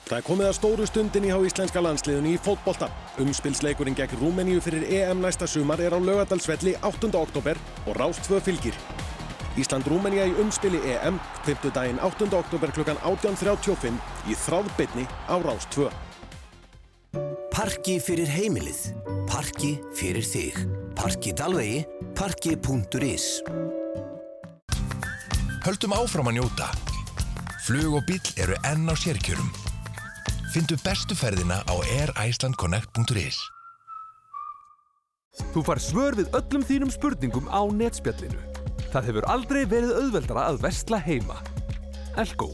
Það 0.07 0.19
er 0.19 0.27
komið 0.27 0.47
að 0.47 0.57
stóru 0.61 0.87
stundin 0.87 1.27
í 1.27 1.33
há 1.33 1.39
íslenska 1.43 1.83
landsliðunni 1.83 2.37
í 2.37 2.41
fótbolta. 2.43 2.87
Umspilsleikurinn 3.23 3.99
gegn 3.99 4.21
Rúmeníu 4.21 4.63
fyrir 4.63 4.87
EM 4.87 5.23
næsta 5.25 5.49
sumar 5.51 5.83
er 5.83 5.97
á 5.97 5.99
laugadalsvelli 5.99 6.77
8. 6.87 7.11
oktober 7.19 7.59
og 7.87 7.97
Rástföð 7.99 8.47
fylgir. 8.47 8.79
Ísland-Rúmenía 9.61 10.29
í 10.31 10.37
umspili 10.41 10.81
EM 10.95 11.19
5. 11.45 11.73
daginn 11.75 12.01
8. 12.01 12.29
oktober 12.33 12.73
klukkan 12.73 13.01
18.35 13.05 14.01
í 14.31 14.37
þráðbytni 14.45 15.05
á 15.29 15.37
Rástföð. 15.45 15.93
Parki 17.53 17.99
fyrir 18.01 18.31
heimilið. 18.33 18.95
Parki 19.29 19.77
fyrir 19.99 20.25
þig. 20.25 20.57
Parki 20.97 21.35
Dalvegi. 21.37 21.83
Parki.is 22.17 23.43
Höldum 25.63 25.95
áfram 25.95 26.33
að 26.33 26.41
njóta. 26.41 26.71
Flug 27.63 28.01
og 28.01 28.07
bíl 28.09 28.23
eru 28.43 28.57
enn 28.67 28.89
á 28.91 28.95
sérkjörum. 28.99 29.53
Findu 30.53 30.77
bestu 30.83 31.17
ferðina 31.17 31.63
á 31.65 31.75
airicelandconnect.is 31.77 33.39
Þú 35.53 35.63
far 35.65 35.81
svör 35.81 36.17
við 36.19 36.33
öllum 36.37 36.65
þínum 36.69 36.91
spurningum 36.93 37.49
á 37.49 37.65
netspjallinu. 37.73 38.52
Það 38.93 39.07
hefur 39.09 39.27
aldrei 39.33 39.63
verið 39.65 39.95
auðveldara 39.97 40.47
að 40.51 40.63
versla 40.67 40.99
heima. 41.01 41.39
Elko. 42.21 42.51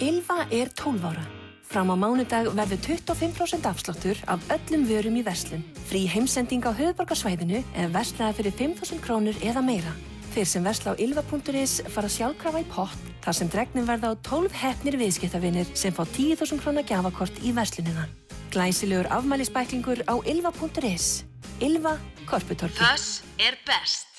Ylva 0.00 0.44
er 0.52 0.68
12 0.76 1.06
ára. 1.08 1.22
Fram 1.70 1.92
á 1.94 1.96
mánudag 1.96 2.50
verður 2.52 2.80
25% 2.98 3.68
afsláttur 3.70 4.18
af 4.28 4.42
öllum 4.52 4.84
vörum 4.88 5.16
í 5.16 5.22
verslun. 5.24 5.62
Frí 5.88 6.02
heimsending 6.10 6.66
á 6.66 6.74
höfuborgarsvæðinu 6.74 7.62
ef 7.62 7.92
verslaði 7.94 8.40
fyrir 8.40 8.56
5.000 8.58 9.00
krónur 9.04 9.38
eða 9.40 9.62
meira. 9.64 9.94
Þeir 10.34 10.50
sem 10.50 10.66
versla 10.66 10.92
á 10.92 11.00
ylva.is 11.00 11.78
fara 11.94 12.10
sjálfkrafa 12.10 12.60
í 12.60 12.68
pott 12.74 13.08
þar 13.24 13.38
sem 13.38 13.52
dregnum 13.54 13.88
verða 13.88 14.12
á 14.12 14.20
12 14.26 14.52
hefnir 14.64 14.98
viðskiptavinir 15.00 15.72
sem 15.78 15.94
fá 15.94 16.02
10.000 16.04 16.60
krónar 16.60 16.86
gjafakort 16.90 17.40
í 17.40 17.54
verslunina. 17.56 18.04
Glæsilegur 18.52 19.08
afmælisbæklingur 19.14 20.04
á 20.10 20.14
ylva.is. 20.26 21.24
Ylva, 21.62 21.96
Korputorki. 22.26 22.82
Þess 22.82 23.22
er 23.38 23.56
best. 23.64 24.09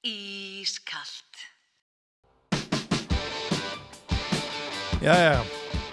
Ískalt. 0.00 1.36
Jæja, 5.00 5.42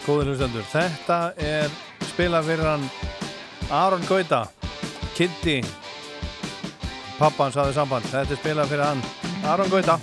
góður 0.05 0.31
hlustendur. 0.31 0.63
Þetta 0.71 1.17
er 1.43 1.67
spila 2.07 2.39
fyrir 2.43 2.63
hann 2.67 2.85
Aron 3.67 4.05
Gauta, 4.07 4.45
Kitty, 5.17 5.59
pappan 7.19 7.51
saði 7.51 7.75
samband. 7.75 8.07
Þetta 8.07 8.37
er 8.37 8.41
spila 8.45 8.67
fyrir 8.71 8.87
hann 8.87 9.03
Aron 9.43 9.75
Gauta. 9.75 9.99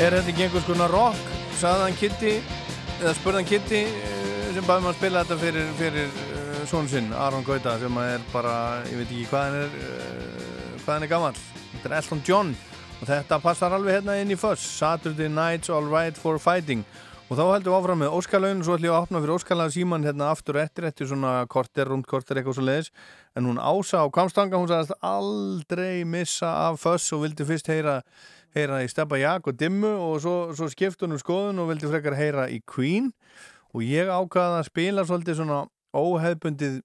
Er 0.00 0.14
þetta 0.16 0.30
ekki 0.32 0.44
einhvers 0.46 0.64
konar 0.64 0.88
rock? 0.94 1.18
Saðan 1.60 1.92
Kitty, 2.00 2.38
eða 3.02 3.10
spurðan 3.18 3.44
Kitty 3.44 3.82
eh, 3.84 4.46
sem 4.54 4.64
bæði 4.64 4.86
maður 4.86 4.94
að 4.94 4.96
spila 4.96 5.24
þetta 5.26 5.36
fyrir, 5.42 5.66
fyrir 5.76 6.14
uh, 6.24 6.62
són 6.70 6.88
sinn, 6.88 7.10
Aron 7.12 7.44
Gauta 7.44 7.74
sem 7.82 7.98
er 8.00 8.24
bara, 8.32 8.54
ég 8.88 8.96
veit 8.96 9.10
ekki 9.10 9.26
hvað 9.28 9.44
hann 9.44 9.58
er 9.58 9.76
uh, 9.76 10.78
hvað 10.86 10.90
hann 10.94 11.04
er 11.04 11.12
gammal 11.12 11.34
þetta 11.36 11.90
er 11.90 11.96
Elton 11.98 12.24
John 12.24 12.54
og 12.94 13.04
þetta 13.12 13.40
passar 13.44 13.76
alveg 13.76 13.98
hérna 13.98 14.16
inn 14.22 14.32
í 14.32 14.40
Fuss, 14.40 14.64
Saturday 14.80 15.28
Night's 15.28 15.68
Alright 15.68 16.16
for 16.16 16.40
Fighting. 16.40 16.80
Og 17.28 17.36
þá 17.36 17.44
heldum 17.44 17.70
við 17.70 17.76
áfram 17.76 18.00
með 18.02 18.16
Óskarlaun 18.16 18.64
og 18.64 18.66
svo 18.66 18.80
ætlum 18.80 18.88
ég 18.88 18.96
að 18.96 19.04
opna 19.04 19.20
fyrir 19.20 19.36
Óskarlaun 19.36 19.76
síman 19.76 20.08
hérna 20.08 20.32
aftur 20.32 20.56
og 20.56 20.64
eftir 20.64 20.88
eftir 20.88 21.12
svona 21.12 21.36
korter, 21.52 21.92
rund 21.92 22.08
korter 22.08 22.40
eitthvað 22.40 22.56
svo 22.56 22.64
leiðis 22.66 22.90
en 23.36 23.46
hún 23.52 23.60
ása 23.60 24.00
á 24.02 24.08
Kamstanga, 24.10 24.58
hún 24.58 24.66
sagðist 24.72 24.96
aldrei 25.04 26.02
missa 26.08 26.50
af 26.66 26.80
Fuss 26.82 27.12
og 27.14 27.22
vildi 27.28 27.46
fyrst 27.46 27.70
heyra 27.70 28.00
heyra 28.56 28.80
í 28.84 28.88
Steppa 28.90 29.18
Jak 29.20 29.48
og 29.50 29.58
Dimmu 29.58 29.90
og 29.94 30.20
svo, 30.24 30.36
svo 30.56 30.68
skipt 30.70 31.02
hún 31.04 31.14
um 31.14 31.20
skoðun 31.20 31.62
og 31.62 31.70
vildi 31.70 31.90
frekar 31.90 32.16
heyra 32.18 32.48
í 32.50 32.60
Queen. 32.66 33.10
Og 33.74 33.84
ég 33.86 34.10
ákvaði 34.10 34.58
að 34.58 34.70
spila 34.70 35.04
svolítið 35.06 35.38
svona 35.38 35.60
óheðbundið 35.94 36.80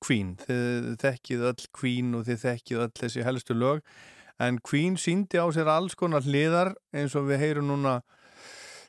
Queen, 0.00 0.32
þið 0.40 0.94
þekkið 1.02 1.42
öll 1.50 1.66
Queen 1.76 2.14
og 2.16 2.24
þið 2.28 2.44
þekkið 2.46 2.84
öll 2.86 2.94
þessi 3.02 3.26
helstu 3.26 3.56
lög. 3.56 3.82
En 4.40 4.56
Queen 4.64 4.96
síndi 4.96 5.36
á 5.36 5.44
sér 5.52 5.68
alls 5.68 5.96
konar 5.98 6.24
hliðar 6.24 6.72
eins 6.96 7.16
og 7.18 7.28
við 7.28 7.44
heyrum 7.44 7.68
núna. 7.68 7.98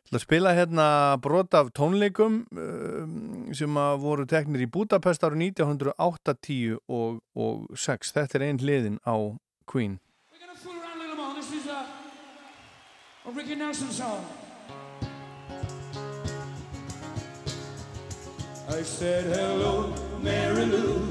Til 0.08 0.16
að 0.16 0.24
spila 0.24 0.54
hérna 0.56 0.86
brot 1.24 1.56
af 1.56 1.74
tónleikum 1.76 2.42
um, 2.52 3.52
sem 3.56 3.76
að 3.80 3.98
voru 4.04 4.28
teknir 4.28 4.64
í 4.64 4.72
Budapest 4.72 5.24
ára 5.24 5.36
1980 5.36 6.80
og, 6.88 7.20
og 7.36 7.68
6 7.76 8.16
þetta 8.16 8.40
er 8.40 8.48
einn 8.48 8.64
hliðin 8.64 8.98
á 9.08 9.16
Queen 9.68 10.00
a 13.26 13.32
Ricky 13.32 13.56
Nelson 13.56 13.90
song. 13.92 14.26
I 18.70 18.82
said 18.82 19.26
hello, 19.26 19.94
Mary 20.22 20.66
Lou. 20.66 21.08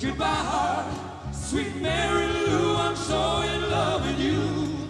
Goodbye, 0.00 0.24
heart, 0.24 1.34
sweet 1.34 1.76
Mary 1.76 2.26
Lou. 2.28 2.76
I'm 2.76 2.96
so 2.96 3.42
in 3.42 3.70
love 3.70 4.06
with 4.06 4.20
you. 4.20 4.88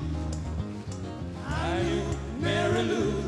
I 1.48 1.82
knew 1.82 2.05
Mary 2.38 2.82
Lou. 2.82 3.22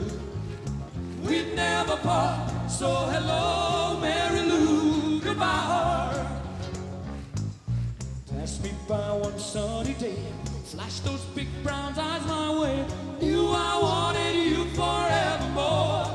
We'd 1.22 1.54
never 1.56 1.96
part. 1.96 2.70
So 2.70 2.88
hello, 3.06 3.98
Mary 4.00 4.42
Lou. 4.42 5.20
Goodbye, 5.20 5.44
heart. 5.44 6.26
Pass 8.30 8.62
me 8.62 8.70
by 8.86 9.12
one 9.12 9.38
sunny 9.38 9.94
day. 9.94 10.37
Flash 10.88 11.00
those 11.00 11.24
big 11.34 11.48
brown 11.62 11.92
eyes 11.98 12.26
my 12.26 12.60
way. 12.60 12.84
Knew 13.20 13.48
I 13.48 13.78
wanted 13.82 14.36
you 14.36 14.64
forevermore. 14.74 16.06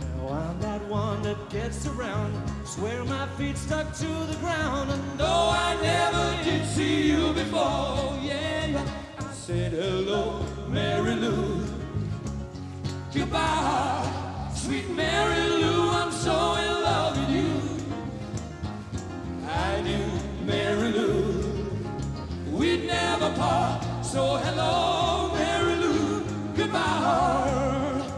Now 0.00 0.28
I'm 0.28 0.60
that 0.60 0.82
one 0.88 1.22
that 1.22 1.38
gets 1.48 1.86
around. 1.86 2.34
Swear 2.64 3.04
my 3.04 3.28
feet 3.38 3.56
stuck 3.56 3.92
to 3.98 4.06
the 4.06 4.36
ground. 4.40 4.90
And 4.90 5.18
no, 5.18 5.50
I 5.52 5.78
never 5.80 6.42
did 6.42 6.66
see 6.66 7.08
you 7.12 7.32
before. 7.32 8.18
Yeah, 8.22 8.66
yeah. 8.66 8.90
I 9.20 9.32
said 9.32 9.72
hello, 9.72 10.44
Mary 10.68 11.14
Lou. 11.14 11.64
Goodbye, 13.14 14.50
sweet 14.52 14.90
Mary 14.90 15.48
Lou. 15.48 15.90
I'm 15.90 16.10
so 16.10 16.54
in 16.54 16.75
Part. 23.36 24.04
So 24.04 24.36
hello, 24.36 25.30
Mary 25.34 25.76
Lou. 25.76 26.24
Goodbye, 26.56 26.78
heart. 26.78 28.10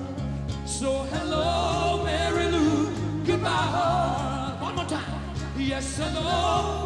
So 0.65 1.03
hello, 1.13 2.03
Mary 2.05 2.47
Lou. 2.51 2.91
Goodbye, 3.25 3.49
heart. 3.49 4.63
One 4.63 4.75
more 4.77 4.85
time. 4.85 5.21
Yes, 5.57 5.97
hello, 5.99 6.78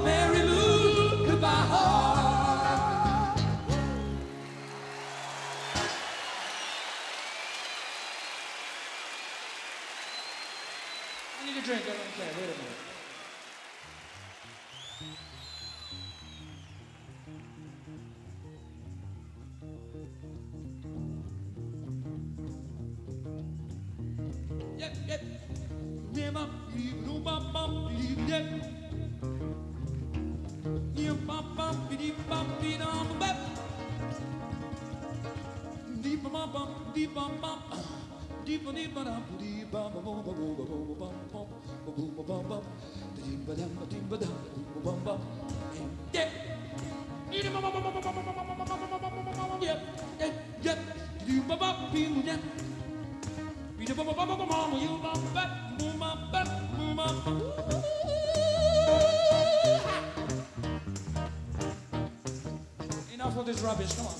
Enough 63.12 63.36
of 63.38 63.46
this 63.46 63.60
rubbish, 63.60 63.92
come 63.94 64.06
on. 64.06 64.14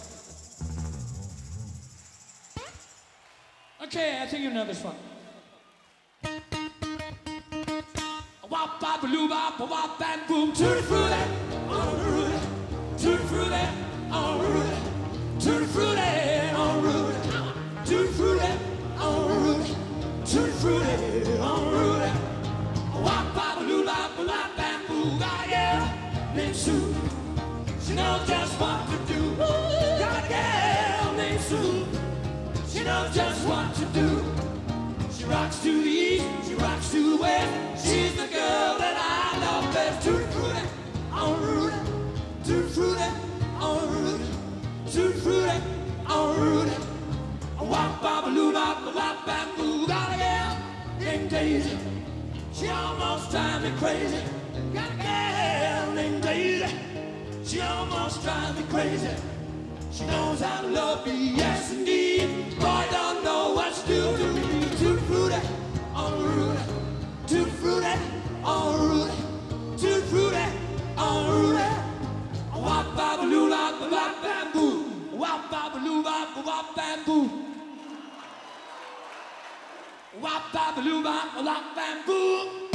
Okay, 3.85 4.19
I 4.23 4.27
think 4.27 4.43
you 4.43 4.51
know 4.51 4.65
this 4.65 4.83
one. 4.83 5.12
Wop 9.13 9.59
bop 9.59 9.99
bam 9.99 10.21
boom 10.27 10.53
tutti 10.53 10.83
frutti 10.83 11.23
on 11.69 11.99
root 12.03 12.41
tutti 12.97 13.25
frutti 13.27 13.65
on 14.11 14.41
root 14.41 14.75
tutti 15.39 15.67
frutti 15.67 16.55
on 16.57 16.83
root 16.83 17.15
tutti 17.85 18.13
frutti 18.15 18.53
on 18.99 19.29
root 19.29 19.67
tutti 20.25 20.51
frutti 20.61 21.39
on 21.41 21.71
root 21.73 22.11
wop 23.05 23.35
bop 23.35 23.61
loo 23.69 23.85
bop 23.85 24.17
bam 24.57 24.81
boom 24.89 25.19
got 25.19 25.47
girl 25.49 25.89
named 26.35 26.57
Sue 26.57 26.95
she 27.85 27.95
knows 27.95 28.27
just 28.27 28.59
what 28.59 28.87
to 28.89 29.13
do. 29.13 29.37
Got 29.37 30.25
a 30.25 30.29
girl 30.29 31.13
named 31.17 31.41
Sue 31.41 31.87
she 32.67 32.83
knows 32.83 33.15
just 33.15 33.47
what 33.47 33.75
to 33.75 33.85
do. 33.87 34.25
She 35.15 35.25
rocks 35.25 35.59
to 35.63 35.83
the 35.83 35.89
east, 35.89 36.25
she 36.49 36.55
rocks 36.55 36.91
to 36.93 37.17
the 37.17 37.23
west. 37.23 37.87
She's 37.87 38.15
the 38.17 38.27
girl 38.29 38.72
Tutti 44.93 45.21
frutti, 45.21 45.63
on 46.07 46.39
Rudy. 46.39 46.77
Wop 47.61 48.03
bop 48.03 48.27
loo 48.27 48.53
bop 48.53 48.95
bop 48.95 49.25
bam 49.25 49.49
boo. 49.57 49.87
Got 49.87 50.13
a 50.13 50.19
girl 50.19 50.59
named 50.99 51.31
Daisy. 51.31 51.79
She 52.53 52.69
almost 52.69 53.31
drives 53.31 53.65
me 53.65 53.71
crazy. 53.79 54.23
Got 54.75 54.91
a 54.91 54.97
girl 55.03 55.95
named 55.95 56.23
Daisy. 56.23 56.77
She 57.43 57.63
almost 57.63 58.23
drives 58.23 58.59
me 58.59 58.65
crazy. 58.69 59.09
She 59.93 60.05
knows 60.05 60.43
how 60.43 60.61
to 60.61 60.67
love 60.69 61.07
me, 61.07 61.37
yes 61.37 61.73
indeed. 61.73 62.59
Boy, 62.61 62.85
don't 62.91 63.25
know 63.25 63.55
what 63.55 63.73
to 63.73 63.87
do 63.87 64.17
to 64.19 64.27
me. 64.35 64.77
Too 64.77 64.99
fruity, 65.09 65.41
Rudy. 65.97 66.61
Too 67.27 67.47
fruity, 67.47 67.95
Rudy. 68.45 69.13
Too 69.79 70.01
fruity, 70.11 70.45
Rudy. 70.99 71.92
Wap 72.63 72.87
babaloo, 72.97 73.51
wap 73.51 73.81
wap 73.93 74.15
bamboo. 74.23 74.75
Wap 75.21 75.51
babaloo, 75.51 76.05
wap 76.05 76.37
wap 76.47 76.67
bamboo. 76.77 77.29
Wap. 82.43 82.72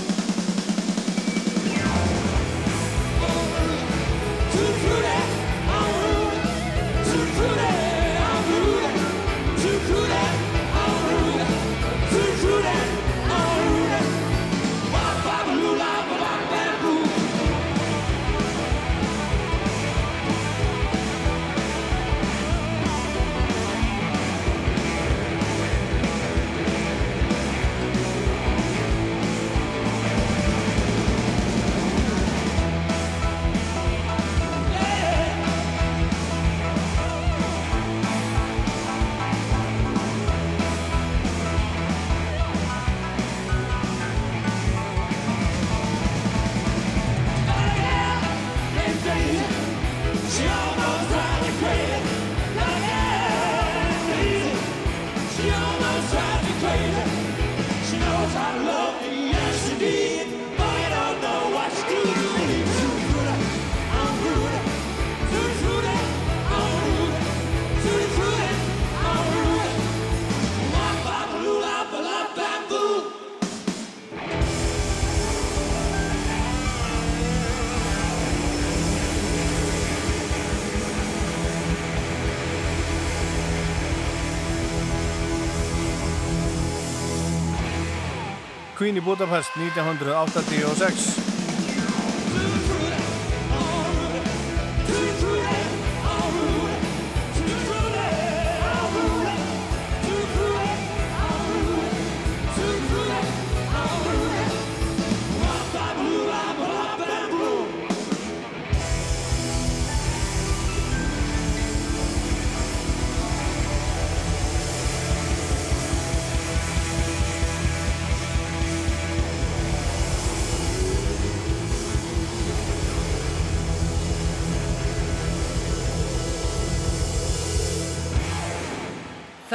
Queen 88.78 88.96
í 88.96 89.02
Budapest 89.02 89.56
1986 89.58 91.27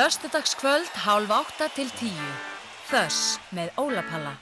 Föstudagskvöld 0.03 0.87
hálf 0.87 1.31
átta 1.31 1.69
til 1.75 1.87
tíu. 1.95 2.31
Þöss 2.91 3.39
með 3.55 3.69
Ólapalla. 3.79 4.33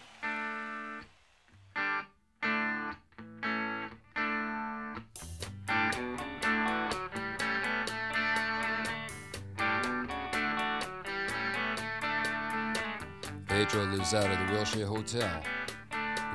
Pedro 13.45 13.85
lives 13.93 14.15
out 14.15 14.25
of 14.25 14.39
the 14.39 14.49
Wilshire 14.55 14.87
Hotel. 14.87 15.45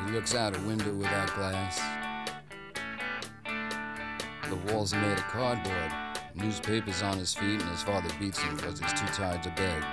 He 0.05 0.11
looks 0.11 0.35
out 0.35 0.55
a 0.55 0.61
window 0.67 0.93
without 0.93 1.33
glass. 1.33 1.81
The 4.49 4.59
walls 4.69 4.93
are 4.93 5.01
made 5.01 5.17
of 5.17 5.25
cardboard. 5.33 6.04
Newspapers 6.35 7.01
on 7.01 7.17
his 7.17 7.33
feet, 7.33 7.61
and 7.61 7.69
his 7.69 7.81
father 7.81 8.09
beats 8.19 8.39
him 8.39 8.57
because 8.57 8.77
he's 8.77 8.91
too 8.91 9.07
tired 9.07 9.41
to 9.43 9.49
beg. 9.51 9.83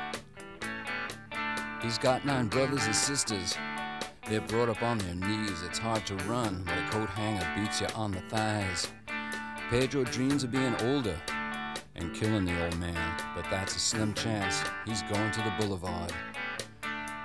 He's 1.81 1.98
got 1.98 2.27
nine 2.27 2.48
brothers 2.48 2.85
and 2.85 2.94
sisters. 2.94 3.56
They're 4.28 4.40
brought 4.40 4.69
up 4.69 4.82
on 4.82 4.98
their 4.98 5.14
knees. 5.14 5.62
It's 5.62 5.78
hard 5.78 6.05
to 6.06 6.16
run 6.28 6.64
when 6.64 6.78
a 6.78 6.90
coat 6.90 7.09
hanger 7.10 7.47
beats 7.56 7.81
you 7.81 7.86
on 7.94 8.10
the 8.10 8.20
thighs. 8.23 8.89
Pedro 9.70 10.02
dreams 10.05 10.43
of 10.43 10.51
being 10.51 10.74
older 10.82 11.16
and 11.94 12.12
killing 12.14 12.44
the 12.44 12.64
old 12.64 12.78
man, 12.78 13.16
but 13.36 13.44
that's 13.48 13.77
a 13.77 13.78
slim 13.78 14.12
chance. 14.14 14.62
He's 14.85 15.02
going 15.02 15.31
to 15.31 15.40
the 15.43 15.52
boulevard. 15.60 16.12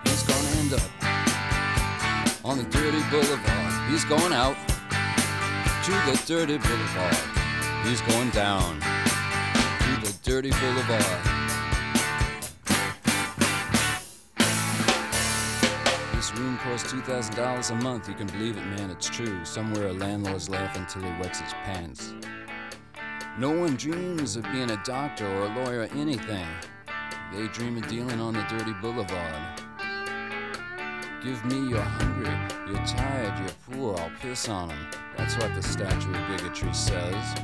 He's 0.03 0.23
gonna 0.23 0.49
end 0.60 0.73
up 0.73 2.45
on 2.45 2.57
the 2.60 2.65
dirty 2.65 3.02
boulevard. 3.10 3.91
He's 3.91 4.06
going 4.06 4.34
out 4.34 4.57
to 5.85 5.91
the 5.91 6.22
dirty 6.27 6.57
boulevard. 6.57 7.18
He's 7.84 8.02
going 8.02 8.30
down 8.31 8.81
dirty 10.28 10.49
boulevard. 10.49 11.06
This 16.14 16.36
room 16.36 16.58
costs 16.58 16.91
$2,000 16.91 17.72
a 17.72 17.76
month. 17.76 18.10
You 18.10 18.14
can 18.14 18.28
believe 18.28 18.58
it, 18.58 18.66
man, 18.66 18.90
it's 18.90 19.08
true. 19.08 19.45
Somewhere 19.45 19.88
a 19.88 19.94
landlord's 19.94 20.49
laughing 20.49 20.86
till 20.90 21.04
he 21.04 21.22
wets 21.22 21.40
his 21.40 21.54
pants. 21.54 22.14
No 23.40 23.52
one 23.52 23.78
dreams 23.78 24.36
of 24.36 24.44
being 24.52 24.70
a 24.70 24.84
doctor 24.84 25.26
or 25.26 25.45
a 25.45 25.64
lawyer 25.64 25.84
or 25.84 25.98
anything. 25.98 26.45
They 27.34 27.48
dream 27.48 27.78
of 27.78 27.88
dealing 27.88 28.20
on 28.20 28.34
the 28.34 28.45
dirty 28.49 28.74
boulevard. 28.82 29.62
Give 31.24 31.44
me 31.45 31.70
you're 31.70 31.80
hungry, 31.80 32.36
you're 32.68 32.86
tired, 32.86 33.40
you're 33.40 33.78
poor, 33.78 33.98
I'll 33.98 34.12
piss 34.20 34.49
on 34.49 34.72
'em. 34.72 34.88
That's 35.16 35.38
what 35.38 35.56
the 35.56 35.64
statue 35.64 36.14
of 36.14 36.28
bigotry 36.28 36.74
says. 36.74 37.36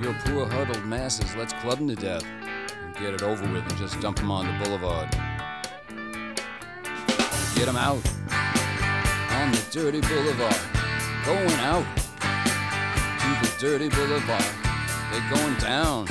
You're 0.00 0.14
poor, 0.24 0.46
huddled 0.46 0.84
masses, 0.84 1.34
let's 1.36 1.52
club 1.54 1.78
'em 1.78 1.88
to 1.88 1.94
death. 1.94 2.24
And 2.24 2.94
get 2.96 3.14
it 3.14 3.22
over 3.22 3.42
with 3.52 3.62
and 3.62 3.76
just 3.76 4.00
dump 4.00 4.20
'em 4.20 4.30
on 4.30 4.46
the 4.46 4.64
boulevard. 4.64 5.10
Get 7.54 7.68
'em 7.68 7.76
out 7.76 8.02
on 9.30 9.52
the 9.52 9.64
dirty 9.70 10.00
boulevard. 10.00 10.60
Going 11.24 11.60
out 11.60 11.86
to 13.20 13.28
the 13.42 13.54
dirty 13.58 13.88
boulevard. 13.88 14.44
They're 15.10 15.30
going 15.30 15.54
down 15.56 16.08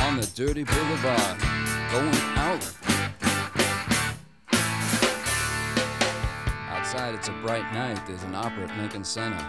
on 0.00 0.20
the 0.20 0.30
dirty 0.34 0.64
boulevard. 0.64 1.40
Going 1.90 2.14
out. 2.36 2.70
Outside, 6.70 7.14
it's 7.14 7.28
a 7.28 7.32
bright 7.42 7.72
night. 7.72 8.04
There's 8.06 8.22
an 8.24 8.34
opera 8.34 8.68
at 8.68 8.76
Lincoln 8.76 9.04
Center. 9.04 9.42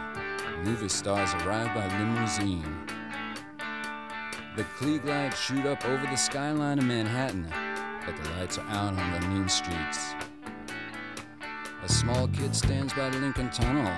Movie 0.64 0.90
stars 0.90 1.34
arrive 1.44 1.74
by 1.76 1.86
limousine. 1.99 2.94
The 4.56 4.64
Klieg 4.80 5.03
lights 5.03 5.38
shoot 5.38 5.65
up 5.65 5.84
over 5.84 6.06
the 6.06 6.15
skyline 6.15 6.80
of 6.80 6.86
Manhattan, 6.86 7.45
but 8.06 8.15
the 8.15 8.30
lights 8.32 8.57
are 8.57 8.65
out 8.69 8.98
on 8.98 9.11
the 9.11 9.27
mean 9.27 9.49
streets. 9.49 10.14
A 11.84 11.90
small 11.90 12.30
kid 12.30 12.56
stands 12.56 12.94
by 12.94 13.10
the 13.10 13.19
Lincoln 13.19 13.49
Tunnel. 13.49 13.91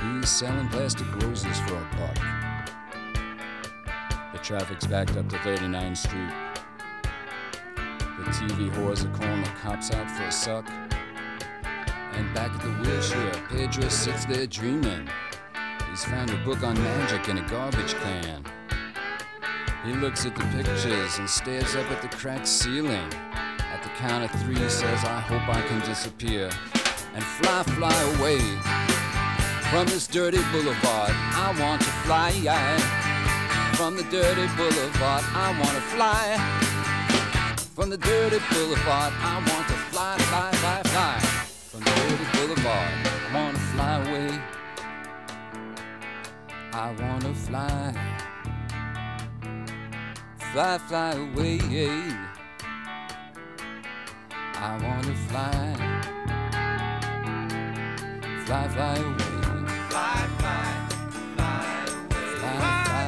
He's 0.00 0.30
selling 0.30 0.68
plastic 0.68 1.06
roses 1.22 1.60
for 1.60 1.74
a 1.74 1.88
buck. 1.98 2.16
The 4.32 4.38
traffic's 4.38 4.86
backed 4.86 5.14
up 5.18 5.28
to 5.28 5.36
39th 5.36 5.98
Street. 5.98 6.32
The 8.16 8.24
TV 8.30 8.70
whores 8.70 9.04
are 9.04 9.18
calling 9.18 9.42
the 9.42 9.50
cops 9.60 9.90
out 9.90 10.10
for 10.10 10.22
a 10.22 10.32
suck. 10.32 10.66
And 12.14 12.34
back 12.34 12.52
at 12.52 12.62
the 12.62 12.70
wheelchair, 12.88 13.32
Pedro 13.50 13.86
sits 13.90 14.24
there 14.24 14.46
dreaming. 14.46 15.10
He's 15.90 16.06
found 16.06 16.30
a 16.30 16.36
book 16.38 16.62
on 16.62 16.74
magic 16.82 17.28
in 17.28 17.36
a 17.36 17.46
garbage 17.46 17.92
can. 17.96 18.46
He 19.84 19.92
looks 19.94 20.26
at 20.26 20.34
the 20.34 20.44
pictures 20.56 21.18
and 21.18 21.28
stares 21.28 21.74
up 21.74 21.90
at 21.90 22.02
the 22.02 22.08
cracked 22.08 22.46
ceiling. 22.46 23.12
At 23.72 23.82
the 23.82 23.88
count 23.90 24.24
of 24.24 24.42
three, 24.42 24.56
says, 24.68 25.04
I 25.04 25.20
hope 25.20 25.48
I 25.48 25.62
can 25.66 25.80
disappear 25.88 26.50
and 27.14 27.24
fly, 27.24 27.62
fly 27.62 28.00
away 28.16 28.40
from 29.70 29.86
this 29.86 30.06
dirty 30.06 30.42
boulevard. 30.52 31.10
I 31.12 31.56
want 31.58 31.80
to 31.80 31.88
fly 32.04 32.30
from 33.74 33.96
the 33.96 34.02
dirty 34.04 34.46
boulevard. 34.56 35.24
I 35.32 35.56
want 35.58 35.74
to 35.74 35.80
fly 35.80 36.36
from 37.74 37.88
the 37.88 37.96
dirty 37.96 38.38
boulevard. 38.52 39.12
I 39.16 39.36
want 39.36 39.66
to 39.68 39.74
fly, 39.88 40.18
fly, 40.18 40.50
fly, 40.52 40.82
fly 40.84 41.18
from 41.70 41.80
the 41.80 41.90
dirty 41.90 42.26
boulevard. 42.36 42.92
I 43.06 43.34
want 43.34 43.56
to 43.56 43.62
fly 43.62 43.94
away. 44.04 44.40
I 46.72 46.92
want 47.00 47.22
to 47.22 47.34
fly, 47.34 47.94
fly, 50.52 50.78
fly 50.78 51.12
away. 51.12 51.58
I 54.54 54.78
want 54.82 55.04
to 55.04 55.14
fly, 55.14 55.74
fly, 58.44 58.68
fly 58.68 58.96
away. 58.96 59.16
Fly, 59.90 60.28
fly, 60.38 60.88
fly 61.36 61.60
away. 61.86 62.26
Fly, 62.38 62.54
fly, 62.84 62.99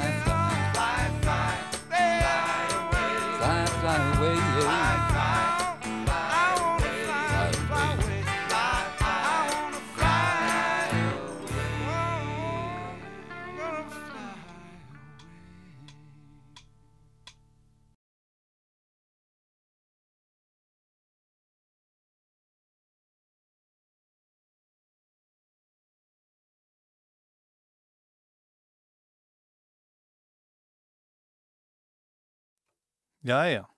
Jæja, 33.23 33.69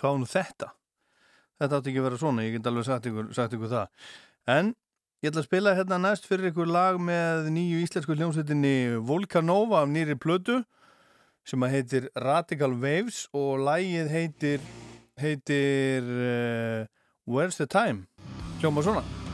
hvað 0.00 0.22
nú 0.22 0.28
þetta? 0.30 0.70
Þetta 1.60 1.78
átti 1.78 1.90
ekki 1.92 2.00
að 2.00 2.06
vera 2.06 2.20
svona, 2.20 2.44
ég 2.46 2.54
get 2.56 2.68
alveg 2.70 2.86
sagt 2.88 3.08
ykkur, 3.10 3.28
sagt 3.36 3.56
ykkur 3.56 3.72
það. 3.72 4.06
En 4.48 4.70
ég 5.24 5.28
ætla 5.28 5.42
að 5.42 5.48
spila 5.50 5.74
hérna 5.76 5.98
næst 6.00 6.28
fyrir 6.28 6.48
ykkur 6.50 6.70
lag 6.70 6.96
með 7.00 7.50
nýju 7.52 7.82
íslensku 7.84 8.16
hljómsveitinni 8.16 9.02
Volcanova 9.04 9.82
af 9.84 9.92
nýri 9.92 10.16
plötu 10.16 10.62
sem 11.46 11.62
að 11.62 11.76
heitir 11.76 12.08
Radical 12.24 12.72
Waves 12.80 13.26
og 13.36 13.60
lagið 13.68 14.10
heitir, 14.12 14.66
heitir 15.20 16.08
uh, 16.08 16.88
Where's 17.28 17.60
the 17.60 17.68
Time? 17.68 18.08
Hljóma 18.62 18.84
svona. 18.84 19.25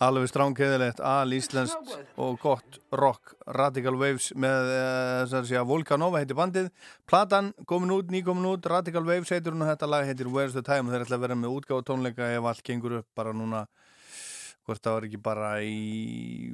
Alveg 0.00 0.30
strángkeðilegt, 0.30 1.00
alíslenskt 1.04 1.90
og 2.16 2.38
gott 2.40 2.78
rock, 2.96 3.34
Radical 3.52 3.98
Waves 4.00 4.30
með 4.32 4.70
uh, 4.72 5.26
þess 5.28 5.52
að 5.60 5.66
Volcanova 5.68 6.22
heitir 6.22 6.38
bandið, 6.38 6.70
platan 7.04 7.50
komin 7.68 7.92
út, 7.92 8.08
ný 8.08 8.22
komin 8.24 8.48
út, 8.48 8.64
Radical 8.64 9.04
Waves 9.04 9.28
heitir 9.34 9.52
hún 9.52 9.66
og 9.66 9.68
þetta 9.68 9.90
lag 9.92 10.08
heitir 10.08 10.30
Where's 10.32 10.56
the 10.56 10.64
Time? 10.64 10.88
Og 10.88 10.94
þeir 10.96 11.04
ætla 11.04 11.18
að 11.20 11.26
vera 11.26 11.36
með 11.36 11.58
útgáð 11.58 11.84
tónleika 11.90 12.30
ef 12.32 12.48
allt 12.48 12.64
gengur 12.64 12.96
upp 13.02 13.08
bara 13.20 13.36
núna. 13.36 13.66
Hvort 14.64 14.80
það 14.86 14.96
var 14.96 15.08
ekki 15.10 15.20
bara 15.28 15.52
í 15.68 16.48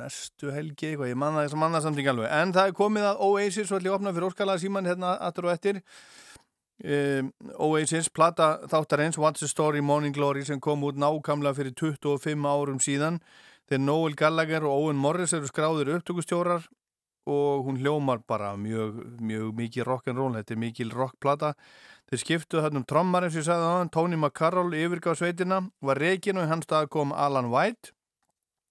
næstu 0.00 0.48
helgi 0.54 0.94
eitthvað, 0.94 1.12
ég 1.12 1.20
manna 1.20 1.44
þess 1.44 1.58
að 1.58 1.64
manna 1.66 1.84
samt 1.84 2.00
ekki 2.00 2.14
alveg. 2.14 2.32
En 2.40 2.56
það 2.56 2.72
er 2.72 2.76
komið 2.80 3.10
að 3.10 3.22
Oasis 3.28 3.68
og 3.68 3.82
ætla 3.82 3.90
ég 3.90 3.92
að 3.92 4.00
opna 4.00 4.16
fyrir 4.16 4.30
óskalaða 4.30 4.64
síman 4.64 4.88
hérna 4.88 5.12
aftur 5.28 5.50
og 5.50 5.52
eftir 5.58 5.84
um, 6.84 7.30
Oasis, 7.58 8.08
plata 8.08 8.58
þáttarins 8.70 9.18
What's 9.18 9.40
the 9.44 9.48
Story, 9.48 9.80
Morning 9.80 10.14
Glory 10.14 10.44
sem 10.44 10.60
kom 10.60 10.84
út 10.86 10.98
nákamlega 11.00 11.58
fyrir 11.58 11.74
25 11.76 12.46
árum 12.48 12.80
síðan. 12.82 13.20
Þegar 13.70 13.84
Noel 13.84 14.16
Gallagher 14.18 14.66
og 14.66 14.86
Owen 14.86 14.98
Morris 14.98 15.34
eru 15.36 15.48
skráðir 15.48 15.92
upptökustjórar 15.94 16.66
og 17.30 17.66
hún 17.68 17.78
hljómar 17.78 18.22
bara 18.26 18.56
mjög, 18.58 19.04
mjög 19.20 19.52
mikið 19.54 19.86
rock'n'roll, 19.86 20.34
þetta 20.40 20.56
er 20.56 20.60
mikil 20.64 20.90
rockplata. 20.90 21.52
Þeir 22.10 22.22
skiptuð 22.24 22.64
hann 22.64 22.80
um 22.80 22.86
trommar 22.88 23.26
eins 23.26 23.36
og 23.36 23.44
ég 23.44 23.46
sagði 23.46 23.68
það, 23.68 23.92
Tony 23.94 24.18
McCarroll 24.18 24.74
yfirgaf 24.74 25.20
sveitina, 25.20 25.60
var 25.78 26.00
reikin 26.02 26.40
og 26.40 26.48
í 26.48 26.50
hans 26.50 26.66
stað 26.66 26.90
kom 26.90 27.14
Alan 27.14 27.52
White. 27.52 27.94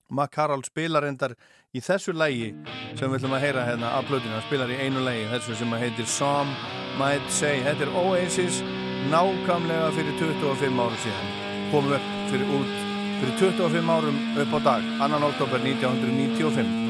McCarroll 0.10 0.66
spilar 0.66 1.06
endar 1.08 1.38
í 1.72 1.80
þessu 1.86 2.18
lægi 2.18 2.52
sem 2.98 3.06
við 3.06 3.20
ætlum 3.22 3.38
að 3.38 3.46
heyra 3.46 3.66
hérna 3.70 3.96
af 3.96 4.10
blöðinu, 4.10 4.36
hann 4.36 4.48
spilar 4.50 4.74
í 4.74 4.82
einu 4.82 5.06
lægi 5.06 5.30
þessu 5.36 5.60
sem 5.62 5.78
að 5.78 5.86
heitir 5.86 6.10
Some 6.10 6.89
Might 7.00 7.32
Say 7.32 7.62
þetta 7.64 7.86
er 7.86 7.92
Oasis 7.96 8.58
nákamlega 9.08 9.88
fyrir 9.96 10.18
25 10.20 10.82
árum 10.84 10.98
síðan 11.00 11.30
komum 11.72 11.96
upp 11.96 12.10
fyrir 12.28 12.52
út 12.58 12.76
fyrir 13.22 13.40
25 13.40 13.96
árum 13.96 14.20
upp 14.44 14.60
á 14.60 14.60
dag 14.68 14.92
2. 15.08 15.24
oktober 15.32 15.64
1995 15.64 16.89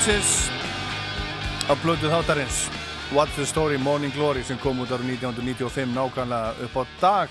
Oasis 0.00 0.48
á 1.68 1.76
blödu 1.76 2.08
þáttarins. 2.08 2.70
What's 3.12 3.36
the 3.36 3.44
Story 3.44 3.76
Morning 3.76 4.12
Glory 4.16 4.40
sem 4.42 4.56
kom 4.56 4.78
út 4.80 4.88
ára 4.88 5.04
1995 5.04 5.92
nákvæmlega 5.92 6.54
upp 6.64 6.76
á 6.80 6.82
dag. 7.00 7.28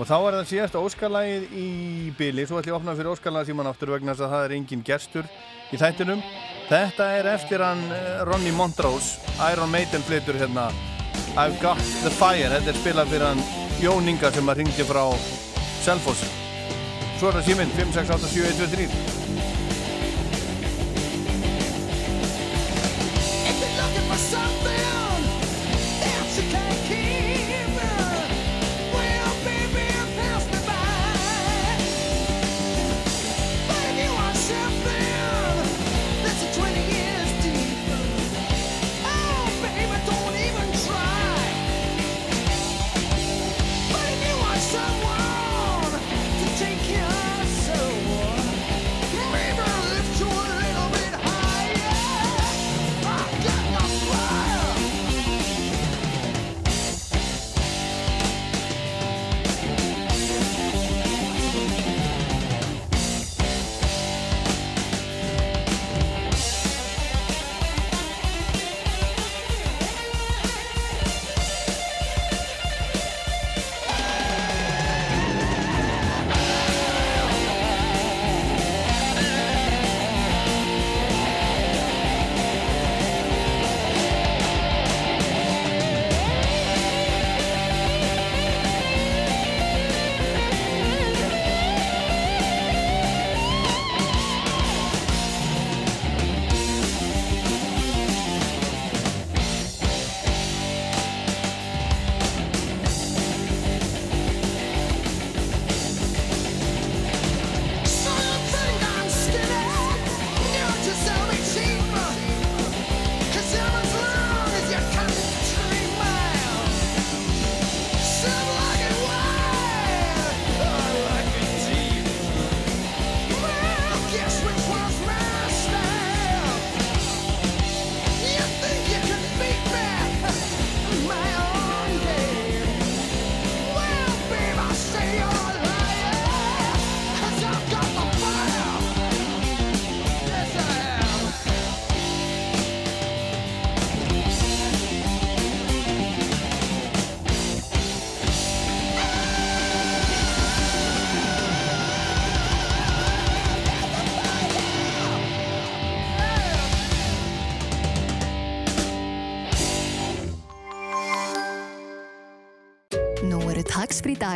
Og 0.00 0.08
þá 0.08 0.14
er 0.16 0.36
það 0.38 0.48
síðasta 0.48 0.80
óskarlægið 0.80 1.44
í 1.52 1.66
byli 2.16 2.46
svo 2.48 2.62
ætlum 2.62 2.70
ég 2.70 2.72
að 2.72 2.80
opna 2.80 2.94
fyrir 2.96 3.12
óskarlægið 3.12 3.50
síman 3.50 3.68
aftur 3.68 3.92
vegna 3.92 4.14
þess 4.14 4.24
að 4.24 4.32
það 4.32 4.46
er 4.46 4.56
engin 4.56 4.86
gestur 4.88 5.28
í 5.68 5.82
þættinum. 5.84 6.24
Þetta 6.70 7.10
er 7.18 7.30
eftir 7.34 7.66
hann 7.66 7.84
eh, 7.92 8.24
Ronny 8.24 8.56
Montrose 8.56 9.20
Iron 9.52 9.68
Maiden 9.68 10.08
flytur 10.08 10.40
hérna. 10.40 10.70
I've 11.36 11.60
Got 11.60 11.84
the 12.06 12.14
Fire 12.16 12.48
þetta 12.56 12.72
er 12.72 12.80
spilað 12.80 13.12
fyrir 13.12 13.28
hann 13.34 13.44
Jón 13.84 14.08
Inga 14.08 14.32
sem 14.32 14.48
að 14.48 14.62
ringdi 14.62 14.88
frá 14.88 15.04
Selfoss 15.84 16.24
svo 17.18 17.28
er 17.28 17.40
það 17.42 17.48
síminn 17.50 17.72
5, 17.76 19.17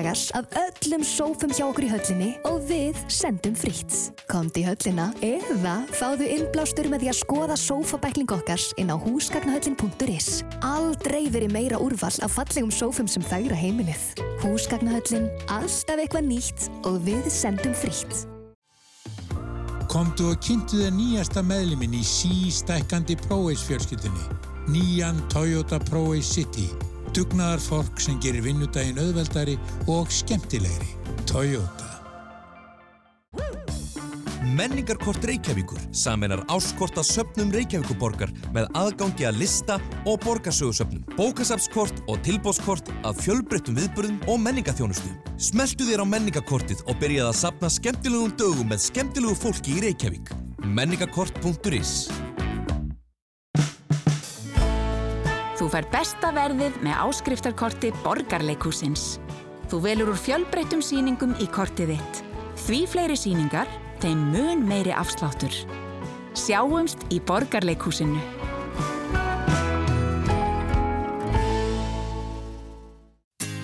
dagar 0.02 0.18
af 0.34 0.46
öllum 0.56 1.02
sófum 1.04 1.52
hjá 1.54 1.66
okkur 1.68 1.86
í 1.86 1.90
höllinni 1.90 2.30
og 2.48 2.62
við 2.66 2.98
sendum 3.12 3.54
fríts. 3.54 4.10
Komdu 4.30 4.62
í 4.62 4.64
höllina 4.66 5.12
eða 5.22 5.82
fáðu 5.94 6.26
innblástur 6.26 6.88
með 6.90 7.04
því 7.04 7.10
að 7.12 7.18
skoða 7.20 7.56
sófabækling 7.60 8.34
okkar 8.34 8.62
inn 8.80 8.90
á 8.90 8.96
húsgagnahöllin.is. 8.98 10.42
Aldrei 10.66 11.28
verið 11.30 11.54
meira 11.54 11.80
úrval 11.82 12.12
af 12.22 12.34
fallegum 12.34 12.72
sófum 12.74 13.08
sem 13.10 13.22
þægra 13.22 13.58
heimilið. 13.58 14.04
Húsgagnahöllin, 14.42 15.30
alltaf 15.48 15.98
eitthvað 16.02 16.30
nýtt 16.30 16.68
og 16.88 17.02
við 17.06 17.28
sendum 17.30 17.74
frítt. 17.76 18.26
Komdu 19.92 20.30
og 20.32 20.40
kynntu 20.42 20.80
þér 20.80 20.94
nýjasta 20.96 21.42
meðlimin 21.44 21.98
í 21.98 22.06
sístækkandi 22.06 23.18
ProAce 23.26 23.66
fjölskyldunni. 23.68 24.40
Nýjan 24.72 25.20
Toyota 25.28 25.78
ProAce 25.90 26.32
City. 26.40 26.70
Dugnaðar 27.12 27.60
fólk 27.60 28.00
sem 28.00 28.16
gerir 28.24 28.44
vinnudaginn 28.46 29.00
auðveldari 29.02 29.58
og 29.92 30.08
skemmtilegri. 30.12 30.94
Toyota. 31.28 31.92
Menningarkort 34.52 35.24
Reykjavíkur 35.24 35.80
saminar 35.96 36.42
áskort 36.52 36.96
að 37.00 37.06
söpnum 37.08 37.52
Reykjavíkuborgar 37.54 38.32
með 38.52 38.66
aðgangi 38.76 39.28
að 39.28 39.38
lista 39.44 39.78
og 40.08 40.18
borgarsögusöpnum, 40.24 41.04
bókasapskort 41.16 42.02
og 42.08 42.20
tilbóðskort 42.26 42.90
af 43.08 43.20
fjölbreyttum 43.22 43.78
viðburðum 43.80 44.18
og 44.28 44.42
menningaþjónustu. 44.44 45.12
Smeltu 45.36 45.88
þér 45.88 46.04
á 46.04 46.06
menningakortið 46.16 46.84
og 46.88 47.00
byrjaði 47.00 47.28
að 47.30 47.40
sapna 47.44 47.72
skemmtilegum 47.72 48.36
dögum 48.40 48.72
með 48.72 48.84
skemmtilegu 48.88 49.38
fólki 49.44 49.78
í 49.78 49.86
Reykjavík. 49.86 50.36
Menningakort.is 50.64 52.31
fær 55.72 55.86
besta 55.92 56.28
verðið 56.36 56.76
með 56.84 56.98
áskriftarkorti 57.06 57.92
Borgarleikhúsins. 58.04 59.16
Þú 59.72 59.78
velur 59.86 60.12
úr 60.12 60.20
fjölbreyttum 60.20 60.82
síningum 60.84 61.32
í 61.40 61.48
kortið 61.48 61.94
þitt. 61.94 62.20
Því 62.66 62.80
fleiri 62.92 63.16
síningar, 63.16 63.70
þeim 64.02 64.26
mun 64.34 64.66
meiri 64.68 64.92
afsláttur. 64.92 65.54
Sjáumst 66.36 67.06
í 67.08 67.22
Borgarleikhúsinu. 67.24 68.20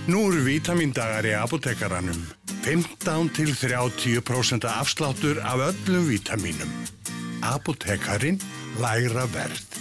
Nú 0.08 0.22
eru 0.30 0.40
vítamindagar 0.46 1.28
í 1.28 1.34
apotekaranum. 1.36 2.22
15 2.64 3.28
til 3.36 3.52
30% 3.52 4.64
afsláttur 4.64 5.42
af 5.44 5.60
öllum 5.68 6.08
vítaminum. 6.08 6.72
Apotekarin 7.44 8.40
lægra 8.80 9.28
verð. 9.36 9.77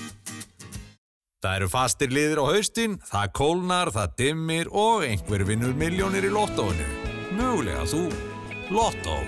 Það 1.37 1.55
eru 1.59 1.67
fastir 1.69 2.09
liðir 2.09 2.39
á 2.41 2.45
haustin, 2.49 2.95
það 3.05 3.27
kólnar, 3.37 3.91
það 3.93 4.13
dimmir 4.17 4.69
og 4.73 5.03
einhver 5.05 5.43
vinnur 5.45 5.75
miljónir 5.77 6.25
í 6.25 6.31
lottóinu. 6.33 6.85
Mögulega 7.37 7.83
þú. 7.91 8.07
Lottó. 8.73 9.19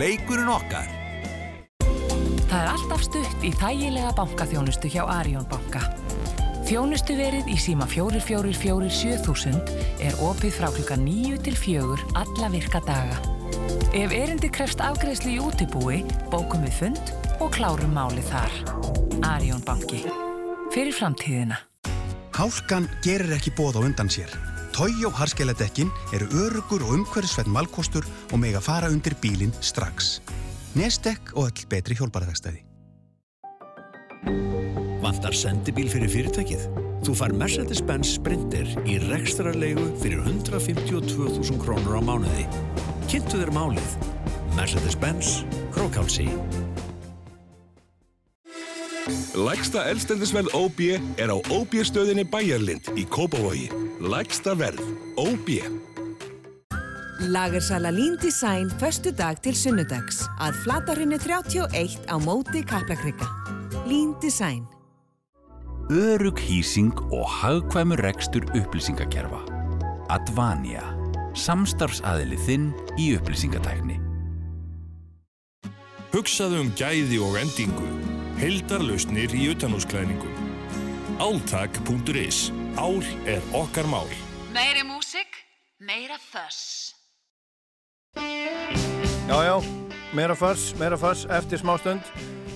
Leikurinn 0.00 0.48
okkar. 0.48 0.88
Það 2.48 2.62
er 2.62 2.70
alltaf 2.72 3.02
stutt 3.04 3.44
í 3.44 3.50
þægilega 3.60 4.14
bankaþjónustu 4.16 4.88
hjá 4.94 5.02
Arion 5.12 5.44
banka. 5.50 5.82
Þjónustu 6.68 7.16
verið 7.18 7.50
í 7.52 7.56
síma 7.60 7.84
4447.000 7.88 9.60
er 10.04 10.16
opið 10.24 10.56
frá 10.56 10.70
klukka 10.72 10.96
9 11.00 11.36
til 11.44 11.56
4 11.56 11.98
alla 12.22 12.48
virka 12.52 12.80
daga. 12.88 13.20
Ef 13.92 14.12
erindi 14.16 14.48
krefst 14.52 14.80
afgreðslu 14.84 15.36
í 15.36 15.42
útibúi, 15.44 16.00
bókum 16.32 16.64
við 16.64 16.80
fund 16.80 17.12
og 17.44 17.52
klárum 17.56 17.92
málið 17.96 18.32
þar. 18.32 18.58
Arion 19.34 19.64
banki. 19.68 20.27
Fyrir 20.78 20.94
framtíðina. 20.94 21.56
Hálkan 22.36 22.84
gerir 23.02 23.32
ekki 23.34 23.50
bóð 23.58 23.80
á 23.82 23.86
undan 23.88 24.06
sér. 24.14 24.30
Toyó 24.70 25.08
harskeiladekkin 25.10 25.88
eru 26.14 26.28
örugur 26.44 26.84
og 26.86 26.92
umhverfisveit 26.94 27.50
malkostur 27.50 28.06
og 28.30 28.38
mega 28.38 28.60
fara 28.62 28.86
undir 28.86 29.16
bílinn 29.18 29.50
strax. 29.58 30.20
Nestek 30.78 31.32
og 31.34 31.48
öll 31.48 31.64
betri 31.72 31.98
hjólbarðarvegstæði. 31.98 32.62
Vantar 35.02 35.34
sendibíl 35.34 35.90
fyrir 35.90 36.14
fyrirtækið? 36.14 36.70
Þú 37.02 37.16
far 37.24 37.34
Mercedes-Benz 37.42 38.14
Sprinter 38.20 38.70
í 38.86 39.00
rekstrarlegu 39.08 39.88
fyrir 39.98 40.22
152.000 40.30 41.58
krónur 41.58 41.98
á 41.98 42.02
mánuði. 42.06 42.46
Kynntu 43.10 43.42
þér 43.42 43.50
málið. 43.58 43.98
Mercedes-Benz 44.54 45.40
Krókálsi. 45.74 46.30
Lægsta 49.34 49.84
elstendisverð 49.88 50.52
OB 50.54 50.80
er 51.16 51.30
á 51.32 51.36
OB 51.36 51.74
stöðinni 51.86 52.24
Bæjarlind 52.28 52.90
í 52.98 53.06
Kópavogi. 53.08 53.68
Lægsta 54.00 54.52
verð 54.58 54.82
OB. 55.16 55.48
Lagersala 57.20 57.90
Lean 57.90 58.18
Design 58.22 58.70
förstu 58.80 59.10
dag 59.10 59.40
til 59.42 59.56
sunnudags 59.56 60.20
að 60.38 60.60
flatarhunni 60.64 61.18
31 61.18 62.04
á 62.06 62.16
móti 62.20 62.62
Kaplakrika. 62.62 63.26
Lean 63.88 64.12
Design. 64.22 64.66
Örug 65.90 66.36
hýsing 66.36 66.92
og 67.08 67.24
hagkvæmur 67.40 68.04
rekstur 68.04 68.44
upplýsingakerfa. 68.52 69.40
Advania. 70.12 70.84
Samstarfsaðili 71.34 72.36
þinn 72.44 72.70
í 73.00 73.14
upplýsingatækni. 73.16 73.96
Hugsaðu 76.12 76.60
um 76.60 76.70
gæði 76.76 77.18
og 77.24 77.40
endingu. 77.40 78.17
Hildarlausnir 78.38 79.32
í 79.34 79.48
utanúsklæðningum. 79.50 80.34
Áltak.is. 81.18 82.52
Ál 82.78 83.00
er 83.26 83.42
okkar 83.50 83.88
mál. 83.90 84.06
Meiri 84.54 84.84
músik, 84.86 85.40
meira 85.82 86.14
þöss. 86.22 86.92
Já, 88.14 89.38
já, 89.42 89.56
meira 90.14 90.36
förs, 90.38 90.70
meira 90.78 90.96
förs 90.96 91.24
eftir 91.26 91.58
smá 91.58 91.74
stund 91.78 92.06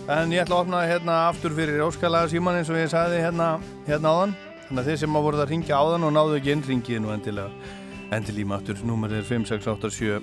En 0.07 0.31
ég 0.33 0.45
ætla 0.45 0.61
að 0.61 0.63
opna 0.65 0.85
hérna 0.87 1.17
aftur 1.29 1.53
fyrir 1.55 1.83
Óskalaga 1.85 2.31
síman 2.31 2.61
eins 2.61 2.71
og 2.71 2.79
ég 2.79 2.89
sagði 2.91 3.19
hérna, 3.23 3.49
hérna 3.87 4.13
áðan 4.15 4.37
Þannig 4.69 4.81
að 4.85 4.89
þið 4.89 5.01
sem 5.03 5.19
að 5.19 5.27
voruð 5.27 5.43
að 5.45 5.51
ringja 5.53 5.81
áðan 5.83 6.07
og 6.07 6.15
náðu 6.15 6.39
ekki 6.39 6.55
inn 6.55 6.65
ringið 6.69 7.03
nú 7.03 7.13
endilega 7.15 7.75
Endilíma 8.15 8.61
aftur, 8.61 8.79
númerið 8.87 9.21
er 9.21 9.29
5687 9.29 10.23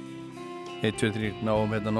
123 0.88 1.44
Náum 1.44 1.76
hérna 1.76 1.94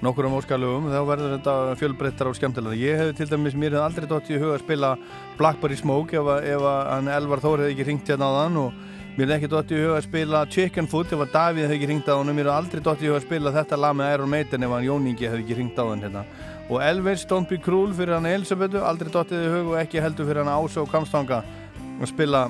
nokkurum 0.00 0.32
nokkurum 0.32 0.36
Óskalögum 0.38 0.86
Þá 0.90 1.00
verður 1.08 1.34
þetta 1.36 1.54
fjölbreyttar 1.80 2.30
og 2.30 2.36
skemmtilega 2.38 2.78
Ég 2.80 3.00
hef 3.00 3.16
til 3.18 3.28
dæmis, 3.30 3.56
mér 3.56 3.76
hef 3.76 3.86
aldrei 3.86 4.06
dótt 4.08 4.30
í 4.30 4.38
huga 4.38 4.56
að 4.56 4.64
spila 4.64 4.92
Blackberry 5.38 5.76
Smoke 5.76 6.16
ef, 6.16 6.30
ef 6.44 6.64
hann 6.64 7.10
Elvar 7.12 7.42
Þór 7.42 7.64
hefði 7.64 7.74
ekki 7.74 7.88
ringt 7.90 8.08
hérna 8.08 8.30
áðan 8.30 8.62
og 8.64 8.86
Mér 9.18 9.26
er 9.26 9.34
ekki 9.36 9.50
dótt 9.50 9.72
í 9.74 9.80
huga 9.80 9.98
að 9.98 10.06
spila 10.06 10.44
Chicken 10.48 10.86
Foot 10.88 11.10
ef 11.12 11.24
að 11.24 11.32
Davíð 11.34 11.66
hefði 11.66 11.76
ekki 11.76 11.90
ringt 11.90 12.08
á 12.08 12.14
hann 12.14 12.32
Mér 12.32 12.46
er 12.46 12.54
aldrei 12.54 12.80
dótt 12.84 13.02
í 13.02 13.10
huga 13.10 13.18
að 13.18 13.26
spila 13.26 13.52
þetta 13.52 13.78
lag 13.80 13.96
með 13.98 14.14
Iron 14.14 14.30
Maiden 14.32 14.64
ef 14.64 14.74
hann 14.76 14.86
Jóningi 14.86 15.28
hefði 15.28 15.44
ekki 15.44 15.58
ringt 15.58 15.80
á 15.82 15.84
hann 15.84 16.04
hérna. 16.04 16.22
Og 16.70 16.84
Elvis 16.86 17.26
Don't 17.28 17.50
Be 17.50 17.58
Cruel 17.60 17.92
fyrir 17.98 18.14
hann 18.16 18.28
Elisabetu 18.30 18.80
Aldrei 18.86 19.10
dótt 19.12 19.34
í 19.34 19.40
huga 19.42 19.74
og 19.74 19.80
ekki 19.82 20.00
heldur 20.00 20.30
fyrir 20.30 20.44
hann 20.44 20.54
Ása 20.54 20.84
og 20.84 20.92
Kamstanga 20.94 21.42
að 21.42 22.06
spila 22.12 22.46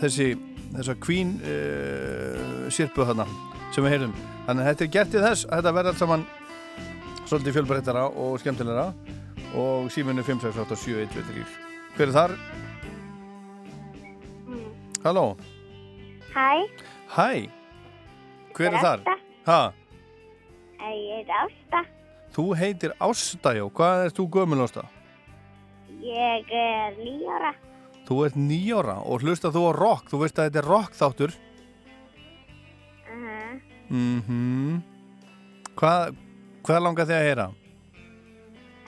þessi 0.00 0.30
þessa 0.76 0.96
Queen 1.02 1.34
uh, 1.42 2.70
sirpu 2.72 3.04
þarna 3.04 3.26
sem 3.74 3.84
við 3.84 3.96
heyrðum 3.96 4.16
Þannig 4.46 4.62
að 4.62 4.70
þetta 4.70 4.86
er 4.86 4.94
gert 4.96 5.14
í 5.14 5.22
þess 5.26 5.46
að 5.48 5.58
þetta 5.58 5.74
verður 5.76 5.92
allt 5.92 6.02
saman 6.04 6.26
svolítið 7.34 7.56
fjölbreyttara 7.56 8.02
og 8.14 8.36
skemmtilegra 8.38 8.84
og 9.58 9.88
síminu 9.90 10.22
5687123 10.22 11.42
Hver 11.96 12.06
er 12.06 12.12
þar? 12.14 12.34
Halló? 15.02 15.24
Hæ, 16.30 16.62
Hæ, 17.10 17.48
hver 18.54 18.70
er 18.70 18.78
þar? 18.78 19.02
Ásta. 19.02 19.16
Ha, 19.48 19.58
ég 20.94 21.26
er 21.26 21.34
Ásta. 21.42 21.82
þú 22.36 22.46
heitir 22.54 22.94
Ásta, 23.02 23.54
já, 23.58 23.66
hvað 23.66 24.06
er 24.06 24.14
þú 24.14 24.28
gömul 24.38 24.62
Ásta? 24.62 24.86
Ég 26.04 26.54
er 26.54 26.94
nýjára. 27.00 27.54
Þú 28.06 28.24
ert 28.28 28.38
nýjóra 28.38 28.98
og 29.02 29.26
hlusta 29.26 29.50
þú 29.50 29.70
á 29.70 29.72
rock, 29.74 30.10
þú 30.12 30.22
veist 30.22 30.38
að 30.38 30.50
þetta 30.52 30.62
er 30.62 30.70
rock 30.70 30.92
þáttur. 30.94 31.34
Uh 33.10 33.18
-huh. 33.26 33.60
Mhm. 33.90 34.82
Hvað, 35.74 36.14
hvað 36.64 36.82
langar 36.86 37.06
þig 37.08 37.16
að 37.18 37.26
heyra? 37.28 37.46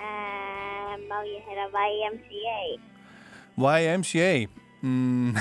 uh, 0.00 0.92
má 1.08 1.18
ég 1.28 1.42
heyra 1.48 1.66
YMCA? 1.86 2.58
YMCA 3.56 4.30
mm. 4.82 5.36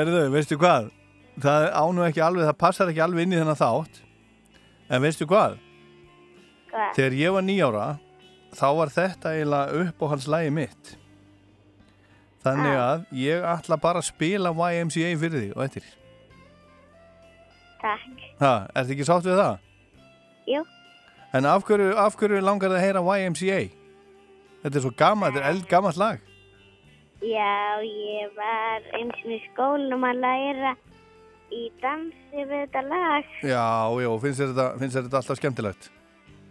Erðu, 0.00 0.20
veistu 0.34 0.56
hvað 0.60 0.90
það 1.40 1.66
ánú 1.80 2.00
ekki 2.04 2.20
alveg, 2.24 2.44
það 2.50 2.58
passar 2.60 2.90
ekki 2.92 3.02
alveg 3.04 3.22
inn 3.26 3.34
í 3.34 3.38
þennan 3.40 3.58
þátt 3.58 3.94
en 4.90 5.02
veistu 5.04 5.24
hvað 5.30 5.52
Hvað? 6.70 6.90
þegar 6.98 7.14
ég 7.18 7.30
var 7.34 7.44
nýjára 7.46 7.86
þá 8.54 8.66
var 8.78 8.88
þetta 8.94 9.32
eiginlega 9.36 9.84
uppáhaldslægi 9.86 10.50
mitt 10.54 10.84
þannig 12.44 12.76
að 12.80 12.98
ég 13.20 13.46
ætla 13.54 13.76
bara 13.80 13.98
að 14.02 14.10
spila 14.10 14.52
YMCA 14.54 15.10
fyrir 15.22 15.40
þig 15.46 15.52
og 15.56 15.64
eftir 15.66 15.86
Takk. 17.80 18.18
Ha, 18.40 18.52
ertu 18.74 18.94
ekki 18.96 19.06
sátt 19.08 19.26
við 19.28 19.38
það? 19.40 19.58
Jú. 20.50 20.64
en 21.36 21.46
af 21.46 21.64
hverju, 21.68 21.92
af 21.96 22.16
hverju 22.18 22.40
langar 22.42 22.72
það 22.72 22.78
að 22.80 22.84
heyra 22.86 23.02
YMCA? 23.20 23.60
þetta 24.64 24.76
er 24.76 24.84
svo 24.84 24.92
gammalt, 24.96 25.34
þetta 25.36 25.44
er 25.46 25.54
eldgammalt 25.54 26.00
lag 26.00 26.26
Já, 27.20 27.80
ég 27.84 28.30
var 28.32 28.86
eins 28.96 29.18
og 29.26 29.32
í 29.34 29.38
skólanum 29.50 30.06
að 30.08 30.22
læra 30.22 30.70
í 31.52 31.66
dansi 31.82 32.44
við 32.46 32.52
þetta 32.62 32.80
lag. 32.86 33.26
Já, 33.44 33.64
já, 34.00 34.08
finnst 34.22 34.40
þér 34.40 34.48
þetta, 34.54 34.66
finnst 34.80 34.96
þér 34.96 35.04
þetta 35.08 35.18
alltaf 35.20 35.40
skemmtilegt? 35.40 35.88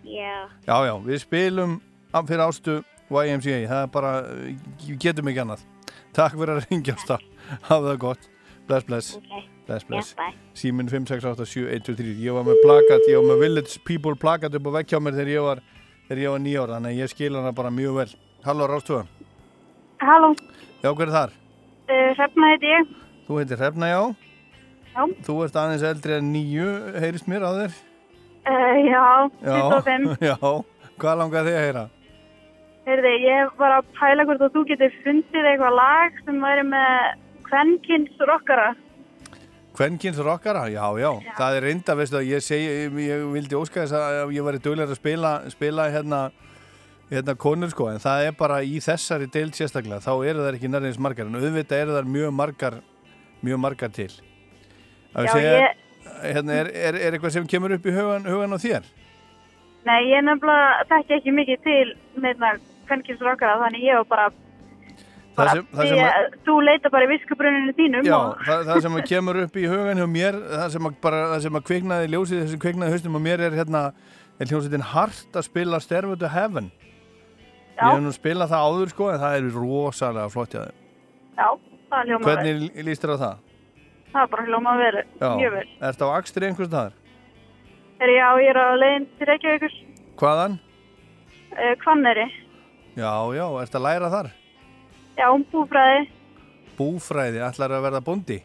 Já. 0.06 0.36
Já, 0.68 0.76
já, 0.86 0.94
við 1.08 1.22
spilum 1.24 1.74
af- 2.14 2.28
fyrir 2.30 2.44
ástu 2.46 2.76
YMCA, 3.10 3.64
það 3.72 3.82
er 3.82 3.90
bara, 3.96 4.12
getum 5.02 5.32
ekki 5.32 5.42
annað. 5.42 5.64
Takk 6.14 6.38
fyrir 6.38 6.54
að 6.60 6.68
ringja 6.70 6.94
ásta, 7.00 7.18
hafa 7.72 7.82
það 7.88 7.98
gott, 8.06 8.30
bless, 8.70 8.86
bless, 8.86 9.10
Ok. 9.18 9.48
Bless, 9.70 9.86
bless. 9.88 10.12
Já, 10.16 10.20
bye. 10.24 10.34
Símin 10.58 10.90
5687123, 10.90 12.16
ég 12.26 12.34
var 12.36 12.46
með 12.48 12.60
plakat, 12.66 13.06
ég 13.12 13.20
var 13.22 13.28
með 13.30 13.44
Village 13.46 13.80
People 13.88 14.16
plakat 14.20 14.56
upp 14.58 14.70
á 14.70 14.72
vekk 14.80 14.94
hjá 14.96 15.00
mér 15.06 15.18
þegar 15.20 15.32
ég 15.36 15.46
var, 15.46 15.62
var 16.10 16.42
nýjóra, 16.44 16.78
þannig 16.80 16.96
að 16.96 17.02
ég 17.04 17.12
skil 17.14 17.36
hana 17.38 17.52
bara 17.56 17.72
mjög 17.74 18.00
vel. 18.02 18.08
Halló, 18.48 18.68
Rástvöða. 18.72 19.06
Halló, 20.02 20.34
Já, 20.80 20.90
hver 20.96 21.06
er 21.10 21.14
þar? 21.14 21.32
uh, 21.92 22.10
Hrefna 22.18 22.50
heiti 22.54 22.74
ég. 22.74 22.92
Þú 23.28 23.38
heitir 23.42 23.60
Hrefna, 23.62 23.90
já. 23.92 24.02
Já. 24.96 25.04
Þú 25.28 25.36
ert 25.46 25.58
aðeins 25.62 25.84
eldri 25.86 26.16
en 26.18 26.30
nýju, 26.34 26.68
heyrist 27.04 27.28
mér 27.30 27.46
á 27.46 27.52
þér. 27.62 27.78
Uh, 28.50 28.76
já, 28.88 29.06
25. 29.46 30.14
Já, 30.24 30.36
já. 30.36 30.54
Hvað 31.00 31.20
langar 31.22 31.46
þig 31.48 31.56
að 31.60 31.66
heyra? 31.68 31.84
Heyrði, 32.90 33.12
ég 33.22 33.52
var 33.60 33.76
að 33.78 33.90
pæla 34.00 34.26
hvort 34.26 34.42
að 34.48 34.56
þú 34.56 34.64
getur 34.72 34.96
fundið 35.04 35.46
eitthvað 35.52 35.76
lag 35.78 36.16
sem 36.26 36.40
væri 36.42 36.64
með 36.72 37.12
kvenkins 37.46 38.24
rockara. 38.26 38.72
Kvenkins 39.80 40.18
rockara, 40.20 40.66
já, 40.68 40.84
já, 41.00 41.10
það 41.38 41.56
er 41.56 41.64
reynda, 41.70 41.94
veistu 41.96 42.18
að 42.20 42.26
ég 42.28 42.44
segi, 42.44 42.66
ég, 43.06 43.22
vildi 43.32 43.56
óska 43.56 43.86
þess 43.86 43.96
að 43.96 44.34
ég 44.36 44.44
væri 44.44 44.60
duglega 44.66 44.92
að 44.92 44.98
spila, 45.00 45.30
spila 45.54 45.86
hérna, 45.94 46.20
hérna 47.10 47.36
konur 47.40 47.72
sko, 47.72 47.88
en 47.94 48.02
það 48.04 48.26
er 48.28 48.36
bara 48.42 48.58
í 48.68 48.82
þessari 48.84 49.30
deild 49.32 49.56
sérstaklega, 49.56 50.02
þá 50.04 50.12
eru 50.28 50.44
það 50.44 50.58
ekki 50.60 50.72
nærins 50.74 51.00
margar, 51.00 51.30
en 51.32 51.40
auðvitað 51.40 51.84
eru 51.86 51.96
það 51.96 52.12
mjög 52.18 52.36
margar, 52.42 52.76
mjög 53.48 53.62
margar 53.64 53.94
til. 53.96 54.10
Já, 55.16 55.32
segja, 55.32 55.56
ég- 55.64 56.28
hérna, 56.28 56.60
er, 56.60 56.72
er, 56.76 57.00
er 57.08 57.16
eitthvað 57.16 57.38
sem 57.38 57.48
kemur 57.48 57.78
upp 57.78 57.88
í 57.88 57.96
hugan, 57.96 58.28
hugan 58.28 58.54
á 58.54 58.60
þér? 58.60 58.92
Nei, 59.88 60.02
ég 60.12 60.28
nefnilega 60.28 60.84
þekki 60.92 61.16
ekki 61.22 61.38
mikið 61.40 61.64
til 61.70 61.96
neina 62.20 62.52
kvenkins 62.92 63.24
rockara, 63.24 63.56
þannig 63.64 63.88
ég 63.88 63.96
var 64.04 64.10
bara, 64.12 64.28
Það 65.40 65.50
sem, 65.56 65.66
það 65.78 65.90
sem, 65.90 66.00
ég, 66.00 66.38
þú 66.48 66.56
leita 66.66 66.92
bara 66.94 67.06
í 67.06 67.10
viskubruninu 67.14 67.74
þínum 67.78 68.08
Já, 68.08 68.16
og 68.18 68.44
það, 68.48 68.64
það 68.70 68.82
sem 68.86 68.98
að 69.00 69.06
kemur 69.12 69.40
upp 69.44 69.60
í 69.60 69.66
hugan 69.72 70.02
hjá 70.02 70.08
mér, 70.14 70.38
það 70.52 70.74
sem 70.76 70.90
að, 70.90 70.96
bara, 71.06 71.22
það 71.34 71.44
sem 71.46 71.60
að 71.60 71.66
kviknaði 71.70 72.12
ljósið, 72.14 72.42
þessi 72.46 72.60
kviknaði 72.66 72.96
haustum 72.96 73.18
og 73.20 73.24
mér 73.26 73.44
er 73.48 73.58
hérna, 73.60 73.82
er 74.40 74.52
hljómsveitin 74.52 74.86
hart 74.94 75.40
að 75.40 75.48
spila 75.50 75.80
Stairway 75.84 76.20
to 76.22 76.32
Heaven. 76.34 76.72
Ég 77.80 77.86
hef 77.86 78.02
nú 78.04 78.12
spilað 78.16 78.52
það 78.52 78.66
áður 78.70 78.94
sko, 78.94 79.10
en 79.14 79.22
það 79.24 79.38
er 79.40 79.52
rosalega 79.56 80.32
flott 80.34 80.56
hjá 80.56 80.64
þeim. 80.66 80.80
já, 81.40 81.48
það 81.94 82.10
hljóma 82.10 82.26
vel. 82.26 82.34
Hvernig 82.34 82.84
líst 82.90 83.06
þér 83.06 83.14
á 83.16 83.18
það? 83.24 83.46
Það 84.10 84.24
er 84.26 84.32
bara 84.34 84.46
hljóma 84.50 84.74
vel, 84.80 85.04
mjög 85.40 85.54
vel. 85.56 85.68
Ertu 85.90 86.10
á 86.10 86.12
Akstri 86.18 86.50
einhvers? 86.50 86.76
Er 88.00 88.12
já, 88.16 88.28
ég 88.40 88.50
er 88.52 88.60
á 88.60 88.68
leiðin 88.80 89.08
til 89.20 89.28
Reykjavíkur, 89.30 89.74
Hvaðan? 90.20 90.60
uh, 91.54 91.74
Hvanneri, 91.84 92.28
Já, 93.00 93.12
já, 93.38 93.46
ertu 93.62 93.78
að 93.80 93.86
læra 93.86 94.10
þar? 94.12 94.30
Já, 95.20 95.28
búfræði, 95.52 96.08
Búfræði, 96.80 97.42
ætlar 97.44 97.74
að 97.76 97.84
verða 97.90 98.00
bóndi? 98.06 98.38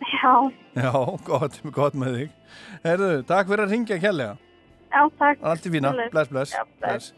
já, 0.00 0.34
Já, 0.78 0.92
gott, 1.26 1.56
gott 1.74 1.96
með 1.98 2.14
þig. 2.20 2.34
Herðu, 2.84 3.08
takk 3.26 3.48
fyrir 3.50 3.64
að 3.66 3.72
ringja 3.74 3.98
kjærlega. 3.98 4.36
já, 4.92 5.00
takk. 5.18 5.42
Allt 5.42 5.66
í 5.66 5.72
fína, 5.74 5.90
bless, 6.14 6.30
bless. 6.30 6.52
Já, 6.54 6.62
bless. 6.80 7.10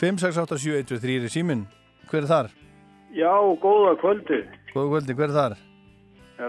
5, 0.00 0.18
6, 0.24 0.40
8, 0.42 0.58
7, 0.58 0.76
1, 0.80 0.88
2, 0.90 0.98
3 1.04 1.16
er 1.28 1.32
síminn. 1.32 1.62
Hver 2.10 2.24
er 2.24 2.28
þar? 2.30 2.48
Já, 3.14 3.30
góða 3.62 3.94
kvöldi. 4.00 4.40
Góða 4.74 4.88
kvöldi, 4.96 5.14
hver 5.18 5.28
er 5.30 5.36
þar? 5.36 5.56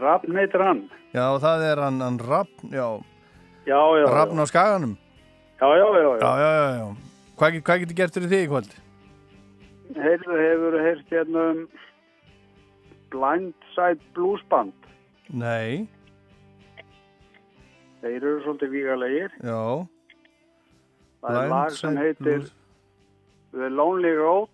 Rafn 0.02 0.38
heitir 0.40 0.62
hann. 0.66 0.82
Já, 1.14 1.26
það 1.44 1.66
er 1.70 1.82
hann, 1.86 2.02
hann 2.02 2.20
Rafn, 2.24 2.72
já, 2.74 2.88
Já, 3.68 3.78
já. 4.02 4.06
Rafn 4.10 4.40
á 4.42 4.46
Skaganum. 4.50 4.98
Já, 5.62 5.68
já, 5.78 5.86
já. 5.86 6.02
já. 6.02 6.18
Já, 6.18 6.32
já, 6.42 6.52
já, 6.58 6.70
já. 6.80 6.88
Hvað, 7.38 7.58
hvað 7.68 7.80
getur 7.84 7.98
gert 8.00 8.16
fyrir 8.18 8.32
þig 8.32 8.46
í 8.46 8.50
kvöld? 8.50 8.72
Heyrðu, 10.02 10.38
hefur 10.40 10.78
heyrt 10.82 11.12
hérna 11.14 11.44
um 11.52 11.60
Blindside 13.12 14.00
Blues 14.16 14.42
Band. 14.50 14.74
Nei, 15.30 15.88
Þeir 18.02 18.16
eru 18.18 18.40
svolítið 18.42 18.72
vígalegir. 18.74 19.30
já. 19.46 19.88
Það 21.22 21.38
er 21.44 21.50
lag 21.52 21.72
sem 21.78 21.98
heitir. 21.98 22.48
The 23.52 23.70
Lonely 23.70 24.14
Road 24.18 24.50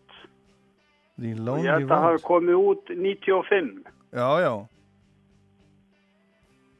The 1.20 1.34
Lonely 1.36 1.64
ég 1.68 1.72
held 1.78 1.90
að 1.96 2.02
hafi 2.04 2.18
Road. 2.18 2.26
komið 2.28 2.58
út 2.72 2.90
95. 2.98 3.84
Já, 4.14 4.30
já, 4.42 4.68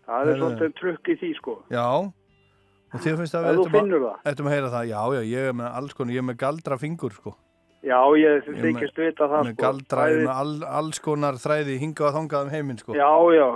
Það 0.08 0.28
er 0.32 0.38
svolítið 0.42 0.74
trukk 0.80 1.10
í 1.12 1.16
því 1.22 1.32
sko. 1.38 1.56
já. 1.72 1.88
Og 2.94 3.02
þið 3.04 3.18
finnst 3.20 3.36
að 3.36 3.44
við 3.44 3.52
ættum 3.54 3.66
að- 3.68 3.72
það. 4.08 4.20
að 4.48 4.52
heyra 4.54 4.70
það. 4.72 4.86
Já, 4.88 5.02
já, 5.16 5.22
ég 5.28 5.48
er 5.50 5.54
með 5.54 5.76
alls 5.76 5.94
konar, 5.94 6.14
ég 6.14 6.18
er 6.18 6.28
með 6.34 6.38
galdra 6.38 6.78
fingur, 6.80 7.12
sko. 7.12 7.36
Já, 7.88 8.00
ég 8.20 8.48
þykist 8.62 8.98
vita 9.00 9.28
það 9.32 9.46
með 9.48 9.54
sko. 9.56 9.70
er 9.72 9.82
Bæði- 9.96 10.24
með 10.28 10.34
all, 10.36 10.54
alls 10.82 11.00
konar 11.00 11.38
þræði 11.40 11.78
hingað 11.84 12.08
og 12.10 12.16
þangað 12.18 12.42
um 12.48 12.50
heiminn, 12.52 12.80
sko. 12.82 12.96
Já, 12.98 13.12
já, 13.38 13.48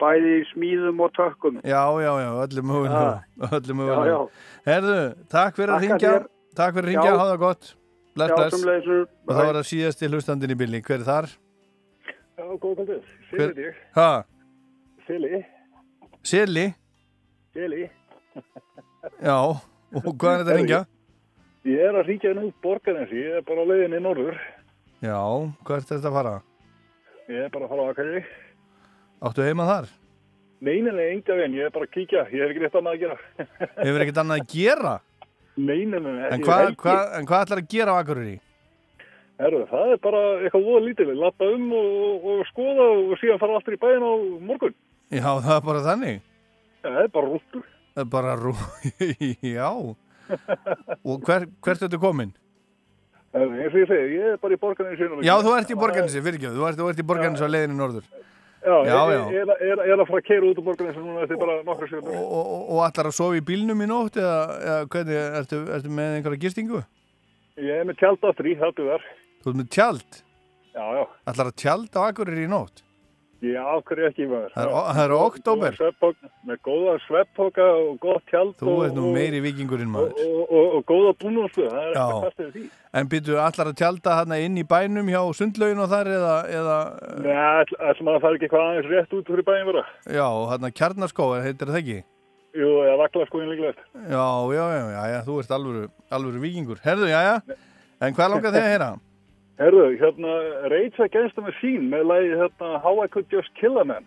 bæði 0.00 0.34
í 0.38 0.44
smíðum 0.52 1.00
og 1.04 1.12
tökkum. 1.16 1.58
Já, 1.66 1.82
já, 2.04 2.12
já, 2.22 2.30
öllu 2.44 2.62
mögulega. 2.70 3.24
Öllu 3.50 3.74
mögulega. 3.80 4.06
Já, 4.06 4.14
já. 4.14 4.62
Herðu, 4.70 5.00
takk 5.34 5.58
fyrir 5.58 5.74
að 5.74 5.88
þér. 5.90 6.26
Takk 6.60 6.74
fyrir 6.74 6.84
að 6.84 6.90
ringja, 6.90 7.10
Já. 7.10 7.18
hafa 7.18 7.30
það 7.34 7.38
gott. 7.44 7.74
Bless, 8.14 8.30
Já, 8.30 8.36
bless. 8.36 8.54
sömuleiðis. 8.54 9.08
Og 9.28 9.34
það 9.36 9.46
var 9.50 9.58
að 9.60 9.66
síðast 9.70 10.00
í 10.02 10.08
hlustandinn 10.10 10.50
í 10.54 10.58
bylli. 10.58 10.80
Hver 10.82 10.98
er 10.98 11.04
þar? 11.06 11.28
Já, 12.40 12.44
góða 12.58 12.74
kvöldið. 12.80 13.04
Hver- 13.30 13.52
Sili. 13.54 13.68
Ha? 13.94 14.08
Sili. 15.06 15.42
Sili? 16.22 16.64
Sili. 17.54 17.90
Já. 19.22 19.36
Og 19.94 20.10
hvað 20.14 20.32
er 20.34 20.42
þetta 20.44 20.52
að 20.54 20.58
ringja? 20.58 20.80
Ég 21.68 21.76
er 21.84 21.92
að 21.92 22.06
ríkja 22.08 22.30
nú 22.32 22.46
borgarnesi, 22.64 23.18
ég 23.20 23.34
er 23.36 23.42
bara 23.44 23.60
á 23.60 23.68
leiðinni 23.68 23.98
í 24.00 24.04
norður. 24.04 24.36
Já, 25.04 25.18
hvað 25.66 25.74
er 25.76 25.84
þetta 25.90 26.08
að 26.08 26.14
fara? 26.16 26.32
Ég 27.28 27.42
er 27.44 27.50
bara 27.52 27.66
að 27.66 27.72
fara 27.74 27.84
á 27.84 27.90
Akari. 27.92 28.22
Áttu 29.28 29.44
heima 29.44 29.66
þar? 29.68 29.90
Nei, 30.64 30.78
nei, 30.80 30.92
nei, 30.92 31.06
enga 31.18 31.36
veginn, 31.36 31.58
ég 31.58 31.68
er 31.68 31.74
bara 31.74 31.88
að 31.88 31.92
kíkja, 31.98 32.24
ég 32.32 32.40
hef 32.46 32.54
ekki 32.54 32.64
rétt 32.64 32.80
annað 32.80 32.96
að 32.96 33.04
gera. 33.04 33.18
Hefur 33.84 34.06
ekkert 34.06 34.22
annað 34.24 34.40
að 34.40 34.54
gera? 34.54 34.94
Nei, 35.60 35.78
nei, 35.84 36.00
nei, 36.00 36.16
En 36.32 36.44
hvað, 36.48 36.72
en 37.18 37.28
hvað 37.28 37.44
ætlar 37.44 37.62
að 37.62 37.70
gera 37.76 37.92
á 37.92 38.00
Akureyri? 38.00 38.34
Herru, 39.40 39.62
það 39.68 39.92
er 39.92 40.04
bara 40.04 40.26
eitthvað 40.40 40.68
voða 40.68 40.84
lítið, 40.88 41.14
lappa 41.20 41.48
um 41.48 41.70
og, 41.76 42.28
og 42.28 42.44
skoða 42.48 42.90
og 42.96 43.16
síðan 43.20 43.40
fara 43.40 43.60
aftur 43.60 43.76
í 43.76 43.80
bæinn 43.80 44.04
á 44.04 44.12
morgun. 44.48 44.76
Já, 45.12 45.28
það 45.28 45.54
er 45.58 45.64
bara 45.68 45.88
þannig. 45.90 46.20
Ja, 46.80 46.88
það 46.88 47.02
er 47.04 47.16
bara 47.18 47.34
rúttur. 47.34 47.72
Það 47.90 48.06
er 48.06 48.14
bara 48.16 48.36
rú... 48.40 48.52
Já. 49.58 49.68
Og 51.04 51.20
hver, 51.26 51.46
hvert 51.64 51.84
ertu 51.86 51.98
komin? 52.02 52.32
Eins 53.30 53.70
og 53.70 53.78
ég 53.78 53.86
segi, 53.86 54.16
ég 54.18 54.32
er 54.34 54.38
bara 54.42 54.56
í 54.56 54.58
borgarnesi. 54.58 55.06
Já, 55.26 55.34
þú 55.44 55.52
ert 55.58 55.70
í 55.70 55.76
borgarnesi, 55.78 56.22
fyrir 56.24 56.38
ekki, 56.40 56.50
þú 56.56 56.64
ert, 56.66 56.78
þú 56.80 56.88
ert 56.90 57.02
í 57.02 57.06
borgarnesi 57.06 57.46
á 57.46 57.50
leiðinni 57.54 57.78
norður. 57.78 58.08
Já, 58.60 58.74
já, 58.84 58.90
já. 58.92 59.20
ég, 59.20 59.30
ég, 59.32 59.44
er- 59.44 59.60
ég, 59.64 59.70
er- 59.72 59.84
er 59.94 60.00
að 60.02 60.08
fara 60.10 60.18
að 60.20 60.26
keira 60.26 60.48
út 60.50 60.58
úr 60.60 60.66
borgarnesi 60.66 61.00
núna 61.04 61.22
eftir 61.24 61.38
bara 61.40 61.54
nokkra 61.64 61.86
sekundur. 61.88 62.16
Og, 62.18 62.32
og, 62.40 62.64
og 62.74 62.82
ætlar 62.88 63.08
að 63.08 63.14
sofa 63.16 63.38
í 63.38 63.44
bílnum 63.46 63.80
í 63.80 63.88
nótt 63.88 64.18
eða, 64.20 64.34
eða 64.66 64.80
hvernig, 64.92 65.20
ertu, 65.40 65.60
ertu 65.78 65.94
með 66.00 66.16
einhverja 66.18 66.42
gistingu? 66.42 66.82
Ég 67.60 67.80
er 67.80 67.86
með 67.88 68.00
tjald 68.02 68.26
aftur 68.32 68.50
í, 68.50 68.56
það 68.60 68.74
duðar. 68.82 69.06
Þú 69.40 69.54
ert 69.54 69.60
með 69.62 69.70
tjald? 69.78 70.20
Já, 70.74 70.84
já. 70.98 71.04
Ætlar 71.32 71.48
að 71.52 71.56
tjald 71.64 71.96
á 71.96 72.00
Akureyri 72.10 72.44
í 72.44 72.50
nótt? 72.50 72.82
Já, 73.40 73.64
hverju 73.88 74.04
ekki 74.10 74.26
maður. 74.28 74.50
Það 74.52 74.66
er- 74.66 74.72
það 74.92 74.98
er. 75.00 75.12
Góðan 75.40 75.76
svefnpoka- 75.78 76.28
Með 76.46 76.58
góða 76.66 76.94
svepphoka 77.06 77.64
og 77.80 78.00
gott 78.00 78.22
tjald 78.28 78.54
Þú 78.60 78.68
og, 78.68 78.84
ert 78.84 78.94
nú 78.98 79.04
og- 79.08 79.14
meiri 79.16 79.40
vikingurinn 79.40 79.88
og, 79.88 79.94
maður. 79.94 80.12
og, 80.26 80.52
og, 80.52 80.74
og 80.76 80.84
góða 80.90 81.12
búnústu, 81.22 81.64
það 81.70 81.80
er 81.80 81.94
ekki 81.96 82.20
fastið 82.26 82.52
því. 82.52 82.64
En 83.00 83.08
byrju, 83.08 83.36
ætlar 83.40 83.70
að 83.70 83.76
tjalda 83.80 84.10
þarna 84.18 84.38
inn 84.44 84.56
í 84.60 84.64
bænum 84.64 85.08
hjá 85.08 85.22
sundlaugin 85.40 85.80
og 85.80 85.88
þar 85.88 86.06
eða, 86.12 86.36
eða 86.58 86.76
Nei, 87.24 87.32
að 87.32 87.96
það 87.96 88.20
fær 88.20 88.36
ekki 88.36 88.48
hvað 88.52 88.66
aðeins 88.68 88.90
rétt 88.92 89.12
út 89.18 89.26
fyrir 89.32 89.44
bæinn 89.48 89.66
vera. 89.72 89.84
já, 90.04 90.28
þarna 90.52 90.70
kjarnaskó, 90.74 91.30
heitir 91.42 91.68
það 91.72 91.80
ekki? 91.80 91.98
Jú, 92.60 92.68
eða 92.82 92.96
vakla 92.98 93.26
skoðin 93.30 93.50
líklegt. 93.54 93.78
Já, 94.10 94.26
já, 94.52 94.64
já, 94.74 94.84
já, 94.90 95.02
já, 95.14 95.20
þú 95.24 95.38
ert 95.40 95.50
alvöru, 95.54 95.88
alvöru 96.10 96.40
vikingur. 96.42 96.78
Herðu, 96.84 97.06
já, 97.08 97.20
já, 97.24 97.54
en 98.02 98.12
hvað 98.14 98.30
langar 98.34 98.52
þig 98.52 98.60
að 98.64 98.72
heyra? 98.74 98.90
Herðu, 99.60 99.84
hérna, 100.00 100.34
Rage 100.72 101.02
Against 101.04 101.36
the 101.36 101.44
Machine 101.44 101.90
með 101.92 102.06
lagi 102.08 102.30
hérna 102.40 102.78
How 102.80 103.02
I 103.04 103.08
Could 103.12 103.28
Just 103.32 103.52
Kill 103.60 103.76
a 103.80 103.84
Man. 103.84 104.06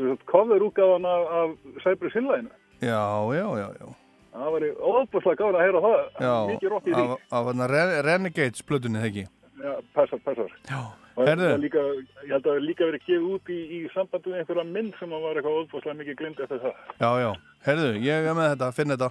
Þetta 0.00 0.24
cover 0.30 0.62
útgáðan 0.64 1.04
af, 1.06 1.26
af 1.40 1.82
Cypress 1.84 2.14
Hill-læginu. 2.16 2.50
Já, 2.80 3.02
já, 3.36 3.44
já, 3.60 3.66
já. 3.76 3.88
Það 4.30 4.54
var 4.54 4.64
óbúslega 4.90 5.36
gáðan 5.42 5.58
að 5.58 5.64
heyra 5.66 5.82
það. 5.84 6.00
Já, 6.24 6.32
Mikið 6.50 6.72
rótt 6.72 6.88
í 6.88 6.94
því. 6.94 7.04
af, 7.04 7.26
af 7.38 7.46
þarna 7.50 7.66
Re- 7.70 8.00
Renegades 8.06 8.64
plötunni, 8.66 9.02
það 9.02 9.08
ekki? 9.10 9.24
Já, 9.60 9.72
passar, 9.94 10.22
passar. 10.24 10.54
Já, 10.70 10.80
var 11.20 11.60
líka, 11.60 11.82
ég 12.24 12.30
held 12.32 12.46
að 12.46 12.48
það 12.54 12.62
líka 12.64 12.88
verið 12.88 13.04
gefið 13.06 13.26
út 13.34 13.50
í, 13.52 13.58
í 13.76 13.80
sambandi 13.92 14.32
við 14.32 14.38
einhverja 14.40 14.64
mynd 14.70 14.94
sem 15.00 15.12
var 15.12 15.36
eitthvað 15.36 15.58
óbúslega 15.60 15.98
mikið 16.00 16.18
glind 16.22 16.40
eftir 16.46 16.62
það. 16.64 16.78
Já, 17.02 17.10
já, 17.20 17.30
herðu, 17.68 17.90
ég 18.06 18.30
er 18.30 18.38
með 18.40 18.50
þetta, 18.54 18.70
finn 18.78 18.94
þetta. 18.94 19.10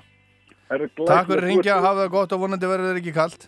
Herðu, 0.72 0.90
Takk 1.06 1.30
fyrir 1.30 1.44
að 1.44 1.48
ringja, 1.52 1.78
hafa 1.84 2.02
það 2.02 2.12
gott 2.18 2.34
og 2.36 2.42
vonandi 2.48 2.72
verður 2.74 2.90
þér 2.94 3.02
ekki 3.04 3.14
kalt. 3.20 3.48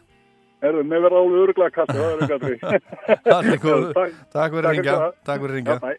Herðu, 0.61 0.85
með 0.85 1.03
verða 1.07 1.23
alveg 1.23 1.43
öruglega 1.45 1.75
kallt, 1.75 1.91
það 1.97 2.05
er 2.05 2.21
eitthvað 2.21 3.31
Allt 3.35 3.51
er 3.55 3.61
góð. 3.63 3.85
Takk. 3.97 4.55
Fyrir 4.55 4.69
að 4.69 5.05
Takk 5.25 5.45
fyrir 5.45 5.67
bæ. 5.71 5.91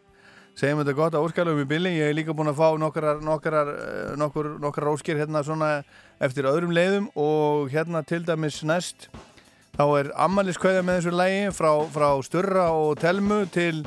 Segjum 0.53 0.83
þetta 0.83 0.93
gott 0.93 1.15
að 1.17 1.27
óskalum 1.27 1.59
í 1.63 1.65
billi. 1.65 1.95
Ég 1.97 2.11
hef 2.11 2.17
líka 2.19 2.35
búin 2.37 2.51
að 2.51 2.59
fá 2.61 2.67
nokkrar, 2.77 3.21
nokkrar, 3.25 3.71
eh, 3.73 4.09
nokkur, 4.21 4.51
nokkrar 4.61 4.91
óskir 4.93 5.17
hérna 5.17 5.41
svona 5.43 5.71
eftir 6.21 6.45
öðrum 6.45 6.75
leiðum 6.75 7.09
og 7.17 7.73
hérna 7.73 8.03
til 8.05 8.21
dæmis 8.27 8.61
næst 8.63 9.09
þá 9.73 9.85
er 9.97 10.11
ammaliskauða 10.21 10.83
með 10.85 10.99
þessu 10.99 11.13
lægi 11.17 11.45
frá, 11.57 11.71
frá 11.89 12.09
Sturra 12.25 12.67
og 12.77 12.99
Telmu 13.01 13.43
til 13.53 13.81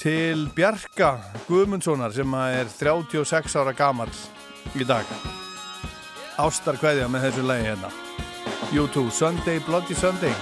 til 0.00 0.46
Bjarka 0.56 1.16
Guðmundssonar 1.48 2.16
sem 2.16 2.34
er 2.40 2.72
36 2.72 3.60
ára 3.60 3.76
gamall 3.76 4.12
í 4.76 4.88
dag 4.88 5.04
Ástar 6.40 6.80
kveðja 6.80 7.08
með 7.12 7.28
þessu 7.28 7.46
lægi 7.48 7.70
hérna 7.70 8.05
U2 8.72 9.10
Sunday 9.10 9.58
Bloody 9.58 9.94
Sunday 9.94 10.34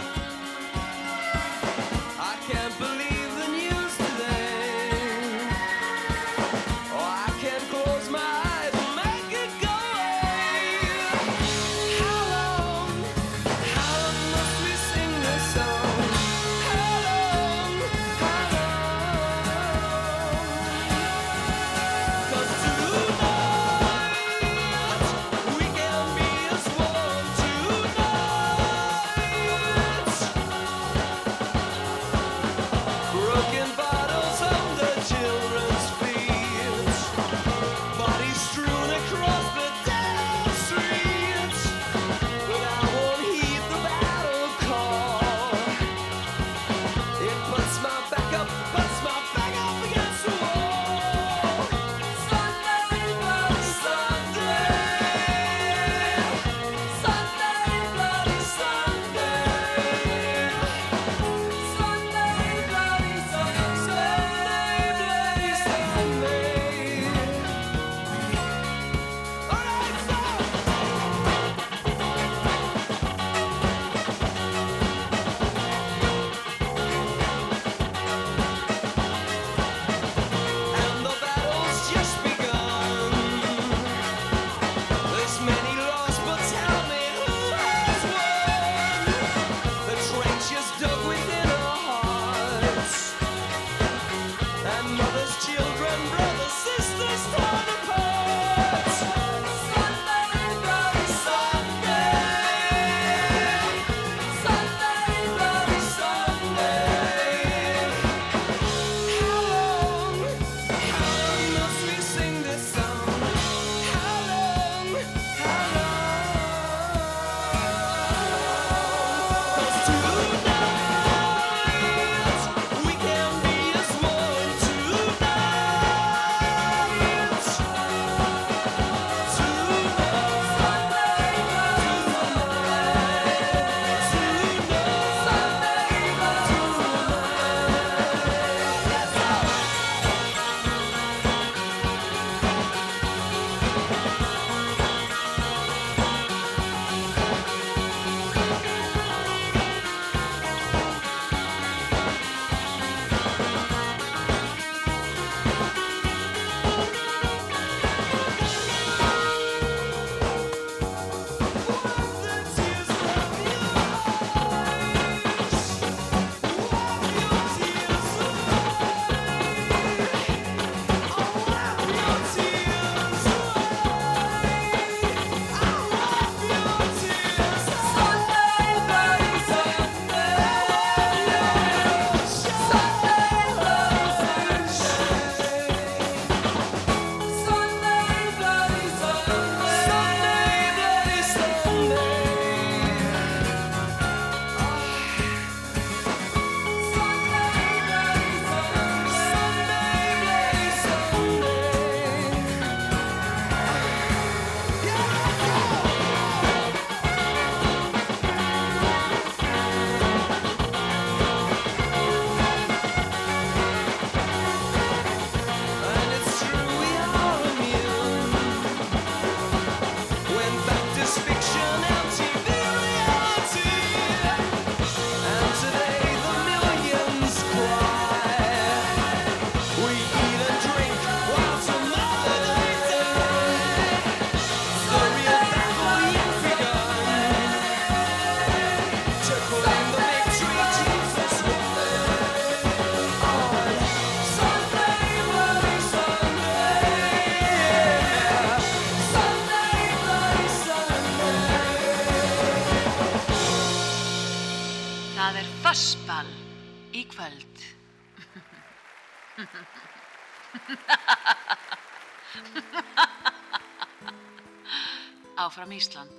Áfram 265.65 265.73
Ísland. 265.73 266.11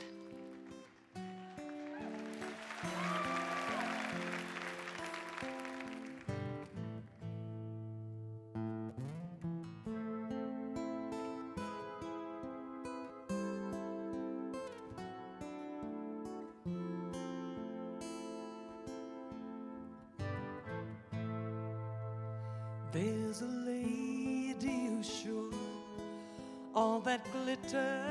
There's 22.92 23.42
a 23.42 23.46
lady 23.46 24.88
who's 24.88 25.06
sure 25.06 25.52
all 26.74 27.00
that 27.02 27.22
gold, 27.32 28.05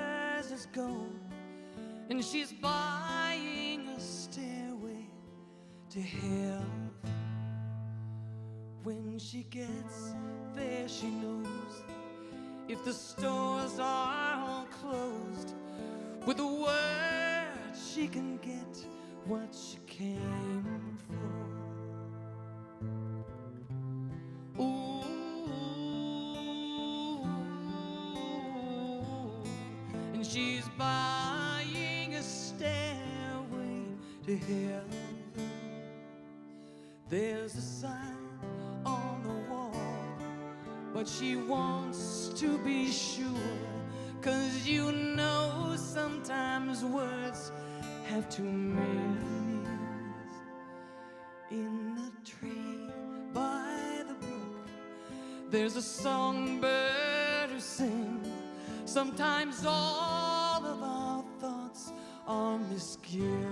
and 2.10 2.24
she's 2.24 2.52
buying 2.52 3.88
a 3.88 4.00
stairway 4.00 5.06
to 5.90 6.00
hell. 6.00 6.66
When 8.82 9.18
she 9.18 9.44
gets 9.44 10.14
there, 10.54 10.88
she 10.88 11.08
knows 11.08 11.82
if 12.68 12.84
the 12.84 12.92
stores 12.92 13.78
are 13.78 14.40
all 14.48 14.66
closed, 14.66 15.54
with 16.26 16.38
a 16.40 16.46
word 16.46 17.74
she 17.74 18.08
can 18.08 18.36
get 18.38 18.86
what 19.26 19.54
she 19.54 19.78
came 19.86 20.98
for. 21.08 21.73
But 41.04 41.10
she 41.10 41.36
wants 41.36 42.30
to 42.34 42.56
be 42.64 42.90
sure. 42.90 43.26
Cause 44.22 44.66
you 44.66 44.90
know 44.90 45.74
sometimes 45.76 46.82
words 46.82 47.52
have 48.06 48.26
two 48.30 48.42
meanings. 48.42 49.68
In 51.50 51.98
a 52.08 52.26
tree 52.26 52.88
by 53.34 54.02
the 54.08 54.14
brook, 54.14 54.66
there's 55.50 55.76
a 55.76 55.82
songbird 55.82 57.50
who 57.50 57.60
sings. 57.60 58.26
Sometimes 58.86 59.66
all 59.66 60.64
of 60.64 60.82
our 60.82 61.24
thoughts 61.38 61.92
are 62.26 62.58
misgiven. 62.72 63.43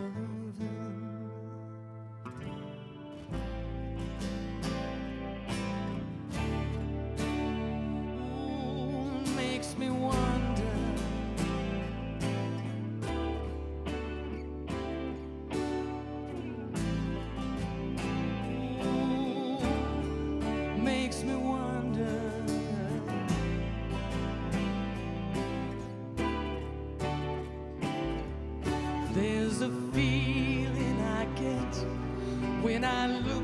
I 32.93 33.07
look 33.07 33.42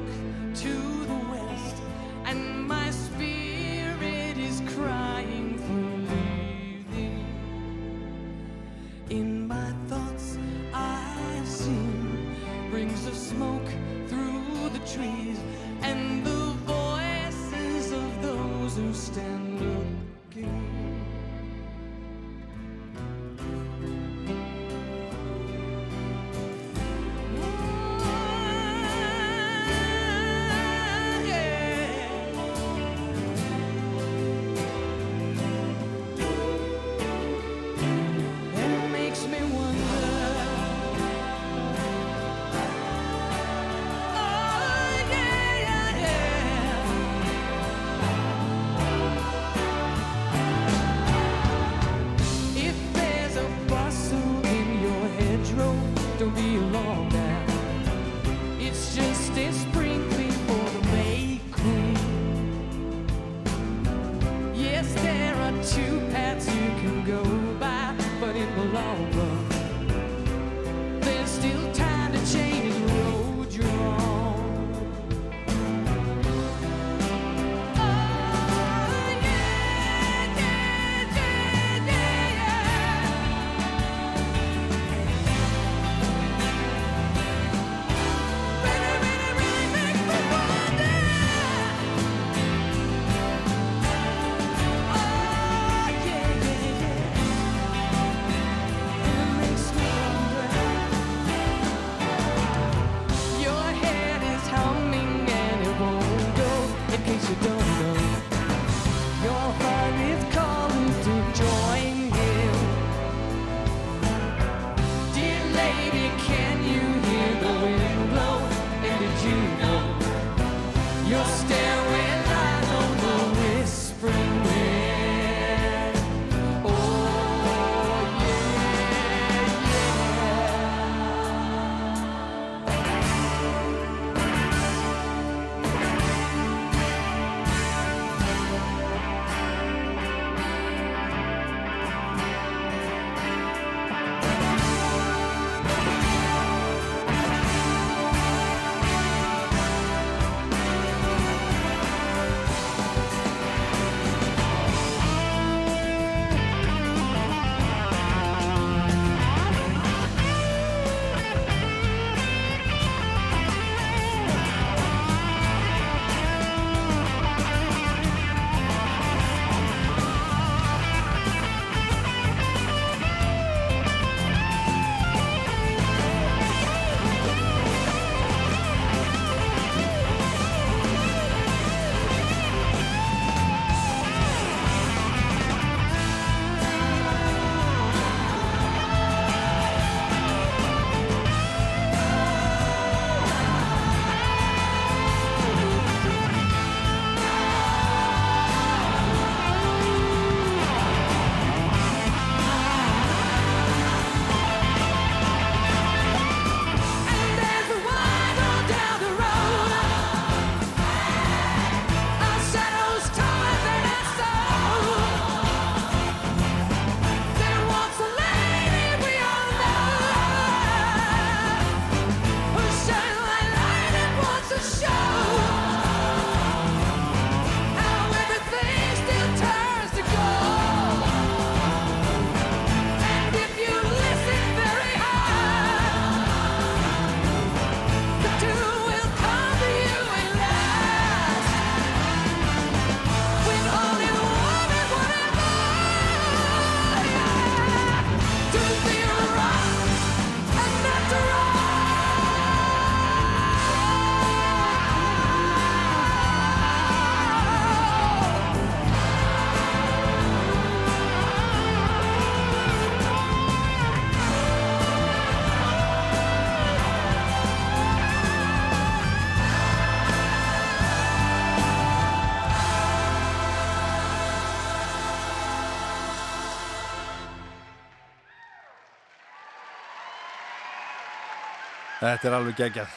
Þetta 281.98 282.28
er 282.28 282.34
alveg 282.38 282.54
geggjað. 282.58 282.90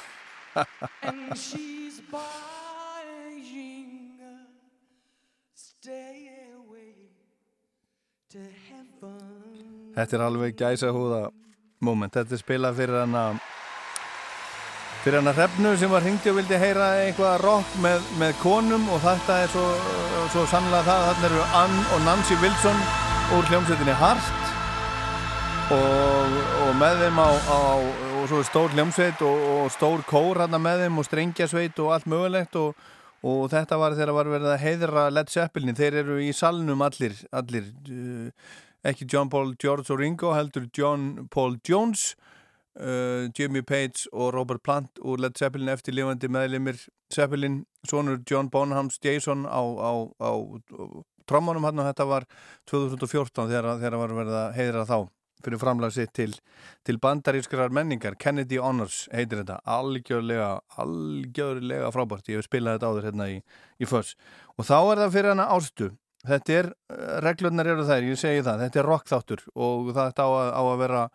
Þetta 9.91 10.15
er 10.15 10.23
alveg 10.23 10.53
gæsa 10.55 10.91
húða 10.93 11.23
moment. 11.81 12.13
Þetta 12.13 12.37
er 12.37 12.41
spilað 12.43 12.77
fyrir 12.77 12.99
hana 13.01 13.23
fyrir 15.01 15.17
hana 15.17 15.33
hrefnu 15.33 15.73
sem 15.81 15.89
var 15.89 16.05
hringdi 16.05 16.29
og 16.29 16.37
vildi 16.37 16.59
heyra 16.61 16.91
eitthvað 17.01 17.41
rock 17.41 17.73
með, 17.81 18.05
með 18.21 18.37
konum 18.43 18.85
og 18.93 19.01
þetta 19.01 19.39
er 19.41 19.49
svo, 19.55 19.65
svo 20.35 20.45
sannlega 20.51 20.85
það. 20.85 21.07
Þarna 21.09 21.31
eru 21.31 21.41
Ann 21.63 21.81
og 21.95 22.05
Nancy 22.05 22.37
Wilson 22.43 22.85
úr 23.33 23.49
hljómsveitinni 23.49 23.97
Hart 23.97 24.53
og, 25.73 26.39
og 26.67 26.71
með 26.77 27.05
þeim 27.07 27.17
á, 27.25 27.29
á 27.49 27.59
og 28.21 28.27
svo 28.29 28.39
stór 28.45 28.73
hljómsveit 28.75 29.21
og, 29.25 29.43
og 29.49 29.69
stór 29.73 30.01
kór 30.05 30.37
hérna 30.43 30.59
með 30.61 30.83
þeim 30.83 30.99
og 31.01 31.05
strengjasveit 31.07 31.79
og 31.81 31.93
allt 31.95 32.09
mögulegt 32.11 32.57
og, 32.59 32.77
og 33.25 33.47
þetta 33.49 33.79
var 33.81 33.95
þegar 33.97 34.11
var 34.13 34.27
verið 34.29 34.49
að 34.51 34.61
heiðra 34.61 35.05
Led 35.09 35.31
Zeppelin, 35.33 35.77
þeir 35.77 35.97
eru 36.03 36.17
í 36.21 36.27
salnum 36.37 36.83
allir, 36.85 37.15
allir 37.33 37.71
uh, 37.89 38.51
ekki 38.85 39.07
John 39.09 39.31
Paul, 39.33 39.55
George 39.57 39.89
og 39.89 39.97
Ringo 40.03 40.35
heldur 40.37 40.67
John 40.77 41.29
Paul 41.33 41.57
Jones 41.65 42.11
uh, 42.77 43.25
Jimmy 43.33 43.63
Page 43.65 44.05
og 44.13 44.35
Robert 44.35 44.61
Plant 44.61 45.01
úr 45.01 45.23
Led 45.23 45.41
Zeppelin 45.41 45.73
eftir 45.73 45.97
lifandi 45.97 46.29
meðlimir 46.29 46.77
Zeppelin, 47.13 47.63
sonur 47.89 48.21
John 48.29 48.51
Bonhams 48.53 49.01
Jason 49.01 49.47
á, 49.49 49.65
á, 49.65 49.91
á, 50.21 50.29
á 50.29 50.85
trommunum 51.25 51.65
hann 51.65 51.81
og 51.81 51.89
þetta 51.89 52.07
var 52.11 52.29
2014 52.69 53.49
þegar, 53.49 53.71
þegar 53.81 53.99
var 54.03 54.15
verið 54.19 54.39
að 54.43 54.55
heiðra 54.59 54.85
þá 54.85 54.99
fyrir 55.45 55.61
framlag 55.61 55.93
sitt 55.95 56.13
til, 56.17 56.35
til 56.87 56.99
bandarískrar 57.01 57.73
menningar. 57.73 58.17
Kennedy 58.21 58.59
Honors 58.61 59.03
heitir 59.13 59.41
þetta. 59.41 59.59
Algjörlega, 59.69 60.53
algjörlega 60.81 61.91
frábært, 61.95 62.31
ég 62.31 62.41
hef 62.41 62.49
spilað 62.49 62.79
þetta 62.79 62.93
áður 62.93 63.09
hérna 63.09 63.29
í, 63.33 63.41
í 63.81 63.89
förs 63.89 64.15
og 64.57 64.67
þá 64.67 64.77
er 64.79 65.03
það 65.03 65.13
fyrir 65.17 65.33
hana 65.35 65.49
ástu. 65.55 65.91
Þetta 66.21 66.53
er, 66.53 66.67
reglurnar 67.25 67.69
eru 67.71 67.85
þær, 67.87 68.09
ég 68.11 68.19
segi 68.21 68.43
það. 68.45 68.65
Þetta 68.67 68.79
er 68.83 68.89
rock 68.91 69.07
þáttur 69.09 69.45
og 69.57 69.93
þetta 69.95 70.27
á 70.27 70.29
að, 70.29 70.49
á 70.53 70.61
að 70.61 70.81
vera 70.83 71.05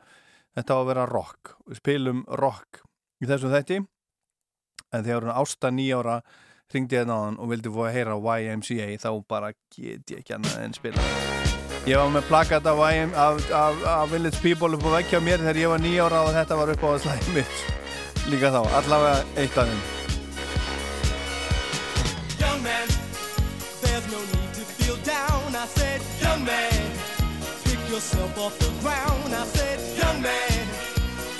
þetta 0.57 0.73
á 0.73 0.78
að 0.81 0.89
vera 0.90 1.07
rock, 1.11 1.53
spilum 1.77 2.24
rock 2.40 2.81
í 3.23 3.28
þessum 3.28 3.53
þetti 3.53 3.81
en 4.93 5.05
þegar 5.05 5.28
hún 5.28 5.36
ásta 5.36 5.73
nýjára 5.74 6.20
ringdi 6.73 6.98
hérna 6.98 7.19
á 7.20 7.24
hann 7.27 7.40
og 7.40 7.53
vildi 7.53 7.73
fóða 7.73 7.90
að 7.90 7.98
heyra 7.98 8.16
YMCA 8.40 8.89
þá 9.03 9.11
bara 9.28 9.53
get 9.77 10.16
ég 10.16 10.24
ekki 10.24 10.39
annað 10.39 10.65
en 10.65 10.78
spila 10.81 11.45
Ég 11.87 11.95
var 11.95 12.09
með 12.11 12.25
plakat 12.27 12.65
af, 12.67 12.81
af, 12.83 13.51
af, 13.55 13.83
af 13.87 14.11
Village 14.11 14.41
People 14.43 14.75
upp 14.75 14.87
á 14.91 14.99
vekkja 14.99 15.21
mér 15.23 15.39
þegar 15.39 15.61
ég 15.61 15.71
var 15.71 15.83
nýjára 15.85 16.23
og 16.27 16.33
þetta 16.35 16.59
var 16.59 16.73
upp 16.73 16.83
á 16.83 16.91
mitt. 17.31 17.61
Líka 18.27 18.51
þá, 18.51 18.63
allavega 18.81 19.21
eitt 19.39 19.59
af 19.59 19.71
þeim. 19.71 19.85
Yourself 27.97 28.39
off 28.39 28.59
the 28.59 28.69
ground. 28.83 29.33
I 29.33 29.45
said, 29.47 29.81
young 29.97 30.21
man, 30.21 30.67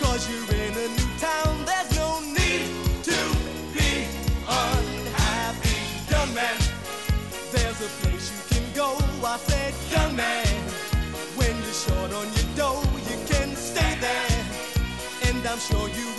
cause 0.01 0.31
you're 0.31 0.56
I'm 15.57 15.61
sure 15.63 15.89
you 15.89 16.16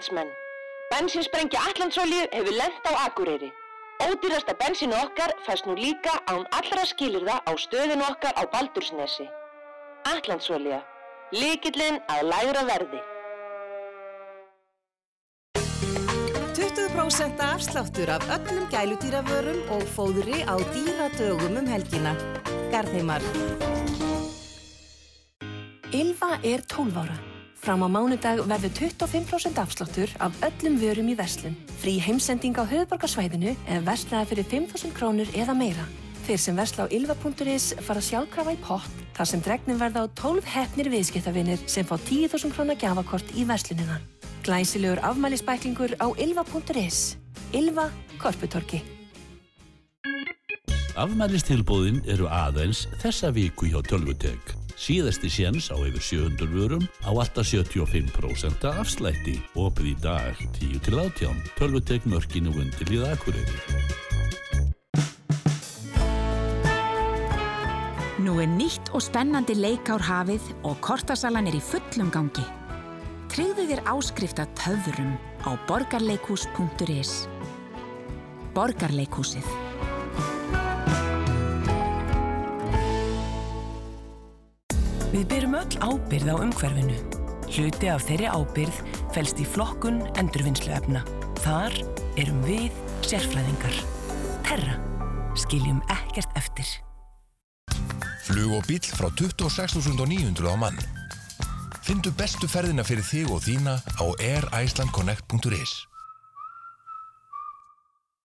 landsmenn, 0.00 0.30
bensinsprengja 0.90 1.60
Allandsolju 1.68 2.22
hefur 2.32 2.54
lent 2.56 2.86
á 2.88 2.92
Akureyri. 3.06 3.50
Ódýrasta 4.08 4.54
bensinu 4.56 4.96
okkar 4.96 5.34
fæst 5.46 5.66
nú 5.66 5.74
líka 5.76 6.14
án 6.32 6.46
allra 6.58 6.84
skilirða 6.88 7.36
á 7.44 7.52
stöðinu 7.64 8.04
okkar 8.08 8.32
á 8.40 8.42
Baldursnesi. 8.52 9.28
Allandsolja, 10.14 10.80
líkillinn 11.32 12.00
að 12.08 12.22
lægra 12.32 12.64
verði. 12.72 13.02
20% 16.56 17.44
afsláttur 17.52 18.08
af 18.16 18.24
öllum 18.36 18.68
gæludýravörum 18.72 19.60
og 19.76 19.84
fóðri 19.96 20.40
á 20.48 20.56
dýradögum 20.72 21.60
um 21.60 21.66
helgina. 21.68 22.16
Garðheimar. 22.72 23.20
Ylva 25.92 26.38
er 26.42 26.64
12 26.64 26.96
ára. 27.04 27.29
Fram 27.60 27.84
á 27.84 27.88
mánudag 27.92 28.40
verður 28.48 28.72
25% 28.72 29.58
afsláttur 29.60 30.12
af 30.24 30.32
öllum 30.46 30.78
vörum 30.80 31.10
í 31.12 31.16
verslun. 31.16 31.58
Frí 31.82 31.98
heimsending 32.00 32.56
á 32.56 32.64
höfuborgarsvæðinu 32.64 33.52
eða 33.68 33.82
verslaða 33.84 34.28
fyrir 34.30 34.46
5.000 34.48 34.94
krónur 34.96 35.28
eða 35.36 35.52
meira. 35.52 35.84
Þeir 36.24 36.40
sem 36.40 36.56
versla 36.56 36.86
á 36.88 36.92
ylva.is 36.92 37.74
fara 37.84 38.00
sjálfkrafa 38.00 38.54
í 38.56 38.60
pott 38.64 39.02
þar 39.16 39.28
sem 39.28 39.42
dregnum 39.44 39.80
verða 39.80 40.06
á 40.08 40.12
12 40.16 40.48
hefnir 40.54 40.88
viðskiptavinir 40.88 41.60
sem 41.68 41.84
fá 41.84 41.98
10.000 41.98 42.54
krónar 42.56 42.80
gjafakort 42.80 43.34
í 43.36 43.44
verslunina. 43.44 43.98
Glæsilegur 44.46 45.02
afmælisbæklingur 45.04 45.98
á 46.00 46.06
ylva.is. 46.16 47.18
Ylva 47.52 47.90
Korputorki. 48.22 48.80
Afmælistilbúðin 50.96 52.00
eru 52.08 52.24
aðeins 52.32 52.86
þessa 53.04 53.34
viku 53.36 53.68
hjá 53.68 53.84
Tölvutek. 53.84 54.59
Síðasti 54.80 55.28
séns 55.28 55.66
á 55.68 55.76
yfir 55.76 56.00
700 56.00 56.48
vörum 56.54 56.84
á 57.04 57.12
alltaf 57.12 57.44
75% 57.52 58.64
afslætti. 58.64 59.36
Opið 59.52 59.90
í 59.92 59.96
dag 60.00 60.40
10 60.56 60.80
til 60.86 60.96
18. 60.96 61.42
Tölvutek 61.58 62.06
mörkinu 62.08 62.54
undir 62.56 62.88
í 62.88 63.02
Akureyri. 63.04 63.60
Nú 68.24 68.38
er 68.40 68.48
nýtt 68.48 68.88
og 68.96 69.04
spennandi 69.04 69.58
leikár 69.58 70.00
hafið 70.00 70.48
og 70.64 70.80
kortasalan 70.84 71.50
er 71.50 71.60
í 71.60 71.64
fullum 71.64 72.08
gangi. 72.14 72.46
Tryggðu 73.32 73.68
þér 73.68 73.84
áskrift 73.92 74.40
að 74.40 74.54
töfrum 74.64 75.12
á 75.44 75.60
borgarleikús.is. 75.68 77.12
Borgarleikúsið. 78.56 79.69
Við 85.10 85.24
byrjum 85.26 85.56
öll 85.58 85.78
ábyrð 85.82 86.28
á 86.30 86.36
umhverfinu. 86.38 86.98
Hluti 87.50 87.88
af 87.90 88.04
þeirri 88.06 88.28
ábyrð 88.30 88.76
fælst 89.10 89.40
í 89.42 89.46
flokkun 89.48 89.98
endurvinnslu 90.20 90.70
efna. 90.76 91.02
Þar 91.42 91.74
erum 92.20 92.38
við 92.46 92.70
sérfræðingar. 93.02 93.74
Terra. 94.46 94.78
Skiljum 95.34 95.82
ekkert 95.90 96.30
eftir. 96.38 96.70
Flug 98.22 98.54
og 98.60 98.70
bíl 98.70 98.86
frá 98.86 99.10
26.900 99.18 100.46
á 100.46 100.54
mann. 100.54 100.78
Findu 101.82 102.14
bestu 102.14 102.46
ferðina 102.46 102.86
fyrir 102.86 103.02
þig 103.02 103.34
og 103.34 103.42
þína 103.42 103.80
á 103.82 104.06
airicelandconnect.is 104.14 105.89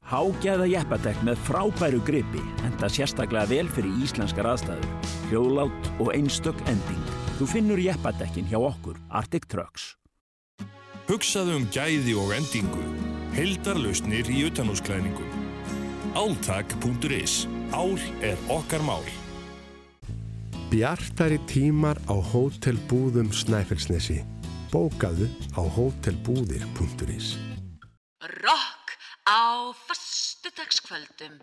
Hágæða 0.08 0.64
jeppadekk 0.72 1.20
með 1.26 1.40
frábæru 1.44 1.98
gripi 2.00 2.40
enda 2.64 2.88
sérstaklega 2.88 3.44
vel 3.50 3.68
fyrir 3.68 3.92
íslenskar 4.06 4.46
aðstæður. 4.48 4.86
Hljóðlátt 5.28 5.88
og 6.00 6.14
einstök 6.14 6.62
ending. 6.72 7.10
Þú 7.36 7.48
finnur 7.50 7.82
jeppadekkin 7.82 8.48
hjá 8.48 8.56
okkur, 8.56 8.96
Arctic 9.12 9.44
Trucks. 9.52 9.90
Hugsaðu 11.10 11.58
um 11.58 11.66
gæði 11.72 12.14
og 12.20 12.32
endingu. 12.38 12.86
Heldarlausnir 13.36 14.32
í 14.32 14.46
utanúsklæðningum. 14.48 15.44
Áltak.is. 16.16 17.44
Ál 17.76 18.00
er 18.24 18.40
okkar 18.48 18.80
mál. 18.88 19.04
Bjartari 20.72 21.36
tímar 21.48 22.00
á 22.08 22.16
hótelbúðum 22.16 23.28
Snæfellsnesi. 23.28 24.22
Bókaðu 24.72 25.28
á 25.52 25.60
hótelbúðir.is 25.60 27.36
Rock 28.24 28.77
á 29.28 29.74
fastudagskvöldum. 29.86 31.34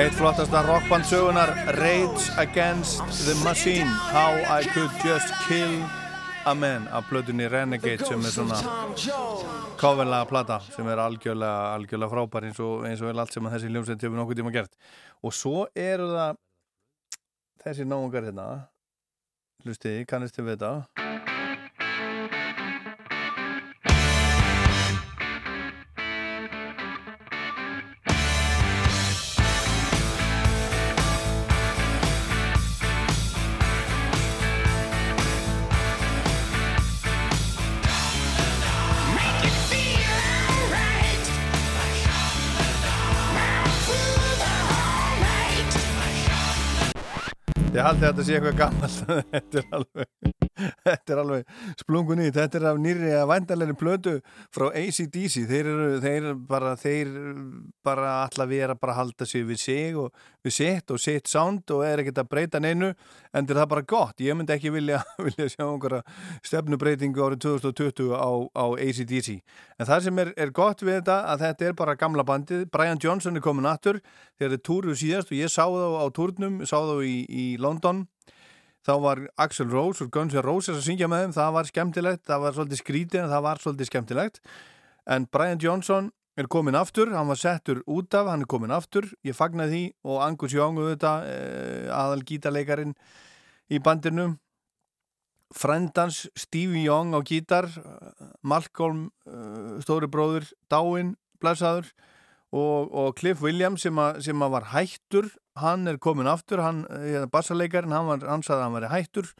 Eitt 0.00 0.14
flottasta 0.16 0.62
rockband 0.64 1.04
sögunar 1.04 1.50
Rage 1.76 2.32
Against 2.36 3.04
the 3.26 3.34
Machine 3.44 3.90
How 4.12 4.60
I 4.60 4.64
Could 4.72 4.90
Just 5.04 5.28
Kill 5.48 5.84
a 6.44 6.54
Man 6.54 6.88
af 6.88 7.04
plötunni 7.08 7.48
Renegade 7.48 8.06
sem 8.06 8.20
er 8.20 8.32
svona 8.32 8.56
coverlega 9.76 10.24
plata 10.24 10.56
sem 10.72 10.88
er 10.88 11.02
algjörlega, 11.04 11.74
algjörlega 11.74 12.10
frábær 12.14 12.48
eins 12.48 12.62
og, 12.64 12.86
eins 12.88 13.02
og 13.04 13.10
vel 13.10 13.20
allt 13.20 13.36
sem 13.36 13.44
að 13.44 13.58
þessi 13.58 13.74
ljómsveit 13.74 14.06
hefur 14.06 14.16
nokkuð 14.22 14.40
tíma 14.40 14.54
gert. 14.56 14.72
Og 15.20 15.36
svo 15.36 15.66
eru 15.76 16.08
það 16.14 16.40
þessi 17.66 17.88
náungar 17.92 18.30
hérna. 18.30 18.48
Hlustiði, 19.66 20.08
kannistu 20.08 20.46
við 20.46 20.56
þetta 20.56 20.99
Ég 47.80 47.86
haldi 47.86 48.04
að 48.04 48.10
þetta 48.10 48.24
sé 48.26 48.34
eitthvað 48.36 48.56
gammalt 48.58 48.98
þetta 49.40 49.60
er 49.62 49.70
alveg 49.78 50.30
alveg 51.20 51.46
splungun 51.80 52.20
í. 52.20 52.28
Þetta 52.34 52.58
er 52.58 52.66
af 52.70 52.80
nýri 52.82 53.12
að 53.16 53.30
vændalegri 53.30 53.76
plötu 53.80 54.12
frá 54.52 54.66
ACDC 54.68 55.46
þeir 55.48 55.70
eru 55.70 55.86
þeir 56.02 56.26
bara 56.50 56.74
þeir 56.80 57.14
bara 57.86 58.10
alla 58.26 58.46
vera 58.50 58.76
bara 58.76 58.98
halda 58.98 59.24
sig 59.24 59.46
við 59.48 59.62
sig 59.62 59.96
og 59.96 60.12
við 60.44 60.56
sitt 60.56 60.92
og 60.92 61.00
sitt 61.00 61.30
sound 61.30 61.72
og 61.72 61.84
er 61.86 62.02
ekkert 62.02 62.20
að 62.20 62.30
breyta 62.34 62.60
neinu 62.60 62.92
en 63.32 63.48
það 63.48 63.62
er 63.64 63.70
bara 63.70 63.86
gott, 63.86 64.20
ég 64.20 64.36
myndi 64.36 64.54
ekki 64.56 64.72
vilja, 64.74 65.00
vilja 65.26 65.48
sjá 65.52 65.64
einhverja 65.64 66.02
stefnubreitingu 66.46 67.24
árið 67.24 67.44
2020 67.46 68.12
á, 68.16 68.30
á 68.56 68.64
ACDC 68.76 69.40
en 69.80 69.88
það 69.88 70.06
sem 70.06 70.20
er, 70.20 70.32
er 70.36 70.52
gott 70.52 70.82
við 70.84 70.98
þetta 70.98 71.18
að 71.32 71.44
þetta 71.46 71.68
er 71.68 71.76
bara 71.78 71.96
gamla 72.00 72.24
bandið, 72.26 72.66
Brian 72.72 73.00
Johnson 73.00 73.38
er 73.38 73.44
komin 73.44 73.68
aftur. 73.68 74.00
Þegar 74.40 74.54
þið 74.54 74.62
túruðu 74.66 74.96
síðast 74.96 75.32
og 75.32 75.36
ég 75.38 75.52
sá 75.52 75.64
þá 75.64 75.86
á 76.00 76.06
túrnum, 76.16 76.60
sá 76.68 76.76
þá 76.76 76.94
í, 77.04 77.14
í 77.28 77.44
London 77.60 77.69
þá 78.86 78.94
var 79.00 79.20
Axl 79.36 79.68
Rose 79.70 80.04
og 80.04 80.10
Guns 80.10 80.34
N' 80.34 80.44
Roses 80.44 80.78
að 80.78 80.86
syngja 80.86 81.08
með 81.10 81.26
þeim, 81.26 81.34
það 81.36 81.52
var 81.56 81.68
skemmtilegt 81.68 82.24
það 82.26 82.44
var 82.44 82.56
svolítið 82.56 82.80
skrítið 82.80 83.20
en 83.22 83.30
það 83.30 83.44
var 83.46 83.60
svolítið 83.60 83.90
skemmtilegt. 83.90 84.40
En 85.10 85.26
Brian 85.32 85.60
Johnson 85.60 86.10
er 86.40 86.48
komin 86.48 86.78
aftur, 86.78 87.10
hann 87.12 87.28
var 87.28 87.40
settur 87.40 87.82
út 87.86 88.14
af 88.16 88.30
hann 88.30 88.44
er 88.44 88.50
komin 88.50 88.72
aftur, 88.72 89.08
ég 89.26 89.36
fagnaði 89.36 89.70
því 89.70 89.82
og 90.08 90.22
Angus 90.24 90.54
Young 90.56 90.78
auðvitað, 90.80 91.26
eh, 91.28 91.90
aðal 91.92 92.24
gítarleikarin 92.24 92.94
í 93.70 93.78
bandinu. 93.78 94.38
Frendans 95.50 96.28
Stevie 96.38 96.86
Young 96.86 97.10
á 97.10 97.20
gítar 97.26 97.66
Malcolm 98.46 99.10
uh, 99.26 99.80
stóri 99.82 100.06
bróður, 100.06 100.46
Dáin 100.70 101.16
blæsaður 101.42 101.90
og, 102.50 102.90
og 102.90 103.16
Cliff 103.18 103.42
Williams 103.42 103.86
sem, 103.86 103.98
a, 103.98 104.12
sem 104.22 104.46
var 104.52 104.70
hættur 104.72 105.30
hann 105.60 105.88
er 105.90 105.98
komin 106.02 106.30
aftur, 106.30 106.62
hann, 106.64 106.84
bassarleikarin 107.32 107.92
hann, 107.94 108.08
var, 108.08 108.24
hann 108.26 108.44
saði 108.46 108.60
að 108.60 108.64
hann 108.64 108.76
var 108.78 108.88
hættur. 108.94 109.32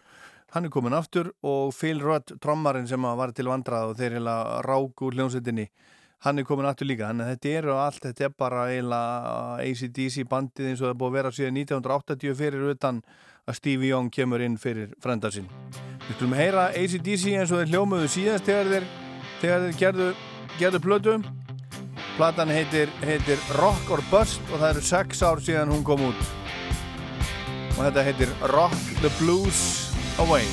Hann 0.50 0.66
er 0.66 0.72
komin 0.74 0.96
aftur 0.96 1.30
og 1.46 1.70
Phil 1.76 2.00
Rudd 2.02 2.32
trommarinn 2.42 2.88
sem 2.90 3.02
var 3.02 3.30
til 3.32 3.46
vandrað 3.46 3.92
og 3.92 4.00
þeir 4.00 4.16
heila 4.18 4.36
rák 4.66 5.04
úr 5.06 5.14
hljómsveitinni 5.14 5.68
hann 6.24 6.38
er 6.38 6.44
komin 6.44 6.68
aftur 6.68 6.88
líka, 6.88 7.08
þannig 7.08 7.24
að 7.24 7.30
þetta 7.32 7.52
eru 7.60 7.76
allt 7.80 8.04
þetta 8.04 8.24
er 8.26 8.32
bara 8.42 8.64
eiginlega 8.68 9.52
ACDC 9.64 10.24
bandið 10.28 10.68
eins 10.68 10.82
og 10.82 10.86
það 10.86 10.92
er 10.92 10.98
búið 11.00 11.10
að 11.10 11.16
vera 11.16 11.32
síðan 11.36 11.60
1980 11.62 12.34
fyrir 12.36 12.66
utan 12.74 12.98
að 13.48 13.56
Stevie 13.56 13.92
Young 13.94 14.10
kemur 14.12 14.44
inn 14.44 14.58
fyrir 14.60 14.90
frenda 15.00 15.30
sinn. 15.32 15.48
Við 16.04 16.18
skulum 16.18 16.36
heyra 16.36 16.66
ACDC 16.76 17.24
eins 17.38 17.54
og 17.54 17.62
þeir 17.62 17.72
hljómuðu 17.72 18.10
síðast 18.12 18.50
þegar 18.50 18.74
þeir, 18.74 18.90
þegar 19.40 19.64
þeir 19.64 19.78
gerðu, 19.80 20.10
gerðu 20.58 20.82
plötu 20.84 21.16
platan 22.20 22.50
heitir, 22.52 22.90
heitir 23.00 23.40
Rock 23.56 23.88
or 23.94 24.02
Bust 24.10 24.42
og 24.52 24.58
það 24.60 24.74
eru 24.74 24.82
sex 24.84 25.22
ár 25.24 25.40
síðan 25.40 25.72
hún 25.72 25.86
kom 25.88 26.04
út. 26.10 26.20
Og 27.78 27.80
þetta 27.86 28.04
heitir 28.10 28.36
Rock 28.52 28.76
the 29.00 29.12
Blues 29.16 29.64
Away 30.20 30.44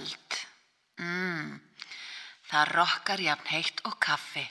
kvöld. 0.00 0.46
Mm, 1.00 1.60
það 2.50 2.72
rokkar 2.74 3.20
jafn 3.20 3.52
heitt 3.52 3.80
og 3.84 3.98
kaffi. 4.00 4.44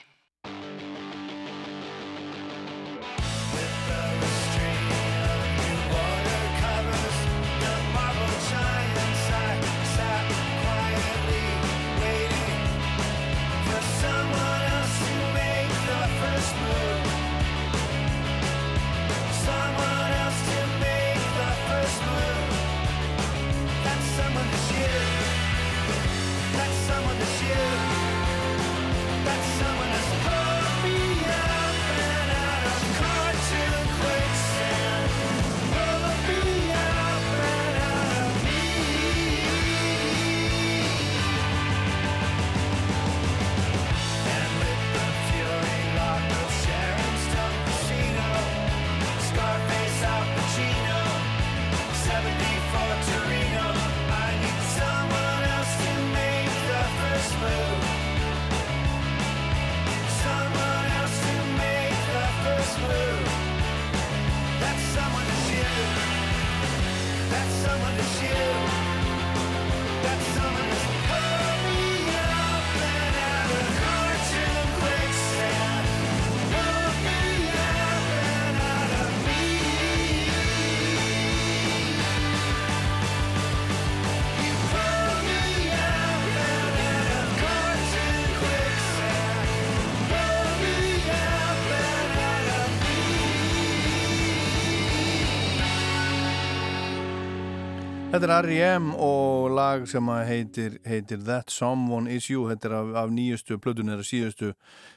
þetta 98.20 98.36
er 98.36 98.44
R.E.M. 98.44 98.88
og 99.00 99.52
lag 99.56 99.86
sem 99.88 100.08
heitir, 100.28 100.74
heitir 100.84 101.22
That 101.24 101.48
Someone 101.50 102.10
Is 102.12 102.26
You. 102.28 102.42
Þetta 102.50 102.68
er 102.68 102.74
af, 102.76 102.90
af 103.04 103.14
nýjustu 103.16 103.56
plötunera 103.56 104.04
síðustu, 104.04 104.50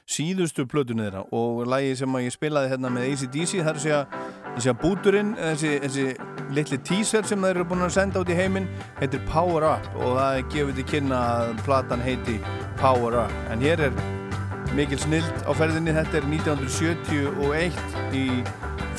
síðustu 0.04 0.66
plötunera 0.68 1.22
og 1.32 1.62
lagi 1.70 1.94
sem 1.96 2.18
ég 2.20 2.34
spilaði 2.34 2.74
hérna 2.74 2.90
með 2.92 3.14
ACDC 3.14 3.62
þar 3.64 3.80
sé 3.80 3.94
að, 3.96 4.18
sé 4.58 4.72
að 4.74 4.78
búturinn 4.82 5.32
þessi, 5.38 5.72
þessi 5.86 6.06
litli 6.58 6.80
teaser 6.84 7.24
sem 7.24 7.40
þeir 7.40 7.54
eru 7.54 7.68
búin 7.72 7.86
að 7.86 7.94
senda 7.96 8.20
út 8.20 8.34
í 8.34 8.36
heiminn 8.36 8.68
heitir 9.00 9.24
Power 9.32 9.70
Up. 9.72 9.88
Og 9.96 10.18
það 10.20 10.42
gefur 10.52 10.76
til 10.76 10.86
kynna 10.92 11.24
að 11.38 11.56
platan 11.64 12.04
heiti 12.04 12.36
Power 12.82 13.22
Up. 13.24 13.42
En 13.54 13.64
hér 13.64 13.88
er 13.88 14.00
mikil 14.76 15.00
snild 15.00 15.44
á 15.48 15.52
ferðinni. 15.56 15.96
Þetta 15.96 16.20
er 16.20 16.30
1971 16.36 18.16
í 18.20 18.28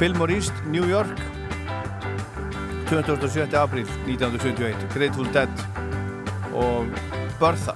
Fillmore 0.02 0.40
East, 0.40 0.66
New 0.66 0.90
York. 0.90 1.44
27. 2.90 3.54
apríl 3.56 3.86
1971 4.06 4.94
Grateful 4.94 5.28
Dead 5.32 5.50
og 6.54 6.86
Bertha 7.40 7.74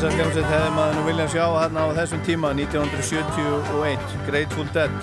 Þessar 0.00 0.14
hljómsveit 0.16 0.46
hefði 0.48 0.68
maður 0.72 0.94
nú 0.96 1.00
vilja 1.04 1.24
sjá 1.28 1.42
hérna 1.60 1.82
á 1.84 1.88
þessum 1.92 2.20
tíma 2.24 2.50
1971, 2.56 4.12
Grateful 4.24 4.64
Dead. 4.72 4.94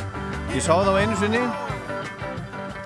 Ég 0.55 0.63
sá 0.65 0.71
það 0.73 0.87
á 0.89 0.93
einu 1.03 1.17
sinni, 1.19 1.41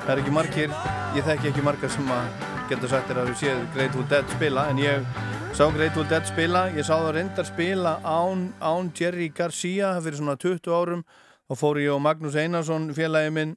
það 0.01 0.11
er 0.11 0.19
ekki 0.19 0.33
margir, 0.35 0.73
ég 1.15 1.29
þekki 1.29 1.47
ekki 1.53 1.63
margar 1.63 1.93
sem 1.93 2.11
að 2.11 2.43
geta 2.67 2.89
sagt 2.91 3.07
þér 3.07 3.21
að 3.21 3.31
við 3.31 3.39
séð 3.45 3.61
Grateful 3.77 4.03
Dead 4.11 4.35
spila, 4.35 4.67
en 4.73 4.83
ég 4.83 5.07
sá 5.55 5.63
Grateful 5.77 6.05
Dead 6.11 6.27
spila, 6.27 6.65
ég 6.75 6.89
sá 6.89 6.91
það 6.97 7.09
reyndar 7.21 7.47
spila 7.47 7.95
án, 8.03 8.43
án 8.59 8.91
Jerry 8.99 9.29
Garcia 9.31 9.93
fyrir 10.03 10.19
svona 10.19 10.35
20 10.43 10.75
árum, 10.81 11.07
þá 11.47 11.57
fór 11.63 11.79
ég 11.79 11.95
og 11.95 12.03
Magnús 12.03 12.35
Einarsson, 12.35 12.91
félagi 12.99 13.31
minn, 13.39 13.55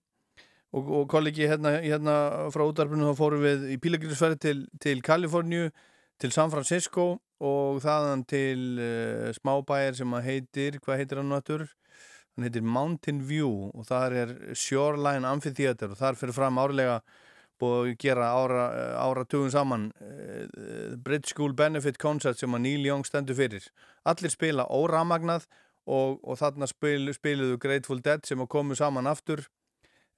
og, 0.71 0.95
og 1.01 1.11
kollegi 1.11 1.51
hérna, 1.51 1.81
hérna 1.83 2.17
frá 2.55 2.69
útarpunum, 2.71 3.11
þá 3.11 3.19
fórum 3.19 3.43
við 3.51 3.67
í 3.75 3.83
pílagriðsferð 3.83 4.43
til, 4.47 4.57
til 4.79 5.03
Kaliforníu, 5.03 5.75
til 6.23 6.31
San 6.31 6.55
Francisco 6.55 7.17
og 7.43 7.81
þaðan 7.85 8.25
til 8.31 8.61
uh, 8.79 9.31
smábæjar 9.37 9.99
sem 9.99 10.15
að 10.15 10.27
heitir, 10.29 10.79
hvað 10.83 11.01
heitir 11.03 11.21
hann 11.21 11.33
náttúr? 11.33 11.67
Hann 12.35 12.49
heitir 12.49 12.67
Mountain 12.67 13.23
View 13.29 13.71
og 13.75 13.87
þar 13.89 14.17
er 14.23 14.35
Shoreline 14.59 15.29
Amphitheater 15.29 15.95
og 15.95 16.01
þar 16.01 16.19
fyrir 16.19 16.37
fram 16.37 16.59
árlega 16.59 17.01
búið 17.63 17.81
að 17.81 17.99
gera 18.03 18.31
ára, 18.35 18.65
ára 18.99 19.25
tugum 19.31 19.53
saman 19.55 19.91
uh, 20.03 20.95
Bridge 20.97 21.31
School 21.35 21.55
Benefit 21.55 21.99
Concert 22.03 22.41
sem 22.41 22.55
að 22.55 22.65
Neil 22.67 22.87
Young 22.87 23.07
stendur 23.07 23.39
fyrir. 23.39 23.69
Allir 24.05 24.33
spila 24.35 24.67
óramagnað 24.67 25.47
og, 25.87 26.21
og 26.23 26.39
þarna 26.41 26.69
spil, 26.71 27.13
spiluðu 27.15 27.61
Grateful 27.63 28.01
Dead 28.03 28.25
sem 28.27 28.41
að 28.41 28.51
komu 28.57 28.79
saman 28.79 29.11
aftur 29.11 29.45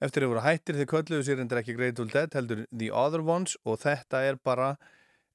eftir 0.03 0.25
að 0.25 0.33
voru 0.33 0.45
hættir 0.45 0.77
þegar 0.77 0.91
kölluðu 0.93 1.25
sér 1.25 1.41
endur 1.41 1.61
ekki 1.61 1.75
Grateful 1.77 2.09
Dead 2.11 2.33
heldur 2.37 2.65
The 2.71 2.91
Other 2.93 3.23
Ones 3.25 3.57
og 3.65 3.81
þetta 3.81 4.23
er 4.29 4.37
bara 4.43 4.75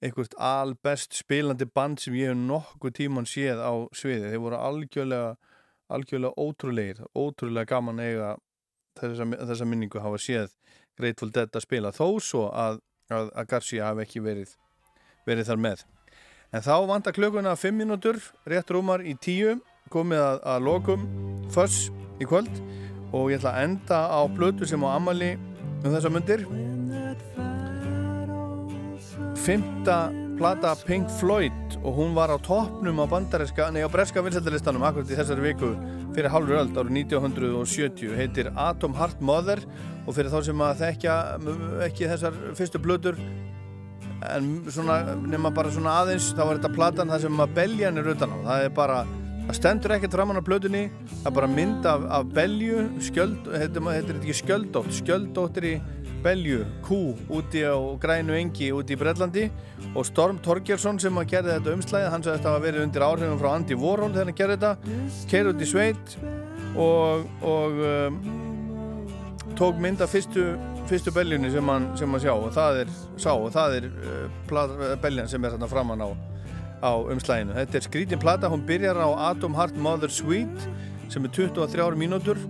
einhvert 0.02 0.34
albest 0.38 1.14
spilandi 1.14 1.66
band 1.66 2.02
sem 2.02 2.14
ég 2.18 2.32
hef 2.32 2.38
nokkuð 2.38 2.96
tíman 2.98 3.28
séð 3.28 3.62
á 3.62 3.72
sviði. 3.94 4.32
Þeir 4.32 4.42
voru 4.42 4.58
algjörlega, 4.58 5.34
algjörlega 5.92 6.34
ótrúleir, 6.42 7.02
ótrúlega 7.14 7.70
gaman 7.70 8.02
eiga 8.02 8.34
þessa, 8.98 9.28
þessa 9.46 9.68
minningu 9.68 10.02
hafa 10.02 10.20
séð 10.20 10.56
Grateful 10.98 11.30
Dead 11.32 11.54
að 11.54 11.64
spila 11.64 11.92
þó 11.94 12.06
svo 12.20 12.48
að, 12.50 12.82
að, 13.12 13.30
að 13.30 13.48
Garcia 13.54 13.88
hafi 13.88 14.04
ekki 14.04 14.24
verið, 14.24 14.56
verið 15.28 15.48
þar 15.48 15.62
með. 15.68 15.84
En 16.52 16.64
þá 16.66 16.74
vantar 16.90 17.16
klökunna 17.16 17.54
5 17.56 17.78
mínútur, 17.78 18.18
rétt 18.44 18.70
rúmar 18.74 19.04
í 19.06 19.14
10, 19.16 19.62
komið 19.92 20.20
að, 20.20 20.42
að 20.52 20.66
lokum 20.66 21.06
föss 21.52 21.86
í 22.20 22.28
kvöld 22.28 22.52
og 23.12 23.30
ég 23.32 23.40
ætla 23.40 23.54
að 23.54 23.64
enda 23.68 24.02
á 24.08 24.20
blötu 24.28 24.68
sem 24.68 24.84
á 24.84 24.88
Amali 24.92 25.34
um 25.82 25.90
þessa 25.90 26.12
myndir 26.12 26.44
fymta 29.42 30.12
plata 30.38 30.72
Pink 30.86 31.10
Floyd 31.18 31.76
og 31.82 31.96
hún 31.96 32.14
var 32.14 32.30
á 32.30 32.38
toppnum 32.38 33.00
á 33.02 33.06
bandareska, 33.10 33.70
nei 33.74 33.82
á 33.82 33.90
breska 33.90 34.22
vinsættalistanum 34.22 34.84
akkurat 34.86 35.10
í 35.10 35.18
þessari 35.18 35.44
viku 35.48 35.72
fyrir 36.14 36.30
halvur 36.30 36.60
öld 36.60 36.78
árið 36.78 36.98
1970 37.00 38.14
heitir 38.18 38.50
Atom 38.54 38.94
Heart 38.94 39.22
Mother 39.24 39.62
og 40.06 40.14
fyrir 40.14 40.30
þá 40.30 40.38
sem 40.46 40.62
að 40.62 40.84
þekkja 40.84 41.16
ekki 41.88 42.10
þessar 42.12 42.38
fyrstu 42.58 42.82
blöður 42.82 43.18
en 44.30 44.52
svona 44.70 45.00
nema 45.18 45.50
bara 45.54 45.72
svona 45.74 45.96
aðeins 46.02 46.30
þá 46.36 46.44
var 46.44 46.60
þetta 46.60 46.74
platan 46.76 47.10
það 47.10 47.26
sem 47.26 47.42
að 47.42 47.56
beljan 47.58 47.98
er 47.98 48.12
utan 48.14 48.34
á. 48.34 48.38
Það 48.46 48.66
er 48.66 48.76
bara, 48.76 48.98
það 49.48 49.58
stendur 49.58 49.96
ekkert 49.96 50.14
framann 50.14 50.38
á 50.38 50.46
blöðunni 50.46 50.84
það 51.16 51.30
er 51.32 51.36
bara 51.40 51.50
mynd 51.56 51.90
af, 51.90 52.06
af 52.18 52.30
belju 52.36 52.86
skjöld, 53.08 53.50
heitir 53.58 53.90
þetta 53.90 54.18
ekki 54.20 54.38
skjöldótt? 54.44 54.94
Skjöldóttir 55.02 55.68
í 55.72 55.74
belju, 56.22 56.62
kú 56.86 57.00
úti 57.32 57.62
á 57.66 57.74
grænu 58.00 58.34
engi 58.38 58.70
úti 58.74 58.94
í 58.94 58.98
Brellandi 59.00 59.48
og 59.92 60.06
Storm 60.06 60.38
Torgersson 60.42 61.00
sem 61.02 61.18
að 61.18 61.28
gerði 61.34 61.56
þetta 61.56 61.74
umslæði, 61.76 62.10
hann 62.12 62.24
sagði 62.24 62.32
að 62.32 62.38
þetta 62.38 62.52
var 62.54 62.64
verið 62.66 62.84
undir 62.86 63.04
áhrifum 63.06 63.40
frá 63.40 63.50
Andy 63.52 63.78
Warhol 63.78 64.12
þegar 64.14 64.30
hann 64.30 64.38
gerði 64.38 64.56
þetta. 64.58 65.00
Keir 65.32 65.50
út 65.50 65.62
í 65.62 65.68
sveit 65.68 66.14
og, 66.78 67.26
og 67.48 67.82
um, 67.88 68.20
tók 69.58 69.82
mynda 69.82 70.08
fyrstu, 70.10 70.46
fyrstu 70.90 71.14
beljunni 71.14 71.50
sem 71.52 71.74
hann, 71.74 71.90
sem 71.98 72.14
hann 72.14 72.24
sjá. 72.24 72.32
Og 72.36 72.54
það 72.54 72.82
er, 72.84 72.94
sá, 73.16 73.32
og 73.34 73.50
það 73.54 73.78
er 73.80 73.90
uh, 73.90 74.96
beljan 75.02 75.30
sem 75.30 75.44
er 75.44 75.56
þarna 75.56 75.70
framann 75.74 76.06
á, 76.06 76.10
á 76.86 76.92
umslæðinu. 77.02 77.58
Þetta 77.58 77.80
er 77.80 77.88
skrítin 77.90 78.22
plata, 78.22 78.52
hún 78.52 78.66
byrjar 78.68 79.02
á 79.02 79.32
Atom 79.32 79.58
Heart 79.58 79.78
Mother 79.82 80.12
Sweet 80.12 80.66
sem 81.12 81.24
er 81.26 81.34
23 81.34 81.92
mínútur. 81.98 82.40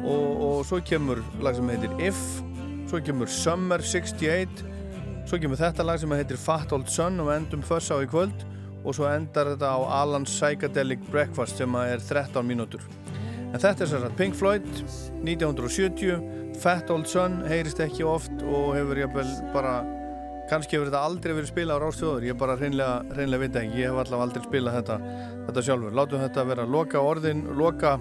Og, 0.00 0.28
og 0.40 0.62
svo 0.64 0.78
kemur 0.80 1.18
lag 1.44 1.52
sem 1.58 1.68
heitir 1.68 1.92
If 2.00 2.16
svo 2.90 2.98
kemur 3.06 3.30
Summer 3.30 3.78
68 3.86 4.64
svo 5.30 5.38
kemur 5.38 5.58
þetta 5.60 5.84
lag 5.86 6.00
sem 6.02 6.10
heitir 6.10 6.38
Fat 6.40 6.72
Old 6.74 6.88
Sun 6.90 7.20
og 7.22 7.28
endum 7.30 7.60
föss 7.62 7.92
á 7.94 8.02
í 8.02 8.08
kvöld. 8.10 8.42
Og 8.80 8.96
svo 8.96 9.04
endar 9.06 9.52
þetta 9.52 9.68
á 9.76 9.78
Alan's 10.00 10.32
Psychedelic 10.32 11.02
Breakfast 11.12 11.60
sem 11.60 11.74
er 11.78 12.00
13 12.02 12.42
mínútur. 12.48 12.82
En 13.52 13.60
þetta 13.60 13.84
er 13.84 13.90
sérstaklega 13.92 14.18
Pink 14.18 14.34
Floyd 14.38 14.66
1970 15.22 16.56
Fat 16.62 16.90
Old 16.90 17.06
Sun 17.10 17.44
heyrist 17.50 17.82
ekki 17.84 18.06
oft 18.08 18.42
og 18.42 18.72
hefur 18.74 18.98
ég 18.98 19.14
bara 19.54 19.76
kannski 20.50 20.74
hefur 20.74 20.90
þetta 20.90 21.04
aldrei 21.06 21.36
verið 21.36 21.52
spilað 21.52 21.78
á 21.78 21.82
Rástfjóður 21.84 22.26
ég 22.26 22.40
bara 22.40 22.58
hreinlega, 22.58 22.98
hreinlega 23.14 23.44
veit 23.44 23.60
ekki. 23.62 23.84
Ég 23.84 23.92
hef 23.92 24.02
allavega 24.02 24.26
aldrei 24.26 24.48
spilað 24.48 24.80
þetta, 24.80 24.98
þetta 25.46 25.66
sjálfur. 25.68 25.96
Látum 26.00 26.26
þetta 26.26 26.48
vera 26.50 26.66
loka 26.66 27.06
orðin 27.12 27.46
loka 27.60 27.94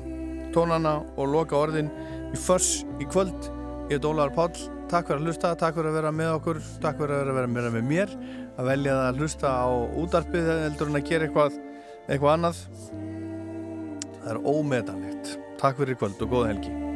tónana 0.56 0.98
og 1.14 1.30
loka 1.36 1.62
orðin 1.62 1.94
í 2.34 2.42
föss 2.48 2.82
í 2.98 3.06
kvöld. 3.06 3.52
Ég 3.92 4.00
heit 4.00 4.10
Ólaður 4.10 4.38
Páll 4.40 4.79
takk 4.90 5.10
fyrir 5.10 5.22
að 5.22 5.30
hlusta, 5.30 5.54
takk 5.60 5.78
fyrir 5.78 5.92
að 5.92 5.98
vera 6.00 6.12
með 6.16 6.34
okkur 6.40 6.62
takk 6.84 7.00
fyrir 7.04 7.32
að 7.32 7.40
vera 7.40 7.72
með 7.76 7.80
mér. 7.88 8.18
Að 8.60 8.74
velja 8.74 8.98
að 9.06 9.24
hlusta 9.24 9.54
á 9.54 9.70
útarpið 10.02 10.52
heldur 10.66 10.92
en 10.92 11.00
að 11.00 11.08
gera 11.12 11.30
eitthvað, 11.30 11.58
eitthvað 12.10 12.36
annað. 12.36 12.62
Það 14.20 14.30
er 14.36 14.44
ómetanlegt. 14.58 15.34
Takk 15.62 15.82
fyrir 15.84 16.00
kvöld 16.00 16.24
og 16.26 16.34
góða 16.34 16.54
helgi 16.54 16.89